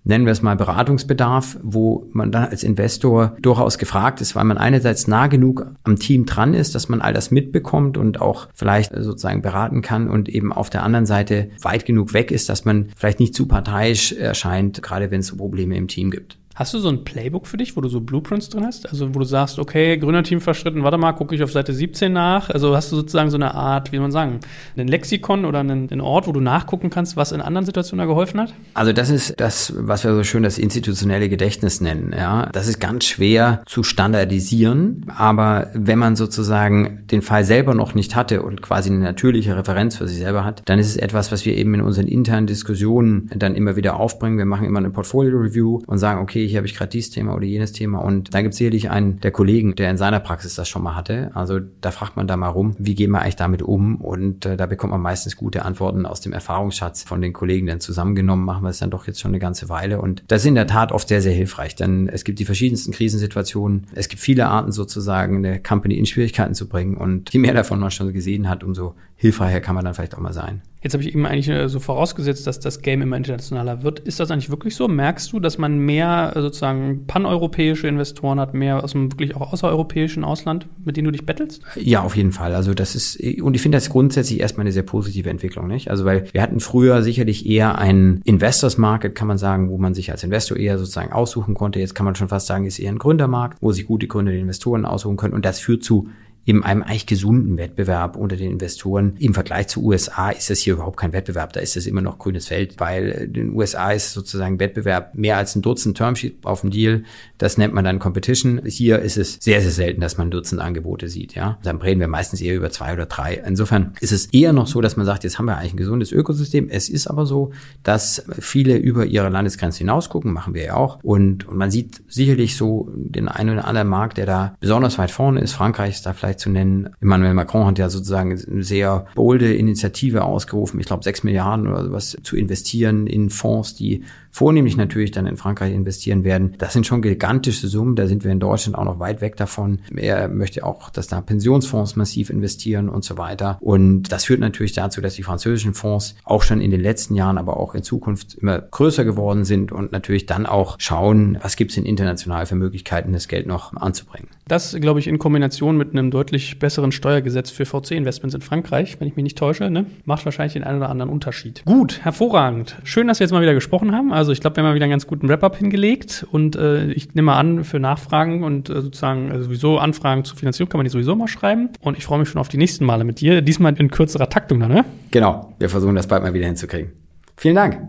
nennen 0.07 0.25
wir 0.25 0.31
es 0.31 0.41
mal 0.41 0.55
Beratungsbedarf, 0.55 1.57
wo 1.61 2.07
man 2.11 2.31
dann 2.31 2.45
als 2.45 2.63
Investor 2.63 3.35
durchaus 3.41 3.77
gefragt 3.77 4.21
ist, 4.21 4.35
weil 4.35 4.45
man 4.45 4.57
einerseits 4.57 5.07
nah 5.07 5.27
genug 5.27 5.67
am 5.83 5.97
Team 5.97 6.25
dran 6.25 6.53
ist, 6.53 6.75
dass 6.75 6.89
man 6.89 7.01
all 7.01 7.13
das 7.13 7.31
mitbekommt 7.31 7.97
und 7.97 8.21
auch 8.21 8.47
vielleicht 8.53 8.93
sozusagen 8.95 9.41
beraten 9.41 9.81
kann 9.81 10.09
und 10.09 10.29
eben 10.29 10.53
auf 10.53 10.69
der 10.69 10.83
anderen 10.83 11.05
Seite 11.05 11.49
weit 11.61 11.85
genug 11.85 12.13
weg 12.13 12.31
ist, 12.31 12.49
dass 12.49 12.65
man 12.65 12.89
vielleicht 12.95 13.19
nicht 13.19 13.35
zu 13.35 13.47
parteiisch 13.47 14.13
erscheint, 14.13 14.81
gerade 14.81 15.11
wenn 15.11 15.19
es 15.19 15.35
Probleme 15.35 15.75
im 15.75 15.87
Team 15.87 16.09
gibt. 16.09 16.36
Hast 16.57 16.73
du 16.73 16.79
so 16.79 16.89
ein 16.89 17.03
Playbook 17.03 17.45
für 17.45 17.57
dich, 17.57 17.77
wo 17.77 17.81
du 17.81 17.87
so 17.87 18.01
Blueprints 18.01 18.49
drin 18.49 18.65
hast? 18.65 18.89
Also 18.89 19.13
wo 19.13 19.19
du 19.19 19.25
sagst, 19.25 19.59
okay, 19.59 19.95
Gründerteam 19.95 20.41
verschritten, 20.41 20.81
warte 20.81 20.97
mal, 20.97 21.11
gucke 21.11 21.35
ich 21.35 21.43
auf 21.43 21.51
Seite 21.51 21.71
17 21.71 22.11
nach. 22.11 22.49
Also 22.49 22.75
hast 22.75 22.91
du 22.91 22.95
sozusagen 22.95 23.29
so 23.29 23.37
eine 23.37 23.53
Art, 23.53 23.91
wie 23.91 23.97
soll 23.97 24.01
man 24.01 24.11
sagen, 24.11 24.39
einen 24.75 24.87
Lexikon 24.87 25.45
oder 25.45 25.59
einen, 25.59 25.87
einen 25.91 26.01
Ort, 26.01 26.25
wo 26.25 26.31
du 26.31 26.39
nachgucken 26.39 26.89
kannst, 26.89 27.15
was 27.15 27.31
in 27.31 27.41
anderen 27.41 27.67
Situationen 27.67 28.07
da 28.07 28.11
geholfen 28.11 28.41
hat? 28.41 28.55
Also 28.73 28.91
das 28.91 29.11
ist 29.11 29.39
das, 29.39 29.71
was 29.77 30.03
wir 30.03 30.15
so 30.15 30.23
schön 30.23 30.41
das 30.41 30.57
institutionelle 30.57 31.29
Gedächtnis 31.29 31.79
nennen. 31.79 32.11
Ja, 32.17 32.47
das 32.51 32.67
ist 32.67 32.79
ganz 32.79 33.05
schwer 33.05 33.61
zu 33.67 33.83
standardisieren, 33.83 35.05
aber 35.15 35.69
wenn 35.75 35.99
man 35.99 36.15
sozusagen 36.15 37.03
den 37.11 37.21
Fall 37.21 37.43
selber 37.43 37.75
noch 37.75 37.93
nicht 37.93 38.15
hatte 38.15 38.41
und 38.41 38.63
quasi 38.63 38.89
eine 38.89 38.97
natürliche 38.97 39.55
Referenz 39.55 39.97
für 39.97 40.07
sich 40.07 40.17
selber 40.17 40.43
hat, 40.43 40.63
dann 40.65 40.79
ist 40.79 40.87
es 40.87 40.97
etwas, 40.97 41.31
was 41.31 41.45
wir 41.45 41.55
eben 41.55 41.75
in 41.75 41.81
unseren 41.81 42.07
internen 42.07 42.47
Diskussionen 42.47 43.29
dann 43.35 43.53
immer 43.53 43.75
wieder 43.75 43.99
aufbringen. 43.99 44.39
Wir 44.39 44.45
machen 44.45 44.65
immer 44.65 44.79
eine 44.79 44.89
Portfolio-Review 44.89 45.83
und 45.85 45.99
sagen, 45.99 46.19
okay, 46.19 46.46
hier 46.47 46.57
habe 46.57 46.67
ich 46.67 46.75
gerade 46.75 46.89
dieses 46.89 47.11
Thema 47.11 47.35
oder 47.35 47.45
jenes 47.45 47.71
Thema. 47.71 47.99
Und 47.99 48.33
da 48.33 48.41
gibt 48.41 48.53
es 48.53 48.57
sicherlich 48.57 48.89
einen 48.89 49.19
der 49.19 49.31
Kollegen, 49.31 49.75
der 49.75 49.91
in 49.91 49.97
seiner 49.97 50.19
Praxis 50.19 50.55
das 50.55 50.67
schon 50.67 50.83
mal 50.83 50.95
hatte. 50.95 51.31
Also 51.33 51.59
da 51.59 51.91
fragt 51.91 52.17
man 52.17 52.27
da 52.27 52.37
mal 52.37 52.49
rum, 52.49 52.75
wie 52.79 52.95
gehen 52.95 53.11
wir 53.11 53.21
eigentlich 53.21 53.35
damit 53.35 53.61
um? 53.61 53.97
Und 53.97 54.45
äh, 54.45 54.57
da 54.57 54.65
bekommt 54.65 54.91
man 54.91 55.01
meistens 55.01 55.35
gute 55.35 55.65
Antworten 55.65 56.05
aus 56.05 56.21
dem 56.21 56.33
Erfahrungsschatz 56.33 57.03
von 57.03 57.21
den 57.21 57.33
Kollegen 57.33 57.67
dann 57.67 57.79
zusammengenommen. 57.79 58.45
Machen 58.45 58.63
wir 58.63 58.69
es 58.69 58.79
dann 58.79 58.91
doch 58.91 59.07
jetzt 59.07 59.19
schon 59.19 59.31
eine 59.31 59.39
ganze 59.39 59.69
Weile. 59.69 60.01
Und 60.01 60.23
das 60.27 60.41
ist 60.41 60.47
in 60.47 60.55
der 60.55 60.67
Tat 60.67 60.91
oft 60.91 61.07
sehr, 61.07 61.21
sehr 61.21 61.33
hilfreich, 61.33 61.75
denn 61.75 62.07
es 62.07 62.23
gibt 62.23 62.39
die 62.39 62.45
verschiedensten 62.45 62.91
Krisensituationen. 62.91 63.87
Es 63.93 64.09
gibt 64.09 64.21
viele 64.21 64.47
Arten 64.47 64.71
sozusagen, 64.71 65.37
eine 65.37 65.61
Company 65.61 65.95
in 65.95 66.05
Schwierigkeiten 66.05 66.53
zu 66.53 66.67
bringen. 66.67 66.97
Und 66.97 67.33
je 67.33 67.39
mehr 67.39 67.53
davon 67.53 67.79
man 67.79 67.91
schon 67.91 68.11
gesehen 68.13 68.49
hat, 68.49 68.63
umso 68.63 68.95
hilfreicher 69.17 69.61
kann 69.61 69.75
man 69.75 69.83
dann 69.83 69.95
vielleicht 69.95 70.15
auch 70.15 70.19
mal 70.19 70.33
sein. 70.33 70.61
Jetzt 70.83 70.93
habe 70.93 71.03
ich 71.03 71.11
eben 71.11 71.25
eigentlich 71.25 71.49
äh, 71.49 71.67
so 71.67 71.79
vorausgesetzt, 71.79 72.45
dass 72.45 72.59
das 72.59 72.83
Game 72.83 73.01
immer 73.01 73.17
internationaler 73.17 73.81
wird. 73.81 73.99
Ist 73.99 74.19
das 74.19 74.29
eigentlich 74.29 74.51
wirklich 74.51 74.75
so? 74.75 74.87
Merkst 74.87 75.33
du, 75.33 75.39
dass 75.39 75.57
man 75.57 75.79
mehr 75.79 76.33
äh, 76.35 76.41
sozusagen 76.41 77.07
paneuropäische 77.07 77.87
Investoren 77.87 78.39
hat, 78.39 78.53
mehr 78.53 78.83
aus 78.83 78.91
dem 78.91 79.11
wirklich 79.11 79.35
auch 79.35 79.51
außereuropäischen 79.51 80.23
Ausland, 80.23 80.67
mit 80.85 80.95
denen 80.95 81.05
du 81.05 81.11
dich 81.11 81.25
bettelst? 81.25 81.63
Ja, 81.75 82.03
auf 82.03 82.15
jeden 82.15 82.31
Fall. 82.31 82.53
Also 82.53 82.75
das 82.75 82.93
ist, 82.93 83.19
und 83.41 83.55
ich 83.55 83.61
finde 83.61 83.77
das 83.77 83.89
grundsätzlich 83.89 84.39
erstmal 84.39 84.65
eine 84.65 84.71
sehr 84.71 84.83
positive 84.83 85.29
Entwicklung, 85.31 85.67
nicht? 85.67 85.89
Also 85.89 86.05
weil 86.05 86.25
wir 86.31 86.43
hatten 86.43 86.59
früher 86.59 87.01
sicherlich 87.01 87.47
eher 87.47 87.79
ein 87.79 88.21
Investors 88.23 88.77
Market, 88.77 89.15
kann 89.15 89.27
man 89.27 89.39
sagen, 89.39 89.71
wo 89.71 89.79
man 89.79 89.95
sich 89.95 90.11
als 90.11 90.23
Investor 90.23 90.57
eher 90.57 90.77
sozusagen 90.77 91.11
aussuchen 91.11 91.55
konnte. 91.55 91.79
Jetzt 91.79 91.95
kann 91.95 92.05
man 92.05 92.13
schon 92.13 92.29
fast 92.29 92.45
sagen, 92.45 92.65
ist 92.65 92.77
eher 92.77 92.91
ein 92.91 92.99
Gründermarkt, 92.99 93.57
wo 93.61 93.71
sich 93.71 93.87
gute 93.87 94.07
Gründer 94.07 94.31
die 94.31 94.39
Investoren 94.39 94.85
aussuchen 94.85 95.17
können. 95.17 95.33
Und 95.33 95.43
das 95.43 95.59
führt 95.59 95.83
zu 95.83 96.07
eben 96.47 96.63
einem 96.63 96.81
eigentlich 96.81 97.05
gesunden 97.05 97.57
Wettbewerb 97.57 98.15
unter 98.15 98.37
den 98.37 98.51
Investoren. 98.51 99.15
Im 99.19 99.33
Vergleich 99.33 99.67
zu 99.67 99.83
USA 99.83 100.29
ist 100.29 100.49
das 100.49 100.59
hier 100.59 100.73
überhaupt 100.73 100.97
kein 100.97 101.13
Wettbewerb, 101.13 101.53
da 101.53 101.59
ist 101.59 101.77
es 101.77 101.85
immer 101.85 102.01
noch 102.01 102.17
grünes 102.17 102.47
Feld, 102.47 102.79
weil 102.79 103.09
in 103.09 103.33
den 103.33 103.53
USA 103.53 103.91
ist 103.91 104.13
sozusagen 104.13 104.59
Wettbewerb 104.59 105.13
mehr 105.13 105.37
als 105.37 105.55
ein 105.55 105.61
Dutzend 105.61 105.97
Termsheet 105.97 106.45
auf 106.45 106.61
dem 106.61 106.71
Deal. 106.71 107.03
Das 107.37 107.57
nennt 107.57 107.73
man 107.73 107.83
dann 107.83 107.99
Competition. 107.99 108.61
Hier 108.65 108.99
ist 108.99 109.17
es 109.17 109.37
sehr, 109.41 109.61
sehr 109.61 109.71
selten, 109.71 110.01
dass 110.01 110.17
man 110.17 110.27
ein 110.27 110.31
Dutzend 110.31 110.61
Angebote 110.61 111.09
sieht. 111.09 111.35
Ja, 111.35 111.59
Dann 111.63 111.77
reden 111.81 111.99
wir 111.99 112.07
meistens 112.07 112.41
eher 112.41 112.55
über 112.55 112.71
zwei 112.71 112.93
oder 112.93 113.05
drei. 113.05 113.43
Insofern 113.45 113.93
ist 113.99 114.13
es 114.13 114.27
eher 114.27 114.53
noch 114.53 114.67
so, 114.67 114.79
dass 114.79 114.95
man 114.95 115.05
sagt, 115.05 115.25
jetzt 115.25 115.37
haben 115.37 115.45
wir 115.45 115.57
eigentlich 115.57 115.73
ein 115.73 115.77
gesundes 115.77 116.11
Ökosystem. 116.13 116.69
Es 116.69 116.87
ist 116.87 117.07
aber 117.07 117.25
so, 117.25 117.51
dass 117.83 118.23
viele 118.39 118.77
über 118.77 119.05
ihre 119.05 119.29
Landesgrenze 119.29 119.79
hinaus 119.79 120.09
gucken, 120.09 120.31
machen 120.31 120.53
wir 120.53 120.63
ja 120.63 120.75
auch. 120.75 120.99
Und, 121.03 121.47
und 121.47 121.57
man 121.57 121.71
sieht 121.71 122.03
sicherlich 122.07 122.55
so 122.55 122.89
den 122.95 123.27
einen 123.27 123.57
oder 123.57 123.67
anderen 123.67 123.89
Markt, 123.89 124.17
der 124.17 124.25
da 124.25 124.55
besonders 124.59 124.97
weit 124.97 125.11
vorne 125.11 125.41
ist. 125.41 125.53
Frankreich 125.53 125.95
ist 125.95 126.05
da 126.05 126.13
vielleicht 126.13 126.36
zu 126.37 126.49
nennen. 126.49 126.89
Emmanuel 127.01 127.33
Macron 127.33 127.65
hat 127.65 127.79
ja 127.79 127.89
sozusagen 127.89 128.31
eine 128.31 128.63
sehr 128.63 129.05
bolde 129.15 129.53
Initiative 129.53 130.23
ausgerufen, 130.23 130.79
ich 130.79 130.85
glaube 130.85 131.03
sechs 131.03 131.23
Milliarden 131.23 131.67
oder 131.67 131.83
sowas 131.83 132.17
zu 132.23 132.35
investieren 132.35 133.07
in 133.07 133.29
Fonds, 133.29 133.75
die 133.75 134.03
vornehmlich 134.31 134.77
natürlich 134.77 135.11
dann 135.11 135.27
in 135.27 135.37
Frankreich 135.37 135.73
investieren 135.73 136.23
werden. 136.23 136.55
Das 136.57 136.73
sind 136.73 136.85
schon 136.85 137.01
gigantische 137.01 137.67
Summen, 137.67 137.95
da 137.95 138.07
sind 138.07 138.23
wir 138.23 138.31
in 138.31 138.39
Deutschland 138.39 138.77
auch 138.77 138.85
noch 138.85 138.99
weit 138.99 139.21
weg 139.21 139.35
davon. 139.35 139.79
Er 139.95 140.27
möchte 140.27 140.63
auch, 140.65 140.89
dass 140.89 141.07
da 141.07 141.21
Pensionsfonds 141.21 141.95
massiv 141.95 142.29
investieren 142.29 142.89
und 142.89 143.03
so 143.03 143.17
weiter. 143.17 143.57
Und 143.61 144.11
das 144.11 144.25
führt 144.25 144.39
natürlich 144.39 144.73
dazu, 144.73 145.01
dass 145.01 145.15
die 145.15 145.23
französischen 145.23 145.73
Fonds 145.73 146.15
auch 146.23 146.43
schon 146.43 146.61
in 146.61 146.71
den 146.71 146.81
letzten 146.81 147.15
Jahren, 147.15 147.37
aber 147.37 147.57
auch 147.57 147.75
in 147.75 147.83
Zukunft 147.83 148.35
immer 148.35 148.59
größer 148.59 149.05
geworden 149.05 149.45
sind 149.45 149.71
und 149.71 149.91
natürlich 149.91 150.25
dann 150.25 150.45
auch 150.45 150.75
schauen, 150.79 151.37
was 151.41 151.55
gibt 151.55 151.71
es 151.71 151.77
in 151.77 151.85
international 151.85 152.45
für 152.45 152.55
Möglichkeiten, 152.55 153.13
das 153.13 153.27
Geld 153.27 153.47
noch 153.47 153.75
anzubringen. 153.75 154.27
Das, 154.47 154.75
glaube 154.79 154.99
ich, 154.99 155.07
in 155.07 155.19
Kombination 155.19 155.77
mit 155.77 155.91
einem 155.91 156.11
deutlich 156.11 156.59
besseren 156.59 156.91
Steuergesetz 156.91 157.49
für 157.49 157.65
VC-Investments 157.65 158.35
in 158.35 158.41
Frankreich, 158.41 158.99
wenn 158.99 159.07
ich 159.07 159.15
mich 159.15 159.23
nicht 159.23 159.37
täusche, 159.37 159.69
ne, 159.69 159.85
macht 160.05 160.23
wahrscheinlich 160.25 160.53
den 160.53 160.63
einen 160.63 160.77
oder 160.77 160.89
anderen 160.89 161.11
Unterschied. 161.11 161.63
Gut, 161.65 161.99
hervorragend. 162.03 162.77
Schön, 162.83 163.07
dass 163.07 163.19
wir 163.19 163.25
jetzt 163.25 163.31
mal 163.31 163.41
wieder 163.41 163.53
gesprochen 163.53 163.91
haben. 163.91 164.13
Also 164.17 164.31
ich 164.31 164.41
glaube, 164.41 164.55
wir 164.55 164.63
haben 164.63 164.71
mal 164.71 164.73
wieder 164.73 164.85
einen 164.85 164.93
ganz 164.93 165.05
guten 165.05 165.29
Wrap-up 165.29 165.57
hingelegt 165.57 166.25
und 166.31 166.55
äh, 166.55 166.87
ich 166.87 167.13
nehme 167.13 167.27
mal 167.27 167.37
an, 167.37 167.63
für 167.63 167.79
Nachfragen 167.79 168.43
und 168.43 168.67
äh, 168.67 168.81
sozusagen 168.81 169.29
äh, 169.29 169.43
sowieso 169.43 169.77
Anfragen 169.77 170.23
zur 170.23 170.35
Finanzierung 170.35 170.69
kann 170.69 170.79
man 170.79 170.85
die 170.85 170.89
sowieso 170.89 171.15
mal 171.15 171.27
schreiben. 171.27 171.69
Und 171.81 171.99
ich 171.99 172.05
freue 172.05 172.17
mich 172.17 172.27
schon 172.27 172.41
auf 172.41 172.47
die 172.47 172.57
nächsten 172.57 172.83
Male 172.83 173.03
mit 173.03 173.21
dir. 173.21 173.43
Diesmal 173.43 173.75
in 173.75 173.91
kürzerer 173.91 174.27
Taktung 174.27 174.59
dann, 174.59 174.71
ne? 174.71 174.85
Genau. 175.11 175.53
Wir 175.59 175.69
versuchen 175.69 175.93
das 175.93 176.07
bald 176.07 176.23
mal 176.23 176.33
wieder 176.33 176.47
hinzukriegen. 176.47 176.93
Vielen 177.35 177.53
Dank. 177.53 177.79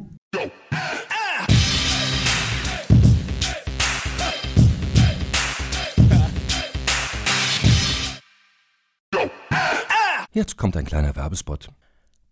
Jetzt 10.35 10.59
kommt 10.59 10.76
ein 10.76 10.85
kleiner 10.85 11.16
Werbespot. 11.16 11.70